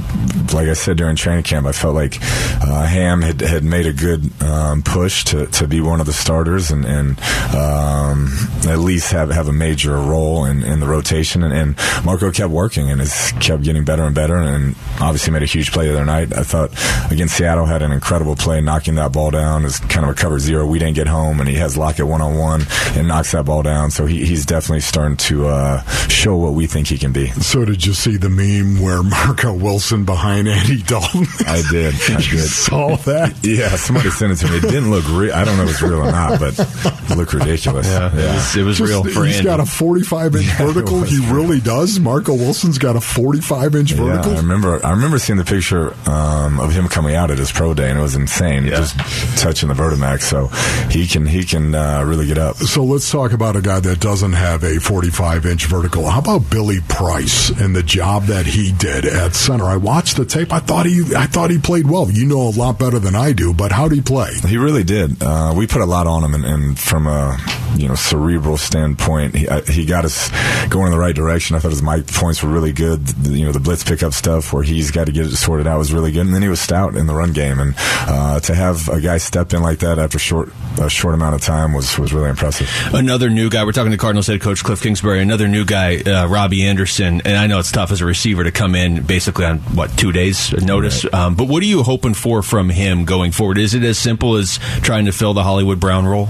like 0.54 0.68
I 0.68 0.74
said 0.74 0.98
during 0.98 1.16
training 1.16 1.44
camp, 1.44 1.66
I 1.66 1.72
felt 1.72 1.96
like 1.96 2.18
uh, 2.22 2.86
Ham 2.86 3.22
had, 3.22 3.42
had 3.42 3.64
made 3.64 3.86
a 3.86 3.94
good 3.94 4.30
um, 4.42 4.84
push 4.84 5.24
to, 5.26 5.48
to 5.48 5.68
be 5.68 5.82
one 5.82 6.00
of 6.00 6.06
the 6.06 6.14
starters 6.14 6.72
and, 6.72 6.86
and 6.86 7.20
um, 7.56 8.30
at 8.68 8.80
least 8.80 9.12
have, 9.12 9.30
have 9.30 9.48
a 9.48 9.54
major 9.54 9.94
role 9.98 10.46
in, 10.46 10.64
in 10.64 10.80
the 10.80 10.88
rotation. 10.88 11.44
And, 11.44 11.54
and, 11.54 11.76
Marco 12.04 12.32
kept 12.32 12.52
working 12.52 12.90
and 12.90 13.00
has 13.00 13.32
kept 13.40 13.64
getting 13.64 13.86
better 13.86 14.04
and 14.04 14.16
better. 14.16 14.36
And 14.36 14.76
obviously 15.00 15.34
made 15.34 15.44
a 15.44 15.46
huge 15.46 15.72
play 15.72 15.88
the 15.88 15.94
other 15.94 16.06
night. 16.06 16.36
I 16.36 16.44
thought 16.44 16.72
against 17.12 17.38
Seattle 17.38 17.66
had 17.66 17.82
an 17.82 17.92
incredible 17.92 18.36
play, 18.36 18.62
knocking 18.62 18.96
that 18.96 19.12
ball 19.12 19.32
down. 19.32 19.66
Is 19.66 19.80
kind 19.80 20.06
of 20.06 20.12
a 20.12 20.14
cover 20.14 20.40
zero. 20.42 20.66
We 20.66 20.80
didn't 20.80 20.96
get 20.96 21.08
home, 21.08 21.40
and 21.40 21.48
he 21.48 21.56
has 21.56 21.78
Lockett 21.78 22.08
one 22.08 22.22
on 22.22 22.38
one 22.38 22.64
and 22.96 23.08
knocks 23.08 23.32
that 23.32 23.46
ball 23.46 23.64
down. 23.64 23.92
So 23.92 24.06
he, 24.06 24.26
he's 24.26 24.46
definitely 24.46 24.82
starting 24.82 25.18
to 25.18 25.48
uh, 25.48 25.84
show 26.08 26.36
what 26.38 26.54
we 26.54 26.68
think 26.68 26.88
he 26.88 26.98
can 26.98 27.12
be. 27.12 27.28
So 27.32 27.66
did 27.66 27.86
you 27.86 27.94
see 27.94 28.18
the 28.18 28.30
meme 28.30 28.82
where 28.82 29.02
Marco 29.04 29.54
Wilson 29.54 30.06
behind 30.06 30.48
Andy 30.48 30.82
Dalton? 30.82 31.26
I 31.48 31.62
did. 31.72 31.94
I 31.96 32.14
you 32.20 32.32
did. 32.38 32.48
Saw 32.50 32.96
that? 32.98 33.38
Yeah, 33.44 33.76
somebody 33.76 34.10
sent 34.10 34.34
it 34.34 34.36
to 34.38 34.48
me. 34.50 34.58
It 34.58 34.62
didn't 34.62 34.92
look 34.92 35.08
real. 35.10 35.34
I 35.34 35.44
don't 35.46 35.58
know 35.58 35.64
if 35.64 35.70
it's 35.72 35.82
real 35.82 36.02
or 36.02 36.12
not, 36.12 36.40
but 36.40 36.58
it 36.60 37.18
looked 37.18 37.34
ridiculous. 37.34 37.88
Yeah, 37.88 38.14
yeah. 38.16 38.32
it 38.32 38.34
was, 38.36 38.56
it 38.58 38.64
was 38.64 38.78
Just, 38.78 38.90
real. 38.90 39.04
For 39.04 39.26
he's 39.26 39.38
Andy. 39.38 39.46
got 39.46 39.60
a 39.60 39.66
45 39.66 40.36
inch 40.36 40.46
Yeah, 40.46 40.58
vertical. 40.66 41.02
He 41.04 41.20
real. 41.20 41.34
really 41.36 41.60
does. 41.60 42.00
Marco 42.00 42.34
Wilson's 42.34 42.78
got 42.78 42.96
a 42.96 43.02
45 43.02 43.76
inch 43.76 43.92
Yeah, 43.92 43.98
vertical. 44.04 44.32
I 44.34 44.38
remember. 44.38 44.86
I 44.86 44.92
remember 44.92 45.20
seeing 45.20 45.38
the 45.38 45.46
picture 45.46 45.94
um, 46.10 46.60
of 46.60 46.72
him 46.74 46.88
coming 46.88 47.16
out 47.16 47.32
at 47.32 47.38
his 47.38 47.52
pro 47.52 47.74
day, 47.74 47.90
and 47.90 48.00
it 48.00 48.02
was 48.02 48.16
insane. 48.16 48.66
Yeah. 48.66 48.78
Just 48.78 48.98
touching 49.40 49.70
the 49.70 49.76
Vertimax, 49.76 50.31
so 50.32 50.48
he 50.90 51.06
can 51.06 51.26
he 51.26 51.44
can 51.44 51.76
uh, 51.76 52.04
really 52.06 52.26
get 52.26 52.38
up. 52.38 52.56
So 52.56 52.86
let's 52.86 53.12
talk 53.12 53.34
about 53.34 53.58
a 53.58 53.62
guy 53.62 53.82
that 53.82 54.00
doesn't 54.00 54.32
have 54.32 54.64
a 54.64 54.80
45 54.80 55.46
inch 55.46 55.66
vertical. 55.66 56.10
How 56.10 56.20
about 56.20 56.50
Billy 56.50 56.80
Price 56.88 57.50
and 57.50 57.76
the 57.76 57.84
job 57.84 58.24
that 58.24 58.46
he 58.46 58.72
did 58.72 59.06
at 59.06 59.36
center? 59.36 59.66
I 59.66 59.76
watched 59.76 60.16
the 60.16 60.26
tape. 60.26 60.54
I 60.54 60.60
thought 60.60 60.86
he, 60.86 61.04
I 61.16 61.26
thought 61.26 61.50
he 61.50 61.60
played 61.60 61.86
well. 61.86 62.10
You 62.10 62.26
know 62.26 62.48
a 62.48 62.56
lot 62.56 62.80
better 62.80 62.98
than 62.98 63.14
I 63.14 63.34
do, 63.34 63.54
but 63.54 63.74
how 63.74 63.90
did 63.90 63.96
he 63.96 64.02
play? 64.02 64.32
He 64.48 64.58
really 64.58 64.86
did. 64.86 65.22
Uh, 65.22 65.54
we 65.56 65.68
put 65.68 65.82
a 65.82 65.86
lot 65.86 66.08
on 66.08 66.24
him, 66.24 66.34
and, 66.34 66.46
and 66.46 66.80
from 66.80 67.08
a 67.08 67.38
you 67.76 67.90
know 67.90 67.96
cerebral 67.96 68.58
standpoint, 68.58 69.36
he, 69.36 69.50
I, 69.50 69.62
he 69.62 69.86
got 69.86 70.06
us 70.06 70.30
going 70.70 70.88
in 70.88 70.92
the 70.92 71.00
right 71.00 71.16
direction. 71.16 71.58
I 71.58 71.60
thought 71.60 71.72
his 71.72 71.84
mic 71.84 72.08
points 72.08 72.42
were 72.42 72.50
really 72.50 72.72
good. 72.72 73.06
The, 73.06 73.38
you 73.38 73.46
know, 73.46 73.52
the 73.52 73.60
blitz 73.60 73.84
pickup 73.84 74.14
stuff 74.14 74.54
where 74.54 74.64
he's 74.64 74.92
got 74.92 75.08
to 75.08 75.12
get 75.12 75.26
it 75.26 75.36
sorted 75.36 75.68
out 75.68 75.78
was 75.78 75.92
really 75.92 76.14
good, 76.14 76.26
and 76.26 76.34
then 76.34 76.42
he 76.42 76.48
was 76.48 76.62
stout 76.62 76.96
in 76.96 77.08
the 77.08 77.14
run 77.14 77.34
game. 77.34 77.60
And 77.60 77.74
uh, 77.78 78.40
to 78.42 78.56
have 78.56 78.88
a 78.88 79.02
guy 79.02 79.18
step 79.18 79.54
in 79.54 79.62
like 79.62 79.80
that 79.80 80.00
after 80.00 80.21
short 80.22 80.54
a 80.80 80.90
short 80.90 81.14
amount 81.14 81.36
of 81.36 81.42
time 81.42 81.74
was 81.74 81.98
was 81.98 82.14
really 82.14 82.30
impressive. 82.30 82.70
Another 82.94 83.30
new 83.30 83.50
guy. 83.50 83.66
We're 83.66 83.72
talking 83.72 83.92
to 83.92 83.98
Cardinals 83.98 84.28
head 84.28 84.42
coach 84.42 84.64
Cliff 84.64 84.82
Kingsbury. 84.82 85.22
Another 85.22 85.48
new 85.48 85.66
guy, 85.66 85.98
uh, 85.98 86.28
Robbie 86.28 86.66
Anderson. 86.66 87.22
And 87.26 87.38
I 87.38 87.48
know 87.48 87.60
it's 87.60 87.72
tough 87.72 87.92
as 87.92 88.02
a 88.02 88.06
receiver 88.06 88.44
to 88.44 88.52
come 88.52 88.76
in 88.76 89.04
basically 89.04 89.46
on 89.46 89.60
what 89.76 89.96
two 89.98 90.12
days 90.12 90.54
notice. 90.54 91.04
Right. 91.04 91.14
Um, 91.14 91.36
but 91.36 91.48
what 91.48 91.62
are 91.64 91.68
you 91.68 91.84
hoping 91.84 92.14
for 92.14 92.42
from 92.42 92.70
him 92.70 93.06
going 93.06 93.32
forward? 93.32 93.58
Is 93.58 93.74
it 93.74 93.84
as 93.84 93.98
simple 93.98 94.36
as 94.36 94.58
trying 94.82 95.06
to 95.06 95.12
fill 95.12 95.34
the 95.34 95.44
Hollywood 95.44 95.80
Brown 95.80 96.06
role? 96.06 96.30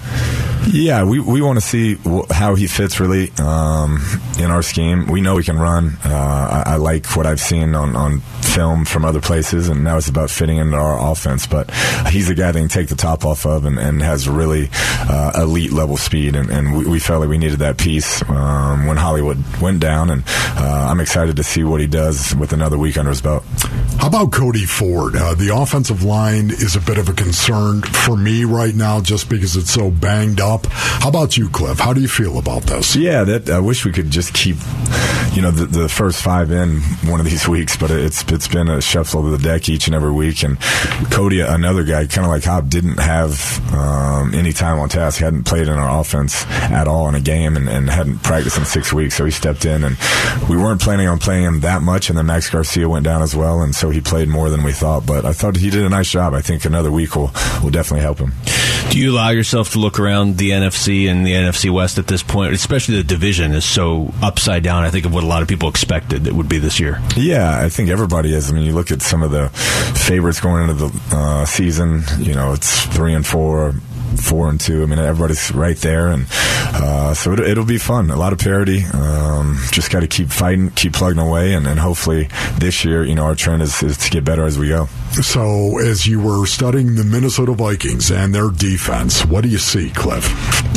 Yeah, 0.69 1.04
we, 1.04 1.19
we 1.19 1.41
want 1.41 1.60
to 1.60 1.65
see 1.65 1.97
how 2.30 2.56
he 2.56 2.67
fits 2.67 2.99
really 2.99 3.32
um, 3.39 3.99
in 4.39 4.51
our 4.51 4.62
scheme. 4.62 5.08
We 5.08 5.19
know 5.19 5.38
he 5.38 5.43
can 5.43 5.58
run. 5.58 5.97
Uh, 6.06 6.63
I, 6.65 6.73
I, 6.73 6.75
like 6.75 7.17
what 7.17 7.25
I've 7.25 7.41
seen 7.41 7.73
on, 7.73 7.95
on 7.95 8.19
film 8.41 8.86
from 8.86 9.04
other 9.04 9.21
places, 9.21 9.69
and 9.69 9.84
now 9.84 9.97
it's 9.97 10.08
about 10.08 10.30
fitting 10.30 10.58
into 10.58 10.77
our 10.77 11.12
offense. 11.12 11.47
But 11.47 11.71
he's 12.10 12.30
a 12.30 12.36
guy 12.36 12.51
that 12.51 12.60
can 12.60 12.69
take 12.69 12.89
the 12.89 12.95
top 12.95 13.25
off 13.25 13.45
of 13.45 13.65
and, 13.65 13.80
and 13.81 14.01
has 14.01 14.27
really 14.29 14.69
uh, 15.09 15.31
elite 15.35 15.71
level 15.71 15.97
speed, 15.97 16.35
and, 16.35 16.49
and 16.49 16.77
we, 16.77 16.85
we, 16.85 16.99
felt 16.99 17.21
like 17.21 17.29
we 17.29 17.37
needed 17.37 17.59
that 17.59 17.77
piece 17.77 18.21
um, 18.29 18.85
when 18.85 18.97
Hollywood 18.97 19.43
went 19.59 19.79
down. 19.79 20.09
And 20.09 20.23
uh, 20.27 20.87
I'm 20.89 20.99
excited 20.99 21.35
to 21.37 21.43
see 21.43 21.63
what 21.63 21.81
he 21.81 21.87
does 21.87 22.35
with 22.35 22.53
another 22.53 22.77
week 22.77 22.97
under 22.97 23.09
his 23.09 23.21
belt. 23.21 23.43
How 23.99 24.07
about 24.07 24.31
Cody 24.31 24.65
Ford? 24.65 25.15
Uh, 25.15 25.35
the 25.35 25.55
offensive 25.55 26.03
line 26.03 26.49
is 26.49 26.75
a 26.75 26.79
bit 26.79 26.97
of 26.97 27.09
a 27.09 27.13
concern 27.13 27.81
for 27.81 28.17
me 28.17 28.45
right 28.45 28.73
now, 28.73 29.01
just 29.01 29.29
because 29.29 29.55
it's 29.55 29.71
so 29.71 29.91
banged 29.91 30.39
up. 30.39 30.65
How 30.67 31.09
about 31.09 31.37
you, 31.37 31.49
Cliff? 31.49 31.79
How 31.79 31.93
do 31.93 32.01
you 32.01 32.07
feel 32.07 32.37
about 32.37 32.63
this? 32.63 32.95
Yeah, 32.95 33.23
that 33.23 33.49
I 33.49 33.59
wish 33.59 33.85
we 33.85 33.91
could 33.91 34.09
just 34.09 34.33
keep, 34.33 34.57
you 35.33 35.41
know, 35.41 35.51
the, 35.51 35.65
the 35.65 35.89
first 35.89 36.21
five 36.23 36.51
in 36.51 36.81
one 37.05 37.19
of 37.19 37.25
these 37.25 37.47
weeks, 37.51 37.77
but 37.77 37.91
it's 37.91 38.23
it's 38.31 38.47
been 38.47 38.69
a 38.69 38.81
shuffle 38.81 39.25
of 39.25 39.39
the 39.39 39.47
deck 39.47 39.69
each 39.69 39.87
and 39.87 39.95
every 39.95 40.11
week. 40.11 40.43
And 40.43 40.59
Cody, 41.11 41.41
another 41.41 41.83
guy, 41.83 42.07
kind 42.07 42.25
of 42.25 42.31
like 42.31 42.43
Hop, 42.45 42.67
didn't 42.67 42.99
have 42.99 43.61
um, 43.73 44.34
any 44.34 44.53
time 44.53 44.79
on 44.79 44.89
task, 44.89 45.19
He 45.19 45.23
hadn't 45.23 45.43
played 45.43 45.67
in 45.67 45.73
our 45.73 45.99
offense 45.99 46.45
at 46.47 46.88
all 46.88 47.07
in 47.10 47.15
a 47.15 47.21
game, 47.21 47.55
and, 47.55 47.69
and 47.69 47.89
hadn't 47.89 48.23
practiced 48.23 48.57
in 48.57 48.65
six 48.65 48.91
weeks. 48.93 49.15
So 49.15 49.25
he 49.25 49.31
stepped 49.31 49.65
in, 49.65 49.84
and 49.84 49.97
we 50.49 50.57
weren't 50.57 50.81
planning 50.81 51.07
on 51.07 51.19
playing 51.19 51.43
him 51.43 51.60
that 51.62 51.81
much. 51.81 52.10
And 52.10 52.17
then 52.17 52.25
Max 52.25 52.49
Garcia 52.49 52.88
went 52.88 53.05
down 53.05 53.21
as 53.21 53.36
well, 53.36 53.62
and 53.62 53.75
so 53.75 53.89
he 53.89 54.01
played 54.01 54.27
more 54.27 54.49
than 54.49 54.63
we 54.63 54.71
thought. 54.71 55.05
But 55.05 55.25
I 55.25 55.34
thought 55.34 55.55
he 55.55 55.69
did 55.69 55.84
a 55.84 55.89
nice 55.89 56.12
job. 56.12 56.34
I 56.34 56.41
think 56.41 56.65
another 56.65 56.91
week 56.91 57.15
will 57.15 57.31
will 57.63 57.71
definitely 57.71 58.01
help 58.01 58.19
him. 58.19 58.34
Do 58.91 58.99
you 58.99 59.13
allow 59.13 59.30
yourself 59.30 59.71
to 59.71 59.80
look 59.80 60.01
around 60.01 60.36
the 60.36 60.49
NFC 60.49 61.10
and 61.10 61.25
the 61.25 61.32
NFC 61.32 61.71
West 61.71 61.97
at 61.97 62.08
this 62.08 62.21
point? 62.21 62.54
Especially 62.54 62.97
the 62.97 63.06
division 63.06 63.54
is 63.54 63.63
so 63.63 64.13
upside 64.21 64.63
down. 64.63 64.84
I 64.84 64.89
think 64.89 65.06
of 65.06 65.13
what 65.13 65.23
a 65.23 65.27
lot 65.27 65.41
of 65.41 65.47
people 65.47 65.69
expected 65.69 66.27
it 66.27 66.34
would 66.34 66.49
be 66.49 66.60
this 66.60 66.77
year. 66.77 67.01
Yeah, 67.15 67.58
I 67.58 67.69
think 67.69 67.88
everybody 67.88 68.34
is. 68.34 68.51
I 68.51 68.54
mean, 68.54 68.65
you 68.65 68.73
look 68.73 68.91
at 68.91 69.01
some 69.01 69.23
of 69.23 69.32
the 69.32 69.47
favorites 69.97 70.41
going 70.41 70.69
into 70.69 70.73
the 70.73 71.01
uh, 71.13 71.45
season. 71.45 72.04
You 72.17 72.34
know, 72.34 72.51
it's 72.51 72.86
three 72.88 73.13
and 73.13 73.25
four 73.25 73.75
four 74.17 74.50
and 74.50 74.60
two. 74.60 74.84
I 74.84 74.86
mean, 74.86 75.00
everybody's 75.00 75.52
right 75.54 75.78
there, 75.78 76.08
and 76.08 76.26
uh, 76.30 77.13
so 77.13 77.34
it, 77.34 77.58
will 77.58 77.65
be 77.65 77.78
fun. 77.78 78.10
A 78.12 78.15
lot 78.15 78.34
of 78.34 78.39
parity. 78.39 78.84
Um, 78.93 79.60
just 79.71 79.91
got 79.91 80.02
to 80.02 80.08
keep 80.08 80.30
fighting, 80.30 80.69
keep 80.71 80.93
plugging 80.93 81.19
away, 81.19 81.54
and, 81.54 81.67
and 81.67 81.80
hopefully 81.80 82.30
this 82.58 82.86
year, 82.86 83.04
you 83.04 83.15
know, 83.15 83.24
our 83.24 83.36
trend 83.36 83.62
is, 83.62 83.82
is 83.84 83.97
to 83.97 84.10
get 84.10 84.24
better 84.24 84.45
as 84.45 84.58
we 84.58 84.69
go. 84.69 84.88
So, 85.12 85.78
as 85.80 86.06
you 86.06 86.21
were 86.21 86.45
studying 86.45 86.95
the 86.95 87.04
Minnesota 87.04 87.54
Vikings 87.54 88.12
and 88.12 88.34
their 88.34 88.50
defense, 88.50 89.26
what 89.26 89.41
do 89.41 89.50
you 89.50 89.58
see, 89.58 89.89
Cliff? 89.89 90.26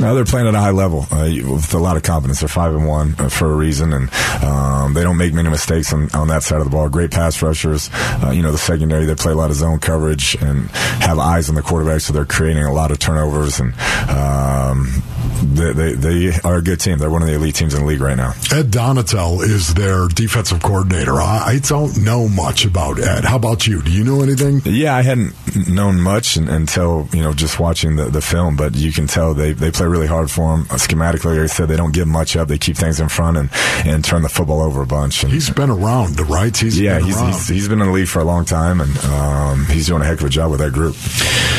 No, 0.00 0.14
they're 0.14 0.24
playing 0.24 0.48
at 0.48 0.54
a 0.54 0.60
high 0.60 0.70
level 0.70 1.06
uh, 1.12 1.30
with 1.52 1.72
a 1.72 1.78
lot 1.78 1.96
of 1.96 2.02
confidence. 2.02 2.40
They're 2.40 2.48
five 2.48 2.74
and 2.74 2.86
one 2.86 3.14
uh, 3.18 3.28
for 3.28 3.52
a 3.52 3.54
reason, 3.54 3.92
and 3.92 4.12
um, 4.42 4.94
they 4.94 5.02
don't 5.02 5.16
make 5.16 5.32
many 5.32 5.48
mistakes 5.48 5.92
on, 5.92 6.10
on, 6.14 6.28
that 6.28 6.42
side 6.42 6.58
of 6.58 6.64
the 6.64 6.70
ball. 6.70 6.88
Great 6.88 7.12
pass 7.12 7.40
rushers. 7.42 7.90
Uh, 7.92 8.32
you 8.34 8.42
know, 8.42 8.50
the 8.50 8.58
secondary 8.58 9.06
they 9.06 9.14
play 9.14 9.32
a 9.32 9.36
lot 9.36 9.50
of 9.50 9.56
zone 9.56 9.78
coverage 9.78 10.34
and 10.40 10.68
have 11.00 11.18
eyes 11.18 11.48
on 11.48 11.54
the 11.54 11.62
quarterback, 11.62 12.00
so 12.00 12.12
they're 12.12 12.24
creating 12.24 12.64
a 12.64 12.72
lot 12.72 12.90
of 12.90 12.98
turnovers 12.98 13.23
and. 13.28 13.72
Um, 14.08 15.02
they, 15.44 15.72
they, 15.72 15.92
they, 15.92 16.32
are 16.44 16.56
a 16.56 16.62
good 16.62 16.80
team. 16.80 16.98
They're 16.98 17.10
one 17.10 17.22
of 17.22 17.28
the 17.28 17.34
elite 17.34 17.54
teams 17.54 17.74
in 17.74 17.80
the 17.80 17.86
league 17.86 18.00
right 18.00 18.16
now. 18.16 18.30
Ed 18.52 18.70
Donatell 18.70 19.42
is 19.42 19.74
their 19.74 20.08
defensive 20.08 20.62
coordinator. 20.62 21.14
I, 21.14 21.44
I 21.46 21.58
don't 21.58 22.02
know 22.02 22.28
much 22.28 22.64
about 22.64 22.98
Ed. 22.98 23.24
How 23.24 23.36
about 23.36 23.66
you? 23.66 23.82
Do 23.82 23.90
you 23.90 24.04
know 24.04 24.22
anything? 24.22 24.62
Yeah, 24.64 24.96
I 24.96 25.02
hadn't 25.02 25.34
known 25.68 26.00
much 26.00 26.36
until 26.36 27.08
you 27.12 27.22
know 27.22 27.32
just 27.32 27.60
watching 27.60 27.96
the, 27.96 28.06
the 28.06 28.22
film, 28.22 28.56
but 28.56 28.74
you 28.74 28.92
can 28.92 29.06
tell 29.06 29.34
they, 29.34 29.52
they 29.52 29.70
play 29.70 29.86
really 29.86 30.06
hard 30.06 30.30
for 30.30 30.54
him. 30.54 30.62
Uh, 30.62 30.74
schematically, 30.74 31.36
like 31.36 31.40
I 31.40 31.46
said, 31.46 31.68
they 31.68 31.76
don't 31.76 31.94
give 31.94 32.08
much 32.08 32.36
up. 32.36 32.48
They 32.48 32.58
keep 32.58 32.76
things 32.76 33.00
in 33.00 33.08
front 33.08 33.36
and, 33.36 33.50
and 33.84 34.04
turn 34.04 34.22
the 34.22 34.28
football 34.28 34.62
over 34.62 34.82
a 34.82 34.86
bunch. 34.86 35.22
And, 35.22 35.32
he's 35.32 35.50
been 35.50 35.70
around, 35.70 36.18
right? 36.28 36.56
He's 36.56 36.80
yeah, 36.80 36.98
been 36.98 37.06
he's, 37.06 37.20
he's, 37.20 37.48
he's 37.48 37.68
been 37.68 37.80
in 37.80 37.86
the 37.86 37.92
league 37.92 38.08
for 38.08 38.20
a 38.20 38.24
long 38.24 38.44
time, 38.44 38.80
and 38.80 38.96
um, 39.04 39.66
he's 39.66 39.86
doing 39.86 40.02
a 40.02 40.04
heck 40.04 40.20
of 40.20 40.26
a 40.26 40.30
job 40.30 40.50
with 40.50 40.60
that 40.60 40.72
group. 40.72 40.96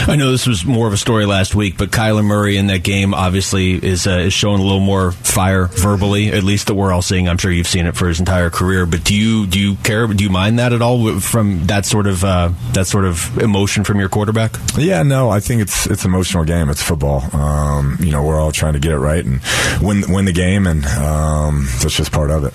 I 0.08 0.16
know 0.16 0.32
this 0.32 0.48
was 0.48 0.66
more 0.66 0.88
of 0.88 0.94
a 0.94 0.98
story 0.98 1.26
last 1.26 1.56
week, 1.56 1.78
but 1.78 1.92
Kyler 1.92 2.24
Murray 2.24 2.58
in 2.58 2.68
that 2.68 2.84
game 2.84 3.14
obviously 3.14 3.75
is 3.84 4.08
uh, 4.08 4.12
is 4.12 4.34
showing 4.34 4.60
a 4.60 4.64
little 4.64 4.80
more 4.80 5.12
fire 5.12 5.66
verbally, 5.68 6.32
at 6.32 6.44
least 6.44 6.68
that 6.68 6.76
we're 6.76 6.92
all 6.92 7.02
seeing. 7.02 7.28
I'm 7.28 7.38
sure 7.38 7.52
you've 7.52 7.68
seen 7.68 7.86
it 7.86 7.96
for 7.96 8.08
his 8.08 8.20
entire 8.20 8.50
career, 8.50 8.86
but 8.86 9.04
do 9.04 9.16
you 9.16 9.46
do 9.48 9.60
you 9.60 9.76
care? 9.78 10.08
Do 10.08 10.24
you 10.24 10.30
mind 10.30 10.60
that 10.60 10.74
at 10.74 10.82
all 10.82 11.20
from 11.20 11.66
that 11.68 11.86
sort 11.86 12.08
of 12.08 12.24
uh, 12.24 12.52
that 12.74 12.88
sort 12.88 13.06
of 13.06 13.38
emotion 13.40 13.84
from 13.84 14.00
your 14.00 14.10
quarterback? 14.10 14.56
Yeah, 14.78 15.04
no, 15.04 15.30
I 15.30 15.40
think 15.40 15.62
it's 15.62 15.88
it's 15.88 16.06
emotional 16.06 16.44
game. 16.44 16.70
It's 16.70 16.82
football. 16.82 17.24
Um, 17.36 17.98
you 18.00 18.12
know, 18.12 18.24
we're 18.24 18.40
all 18.40 18.52
trying 18.52 18.74
to 18.74 18.80
get 18.80 18.92
it 18.92 19.00
right 19.00 19.24
and 19.24 19.42
win 19.82 20.04
win 20.10 20.26
the 20.26 20.34
game, 20.34 20.68
and 20.68 20.86
um, 20.86 21.68
that's 21.82 21.96
just 21.96 22.12
part 22.12 22.32
of 22.32 22.44
it. 22.46 22.54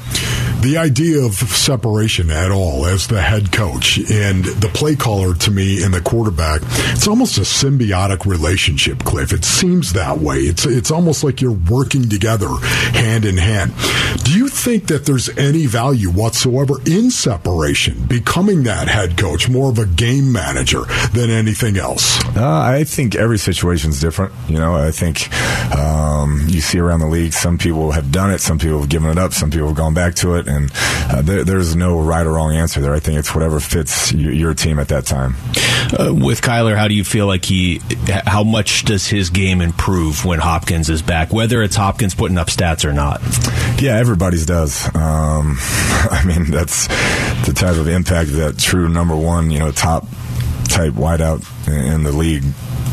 The 0.60 0.76
idea 0.76 1.20
of 1.22 1.32
separation 1.34 2.30
at 2.30 2.50
all 2.50 2.84
as 2.84 3.06
the 3.06 3.20
head 3.20 3.50
coach 3.50 3.96
and 4.10 4.44
the 4.44 4.70
play 4.74 4.94
caller 4.94 5.34
to 5.34 5.50
me 5.50 5.82
and 5.82 5.94
the 5.94 6.02
quarterback, 6.02 6.60
it's 6.92 7.08
almost 7.08 7.38
a 7.38 7.42
symbiotic 7.42 8.26
relationship, 8.26 8.98
Cliff. 8.98 9.32
It 9.32 9.44
seems 9.44 9.94
that 9.94 10.18
way. 10.18 10.36
It's 10.40 10.66
it's 10.66 10.90
almost 10.90 11.24
like 11.24 11.40
you're 11.40 11.58
working 11.70 12.10
together 12.10 12.48
hand 12.92 13.24
in 13.24 13.38
hand. 13.38 13.72
Do 14.22 14.36
you 14.36 14.48
think 14.48 14.88
that 14.88 15.06
there's 15.06 15.30
any 15.38 15.64
value 15.64 16.10
whatsoever 16.10 16.74
in 16.84 17.10
separation, 17.10 18.04
becoming 18.06 18.64
that 18.64 18.86
head 18.86 19.16
coach, 19.16 19.48
more 19.48 19.70
of 19.70 19.78
a 19.78 19.86
game 19.86 20.30
manager 20.30 20.82
than 21.14 21.30
anything 21.30 21.78
else? 21.78 22.22
Uh, 22.36 22.60
I 22.60 22.84
think 22.84 23.14
every 23.14 23.38
situation 23.38 23.90
is 23.90 24.00
different. 24.00 24.34
You 24.48 24.58
know, 24.58 24.74
I 24.74 24.90
think 24.90 25.32
um, 25.74 26.44
you 26.48 26.60
see 26.60 26.78
around 26.78 27.00
the 27.00 27.06
league, 27.08 27.32
some 27.32 27.56
people 27.56 27.92
have 27.92 28.12
done 28.12 28.30
it, 28.30 28.40
some 28.40 28.58
people 28.58 28.80
have 28.80 28.90
given 28.90 29.10
it 29.10 29.18
up, 29.18 29.32
some 29.32 29.50
people 29.50 29.68
have 29.68 29.76
gone 29.76 29.94
back 29.94 30.14
to 30.16 30.34
it, 30.34 30.49
and 30.50 30.70
uh, 30.74 31.22
there, 31.22 31.44
there's 31.44 31.74
no 31.74 32.00
right 32.00 32.26
or 32.26 32.32
wrong 32.32 32.54
answer 32.54 32.80
there. 32.80 32.94
I 32.94 33.00
think 33.00 33.18
it's 33.18 33.34
whatever 33.34 33.60
fits 33.60 34.12
your, 34.12 34.32
your 34.32 34.54
team 34.54 34.78
at 34.78 34.88
that 34.88 35.06
time. 35.06 35.36
Uh, 35.98 36.12
with 36.14 36.42
Kyler, 36.42 36.76
how 36.76 36.88
do 36.88 36.94
you 36.94 37.04
feel 37.04 37.26
like 37.26 37.44
he? 37.44 37.80
How 38.26 38.44
much 38.44 38.84
does 38.84 39.06
his 39.06 39.30
game 39.30 39.60
improve 39.60 40.24
when 40.24 40.38
Hopkins 40.38 40.90
is 40.90 41.02
back? 41.02 41.32
Whether 41.32 41.62
it's 41.62 41.76
Hopkins 41.76 42.14
putting 42.14 42.38
up 42.38 42.48
stats 42.48 42.84
or 42.84 42.92
not? 42.92 43.20
Yeah, 43.80 43.96
everybody's 43.96 44.46
does. 44.46 44.86
Um, 44.94 45.56
I 45.60 46.22
mean, 46.26 46.50
that's 46.50 46.88
the 47.46 47.52
type 47.54 47.76
of 47.76 47.88
impact 47.88 48.32
that 48.32 48.58
true 48.58 48.88
number 48.88 49.16
one, 49.16 49.50
you 49.50 49.58
know, 49.58 49.70
top 49.70 50.06
type 50.64 50.94
wideout 50.94 51.44
in 51.68 52.02
the 52.02 52.12
league 52.12 52.44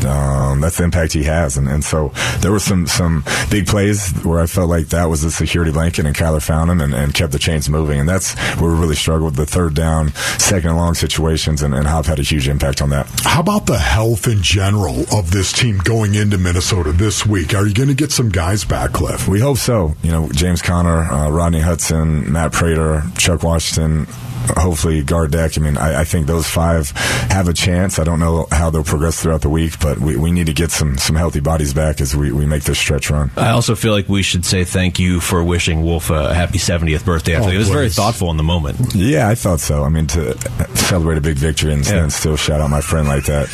um, 0.04 0.60
that's 0.60 0.78
the 0.78 0.84
impact 0.84 1.12
he 1.12 1.24
has. 1.24 1.56
And, 1.56 1.68
and 1.68 1.84
so 1.84 2.12
there 2.40 2.52
were 2.52 2.58
some 2.60 2.86
some 2.86 3.24
big 3.50 3.66
plays 3.66 4.10
where 4.24 4.40
I 4.40 4.46
felt 4.46 4.68
like 4.68 4.88
that 4.88 5.06
was 5.06 5.22
the 5.22 5.30
security 5.30 5.72
blanket, 5.72 6.06
and 6.06 6.14
Kyler 6.14 6.42
found 6.42 6.70
him 6.70 6.80
and, 6.80 6.94
and 6.94 7.14
kept 7.14 7.32
the 7.32 7.38
chains 7.38 7.68
moving. 7.68 8.00
And 8.00 8.08
that's 8.08 8.34
where 8.60 8.70
we 8.70 8.78
really 8.78 8.94
struggled 8.94 9.34
the 9.34 9.46
third 9.46 9.74
down, 9.74 10.12
second 10.38 10.70
and 10.70 10.78
long 10.78 10.94
situations, 10.94 11.62
and, 11.62 11.74
and 11.74 11.86
Hop 11.86 12.06
had 12.06 12.18
a 12.18 12.22
huge 12.22 12.48
impact 12.48 12.82
on 12.82 12.90
that. 12.90 13.08
How 13.24 13.40
about 13.40 13.66
the 13.66 13.78
health 13.78 14.26
in 14.26 14.42
general 14.42 15.04
of 15.12 15.30
this 15.30 15.52
team 15.52 15.78
going 15.78 16.14
into 16.14 16.38
Minnesota 16.38 16.92
this 16.92 17.26
week? 17.26 17.54
Are 17.54 17.66
you 17.66 17.74
going 17.74 17.88
to 17.88 17.94
get 17.94 18.12
some 18.12 18.28
guys 18.28 18.64
back, 18.64 18.92
Cliff? 18.92 19.28
We 19.28 19.40
hope 19.40 19.58
so. 19.58 19.94
You 20.02 20.10
know, 20.10 20.28
James 20.32 20.62
Conner, 20.62 21.02
uh, 21.02 21.30
Rodney 21.30 21.60
Hudson, 21.60 22.32
Matt 22.32 22.52
Prater, 22.52 23.02
Chuck 23.16 23.42
Washington, 23.42 24.06
hopefully 24.56 25.02
Gardeck. 25.02 25.58
I 25.58 25.60
mean, 25.60 25.76
I, 25.76 26.00
I, 26.00 26.04
think 26.04 26.26
those 26.26 26.46
five 26.46 26.90
have 27.30 27.48
a 27.48 27.52
chance. 27.52 27.98
I 27.98 28.04
don't 28.04 28.20
know 28.20 28.46
how 28.50 28.70
they'll 28.70 28.84
progress 28.84 29.20
throughout 29.20 29.42
the 29.42 29.48
week, 29.48 29.78
but 29.80 29.98
we, 29.98 30.16
we 30.16 30.30
need 30.30 30.46
to 30.46 30.52
get 30.52 30.70
some 30.70 30.98
some 30.98 31.16
healthy 31.16 31.40
bodies 31.40 31.74
back 31.74 32.00
as 32.00 32.14
we, 32.14 32.32
we 32.32 32.46
make 32.46 32.64
this 32.64 32.78
stretch 32.78 33.10
run. 33.10 33.30
I 33.36 33.50
also 33.50 33.74
feel 33.74 33.92
like 33.92 34.08
we 34.08 34.22
should 34.22 34.44
say 34.44 34.64
thank 34.64 34.98
you 34.98 35.20
for 35.20 35.42
wishing 35.44 35.82
Wolf 35.82 36.10
a 36.10 36.34
happy 36.34 36.58
70th 36.58 37.04
birthday. 37.04 37.36
I 37.36 37.40
oh, 37.40 37.48
it 37.48 37.58
was 37.58 37.68
very 37.68 37.90
thoughtful 37.90 38.30
in 38.30 38.36
the 38.36 38.42
moment. 38.42 38.94
Yeah, 38.94 39.28
I 39.28 39.34
thought 39.34 39.60
so. 39.60 39.84
I 39.84 39.88
mean, 39.88 40.06
to 40.08 40.36
celebrate 40.74 41.18
a 41.18 41.20
big 41.20 41.36
victory 41.36 41.72
and, 41.72 41.86
yeah. 41.86 42.02
and 42.02 42.12
still 42.12 42.36
shout 42.36 42.60
out 42.60 42.70
my 42.70 42.80
friend 42.80 43.08
like 43.08 43.24
that. 43.26 43.48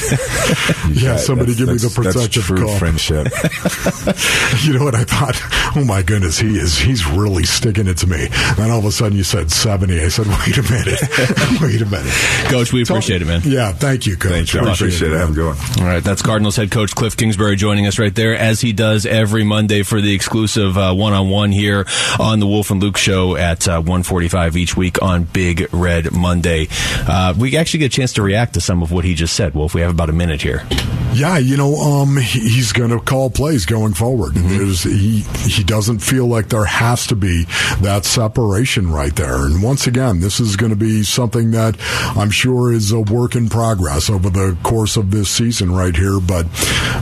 yeah, 0.95 1.13
got, 1.13 1.21
somebody 1.21 1.55
give 1.55 1.69
me 1.69 1.77
the 1.77 1.93
protective 1.95 2.45
true 2.45 2.65
call. 2.65 2.79
friendship. 2.79 3.27
you 4.65 4.79
know 4.79 4.85
what 4.85 4.95
I 4.95 5.05
thought? 5.05 5.37
Oh 5.77 5.85
my 5.85 6.03
goodness, 6.03 6.39
he 6.39 6.57
is 6.57 6.79
he's 6.79 7.07
really 7.07 7.45
sticking 7.45 7.87
it 7.87 7.99
to 7.99 8.07
me. 8.07 8.29
Then 8.57 8.71
all 8.71 8.79
of 8.79 8.85
a 8.85 8.93
sudden 8.93 9.17
you 9.17 9.25
said 9.25 9.51
70. 9.51 10.01
I 10.01 10.09
said, 10.09 10.27
wait 10.47 10.59
a 10.59 10.63
minute 10.63 10.84
minute. 10.85 11.01
Wait 11.61 11.81
a 11.81 11.87
minute. 11.87 12.13
Coach, 12.51 12.73
we 12.73 12.83
appreciate 12.83 13.23
it, 13.23 13.27
man. 13.27 13.41
Yeah, 13.45 13.73
thank 13.73 14.07
you, 14.07 14.17
Coach. 14.17 14.33
Thank 14.33 14.55
you. 14.55 14.61
I 14.61 14.73
appreciate 14.73 15.13
it. 15.13 15.17
Have 15.17 15.31
a 15.31 15.33
good 15.33 15.47
one. 15.47 15.81
All 15.81 15.93
right, 15.93 16.03
that's 16.03 16.23
Cardinals 16.23 16.57
head 16.57 16.71
coach 16.71 16.95
Cliff 16.95 17.17
Kingsbury 17.17 17.57
joining 17.57 17.87
us 17.87 17.99
right 17.99 18.15
there, 18.15 18.37
as 18.37 18.61
he 18.61 18.73
does 18.73 19.07
every 19.07 19.45
Monday 19.45 19.83
for 19.83 20.01
the 20.01 20.15
exclusive 20.15 20.77
uh, 20.77 20.95
one-on-one 20.95 21.53
here 21.53 21.87
on 22.19 22.41
the 22.41 22.47
Wolf 22.47 22.71
and 22.71 22.83
Luke 22.83 22.97
Show 22.97 23.37
at 23.37 23.67
uh, 23.69 23.81
145 23.81 24.57
each 24.57 24.77
week 24.77 25.03
on 25.03 25.25
Big 25.25 25.69
Red 25.73 26.13
Monday. 26.13 26.69
Uh, 27.07 27.35
we 27.37 27.57
actually 27.57 27.81
get 27.81 27.87
a 27.87 27.97
chance 27.97 28.13
to 28.15 28.23
react 28.23 28.55
to 28.55 28.61
some 28.61 28.83
of 28.83 28.93
what 28.93 29.05
he 29.05 29.15
just 29.15 29.35
said. 29.35 29.55
Wolf, 29.55 29.75
we 29.75 29.81
have 29.81 29.91
about 29.91 30.11
a 30.11 30.13
minute 30.13 30.43
here. 30.43 30.67
Yeah, 31.15 31.39
you 31.39 31.57
know, 31.57 31.77
um, 31.77 32.17
he's 32.17 32.73
going 32.73 32.91
to 32.91 32.99
call 32.99 33.31
plays 33.31 33.67
going 33.67 33.95
forward. 33.95 34.35
There's, 34.35 34.83
he 34.83 35.21
he 35.47 35.63
doesn't 35.63 36.01
feel 36.01 36.27
like 36.27 36.49
there 36.49 36.65
has 36.65 37.07
to 37.07 37.17
be 37.17 37.45
that 37.83 38.05
separation 38.05 38.91
right 38.91 39.15
there. 39.15 39.47
And 39.47 39.63
once 39.63 39.87
again, 39.87 40.19
this 40.21 40.41
is 40.41 40.57
going 40.57 40.71
to 40.71 40.74
be 40.77 41.03
something 41.03 41.53
that 41.53 41.77
I'm 42.17 42.31
sure 42.31 42.73
is 42.73 42.93
a 42.93 43.01
work 43.01 43.35
in 43.35 43.49
progress 43.49 44.11
over 44.11 44.31
the 44.31 44.57
course 44.63 44.97
of 44.97 45.11
this 45.11 45.29
season 45.29 45.73
right 45.73 45.95
here. 45.95 46.21
But 46.21 46.47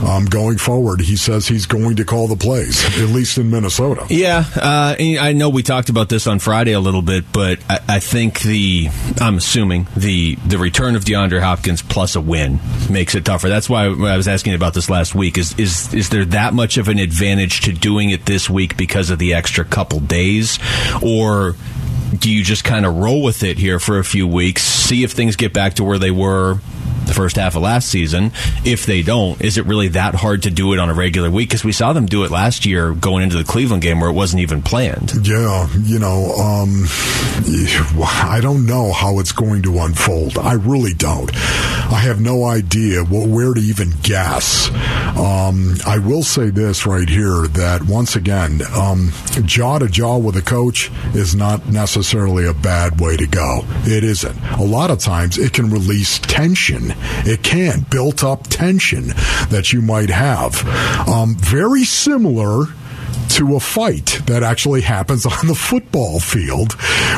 um, 0.03 0.25
going 0.25 0.57
forward, 0.57 1.01
he 1.01 1.15
says 1.15 1.47
he's 1.47 1.65
going 1.65 1.95
to 1.97 2.05
call 2.05 2.27
the 2.27 2.35
plays, 2.35 2.83
at 2.99 3.09
least 3.09 3.37
in 3.37 3.49
Minnesota. 3.49 4.05
Yeah, 4.09 4.45
uh, 4.55 4.95
I 4.99 5.33
know 5.33 5.49
we 5.49 5.63
talked 5.63 5.89
about 5.89 6.09
this 6.09 6.27
on 6.27 6.39
Friday 6.39 6.73
a 6.73 6.79
little 6.79 7.01
bit, 7.01 7.25
but 7.31 7.59
I, 7.69 7.79
I 7.87 7.99
think 7.99 8.41
the 8.41 8.89
I'm 9.19 9.37
assuming 9.37 9.87
the 9.95 10.35
the 10.47 10.57
return 10.57 10.95
of 10.95 11.03
DeAndre 11.03 11.41
Hopkins 11.41 11.81
plus 11.81 12.15
a 12.15 12.21
win 12.21 12.59
makes 12.89 13.15
it 13.15 13.25
tougher. 13.25 13.49
That's 13.49 13.69
why 13.69 13.85
I 13.85 14.17
was 14.17 14.27
asking 14.27 14.53
about 14.53 14.73
this 14.73 14.89
last 14.89 15.15
week. 15.15 15.37
Is 15.37 15.57
is 15.59 15.93
is 15.93 16.09
there 16.09 16.25
that 16.25 16.53
much 16.53 16.77
of 16.77 16.87
an 16.87 16.99
advantage 16.99 17.61
to 17.61 17.73
doing 17.73 18.09
it 18.09 18.25
this 18.25 18.49
week 18.49 18.77
because 18.77 19.09
of 19.09 19.19
the 19.19 19.33
extra 19.33 19.65
couple 19.65 19.99
days, 19.99 20.59
or 21.01 21.55
do 22.19 22.31
you 22.31 22.43
just 22.43 22.63
kind 22.63 22.85
of 22.85 22.95
roll 22.95 23.21
with 23.21 23.43
it 23.43 23.57
here 23.57 23.79
for 23.79 23.99
a 23.99 24.03
few 24.03 24.27
weeks, 24.27 24.63
see 24.63 25.03
if 25.03 25.11
things 25.11 25.35
get 25.35 25.53
back 25.53 25.75
to 25.75 25.83
where 25.83 25.99
they 25.99 26.11
were 26.11 26.59
the 27.13 27.21
first 27.21 27.35
half 27.35 27.55
of 27.55 27.61
last 27.61 27.89
season? 27.89 28.31
If 28.65 28.85
they 28.85 29.03
don't, 29.03 29.39
is 29.41 29.57
it 29.57 29.65
really 29.65 29.89
that 29.89 30.15
hard 30.15 30.43
to 30.43 30.51
do 30.51 30.73
it 30.73 30.79
on 30.79 30.89
a 30.89 30.93
regular 30.93 31.29
week? 31.29 31.49
Because 31.49 31.63
we 31.63 31.71
saw 31.71 31.93
them 31.93 32.05
do 32.05 32.23
it 32.23 32.31
last 32.31 32.65
year 32.65 32.93
going 32.93 33.23
into 33.23 33.37
the 33.37 33.43
Cleveland 33.43 33.81
game 33.83 33.99
where 33.99 34.09
it 34.09 34.13
wasn't 34.13 34.41
even 34.41 34.61
planned. 34.61 35.13
Yeah, 35.25 35.67
you 35.81 35.99
know, 35.99 36.33
um, 36.35 36.85
I 38.03 38.39
don't 38.41 38.65
know 38.65 38.91
how 38.91 39.19
it's 39.19 39.31
going 39.31 39.61
to 39.63 39.79
unfold. 39.79 40.37
I 40.37 40.53
really 40.53 40.93
don't. 40.93 41.31
I 41.35 41.99
have 41.99 42.19
no 42.19 42.45
idea 42.45 43.03
wh- 43.03 43.31
where 43.31 43.53
to 43.53 43.61
even 43.61 43.91
guess. 44.01 44.69
Um, 45.17 45.75
I 45.85 45.99
will 45.99 46.23
say 46.23 46.49
this 46.49 46.85
right 46.85 47.07
here 47.07 47.47
that 47.47 47.83
once 47.83 48.15
again, 48.15 48.61
um, 48.73 49.11
jaw 49.45 49.77
to 49.79 49.87
jaw 49.87 50.17
with 50.17 50.35
a 50.37 50.41
coach 50.41 50.89
is 51.13 51.35
not 51.35 51.67
necessarily 51.67 52.47
a 52.47 52.53
bad 52.53 52.99
way 52.99 53.17
to 53.17 53.27
go. 53.27 53.61
It 53.83 54.03
isn't. 54.03 54.37
A 54.57 54.63
lot 54.63 54.89
of 54.89 54.99
times 54.99 55.37
it 55.37 55.53
can 55.53 55.69
release 55.69 56.17
tension. 56.19 56.93
It 57.25 57.43
can 57.43 57.85
built 57.89 58.23
up 58.23 58.47
tension 58.47 59.07
that 59.49 59.73
you 59.73 59.81
might 59.81 60.09
have. 60.09 60.65
Um, 61.07 61.35
very 61.35 61.83
similar 61.83 62.65
to 63.29 63.55
a 63.55 63.59
fight 63.59 64.21
that 64.27 64.43
actually 64.43 64.81
happens 64.81 65.25
on 65.25 65.47
the 65.47 65.55
football 65.55 66.19
field 66.19 66.73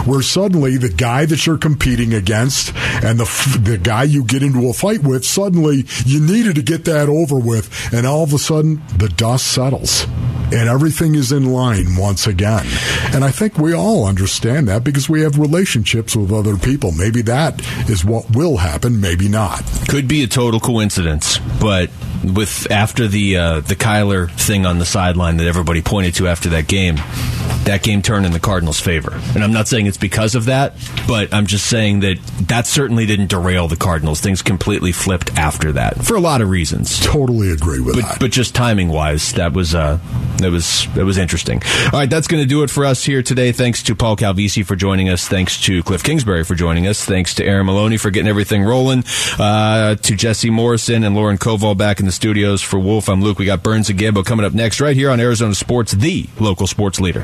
where 0.05 0.21
suddenly 0.21 0.77
the 0.77 0.89
guy 0.89 1.25
that 1.25 1.45
you're 1.45 1.57
competing 1.57 2.13
against 2.13 2.73
and 3.03 3.19
the 3.19 3.25
f- 3.25 3.57
the 3.63 3.77
guy 3.77 4.03
you 4.03 4.23
get 4.23 4.41
into 4.41 4.69
a 4.69 4.73
fight 4.73 5.03
with 5.03 5.25
suddenly 5.25 5.85
you 6.05 6.21
needed 6.21 6.55
to 6.55 6.61
get 6.61 6.85
that 6.85 7.09
over 7.09 7.37
with 7.37 7.93
and 7.93 8.05
all 8.07 8.23
of 8.23 8.33
a 8.33 8.37
sudden 8.37 8.81
the 8.97 9.09
dust 9.09 9.47
settles 9.47 10.05
and 10.53 10.69
everything 10.69 11.15
is 11.15 11.31
in 11.31 11.51
line 11.51 11.95
once 11.95 12.27
again. 12.27 12.65
And 13.13 13.23
I 13.23 13.31
think 13.31 13.57
we 13.57 13.73
all 13.73 14.05
understand 14.05 14.67
that 14.67 14.83
because 14.83 15.09
we 15.09 15.21
have 15.21 15.39
relationships 15.39 16.15
with 16.15 16.31
other 16.31 16.57
people. 16.57 16.91
Maybe 16.91 17.21
that 17.23 17.61
is 17.89 18.05
what 18.05 18.29
will 18.35 18.57
happen 18.57 19.01
maybe 19.01 19.27
not. 19.27 19.63
Could 19.87 20.07
be 20.07 20.23
a 20.23 20.27
total 20.27 20.59
coincidence, 20.59 21.39
but 21.59 21.89
with 22.33 22.71
after 22.71 23.07
the 23.07 23.37
uh, 23.37 23.59
the 23.61 23.75
Kyler 23.75 24.31
thing 24.31 24.65
on 24.65 24.79
the 24.79 24.85
sideline 24.85 25.37
that 25.37 25.47
everybody 25.47 25.81
pointed 25.81 26.15
to 26.15 26.27
after 26.27 26.49
that 26.49 26.67
game, 26.67 26.95
that 27.65 27.81
game 27.83 28.01
turned 28.01 28.25
in 28.25 28.31
the 28.31 28.39
Cardinals' 28.39 28.79
favor. 28.79 29.19
And 29.35 29.43
I'm 29.43 29.51
not 29.53 29.67
saying 29.67 29.87
it's 29.87 29.97
because 29.97 30.35
of 30.35 30.45
that, 30.45 30.73
but 31.07 31.33
I'm 31.33 31.45
just 31.45 31.67
saying 31.67 32.01
that 32.01 32.17
that 32.47 32.67
certainly 32.67 33.05
didn't 33.05 33.27
derail 33.27 33.67
the 33.67 33.75
Cardinals. 33.75 34.21
Things 34.21 34.41
completely 34.41 34.91
flipped 34.91 35.37
after 35.37 35.71
that 35.73 36.03
for 36.03 36.15
a 36.15 36.19
lot 36.19 36.41
of 36.41 36.49
reasons. 36.49 36.99
totally 36.99 37.51
agree 37.51 37.79
with 37.79 37.95
But, 37.95 38.01
that 38.03 38.19
but 38.19 38.31
just 38.31 38.55
timing 38.55 38.89
wise, 38.89 39.33
that 39.33 39.53
was 39.53 39.75
uh, 39.75 39.99
that 40.37 40.51
was 40.51 40.87
that 40.95 41.05
was 41.05 41.17
interesting. 41.17 41.61
All 41.85 41.99
right, 41.99 42.09
that's 42.09 42.27
going 42.27 42.41
to 42.43 42.47
do 42.47 42.63
it 42.63 42.69
for 42.69 42.85
us 42.85 43.03
here 43.03 43.21
today. 43.21 43.51
Thanks 43.51 43.83
to 43.83 43.95
Paul 43.95 44.15
Calvisi 44.15 44.65
for 44.65 44.75
joining 44.75 45.09
us. 45.09 45.27
Thanks 45.27 45.61
to 45.63 45.83
Cliff 45.83 46.03
Kingsbury 46.03 46.43
for 46.43 46.55
joining 46.55 46.87
us. 46.87 47.03
Thanks 47.05 47.35
to 47.35 47.45
Aaron 47.45 47.65
Maloney 47.65 47.97
for 47.97 48.09
getting 48.11 48.27
everything 48.29 48.63
rolling. 48.63 49.03
Uh, 49.39 49.95
to 49.95 50.15
Jesse 50.15 50.49
Morrison 50.49 51.03
and 51.03 51.15
Lauren 51.15 51.37
Koval 51.37 51.77
back 51.77 51.99
in 51.99 52.05
the 52.05 52.11
studios 52.15 52.61
for 52.61 52.79
Wolf. 52.79 53.07
I'm 53.07 53.21
Luke. 53.21 53.37
We 53.37 53.45
got 53.45 53.61
Burns 53.61 53.89
and 53.89 53.99
Gambo 53.99 54.25
coming 54.25 54.45
up 54.45 54.53
next 54.53 54.81
right 54.81 54.95
here 54.95 55.11
on 55.11 55.19
Arizona 55.19 55.53
Sports, 55.53 55.91
the 55.91 56.27
local 56.39 56.65
sports 56.65 56.99
leader. 56.99 57.23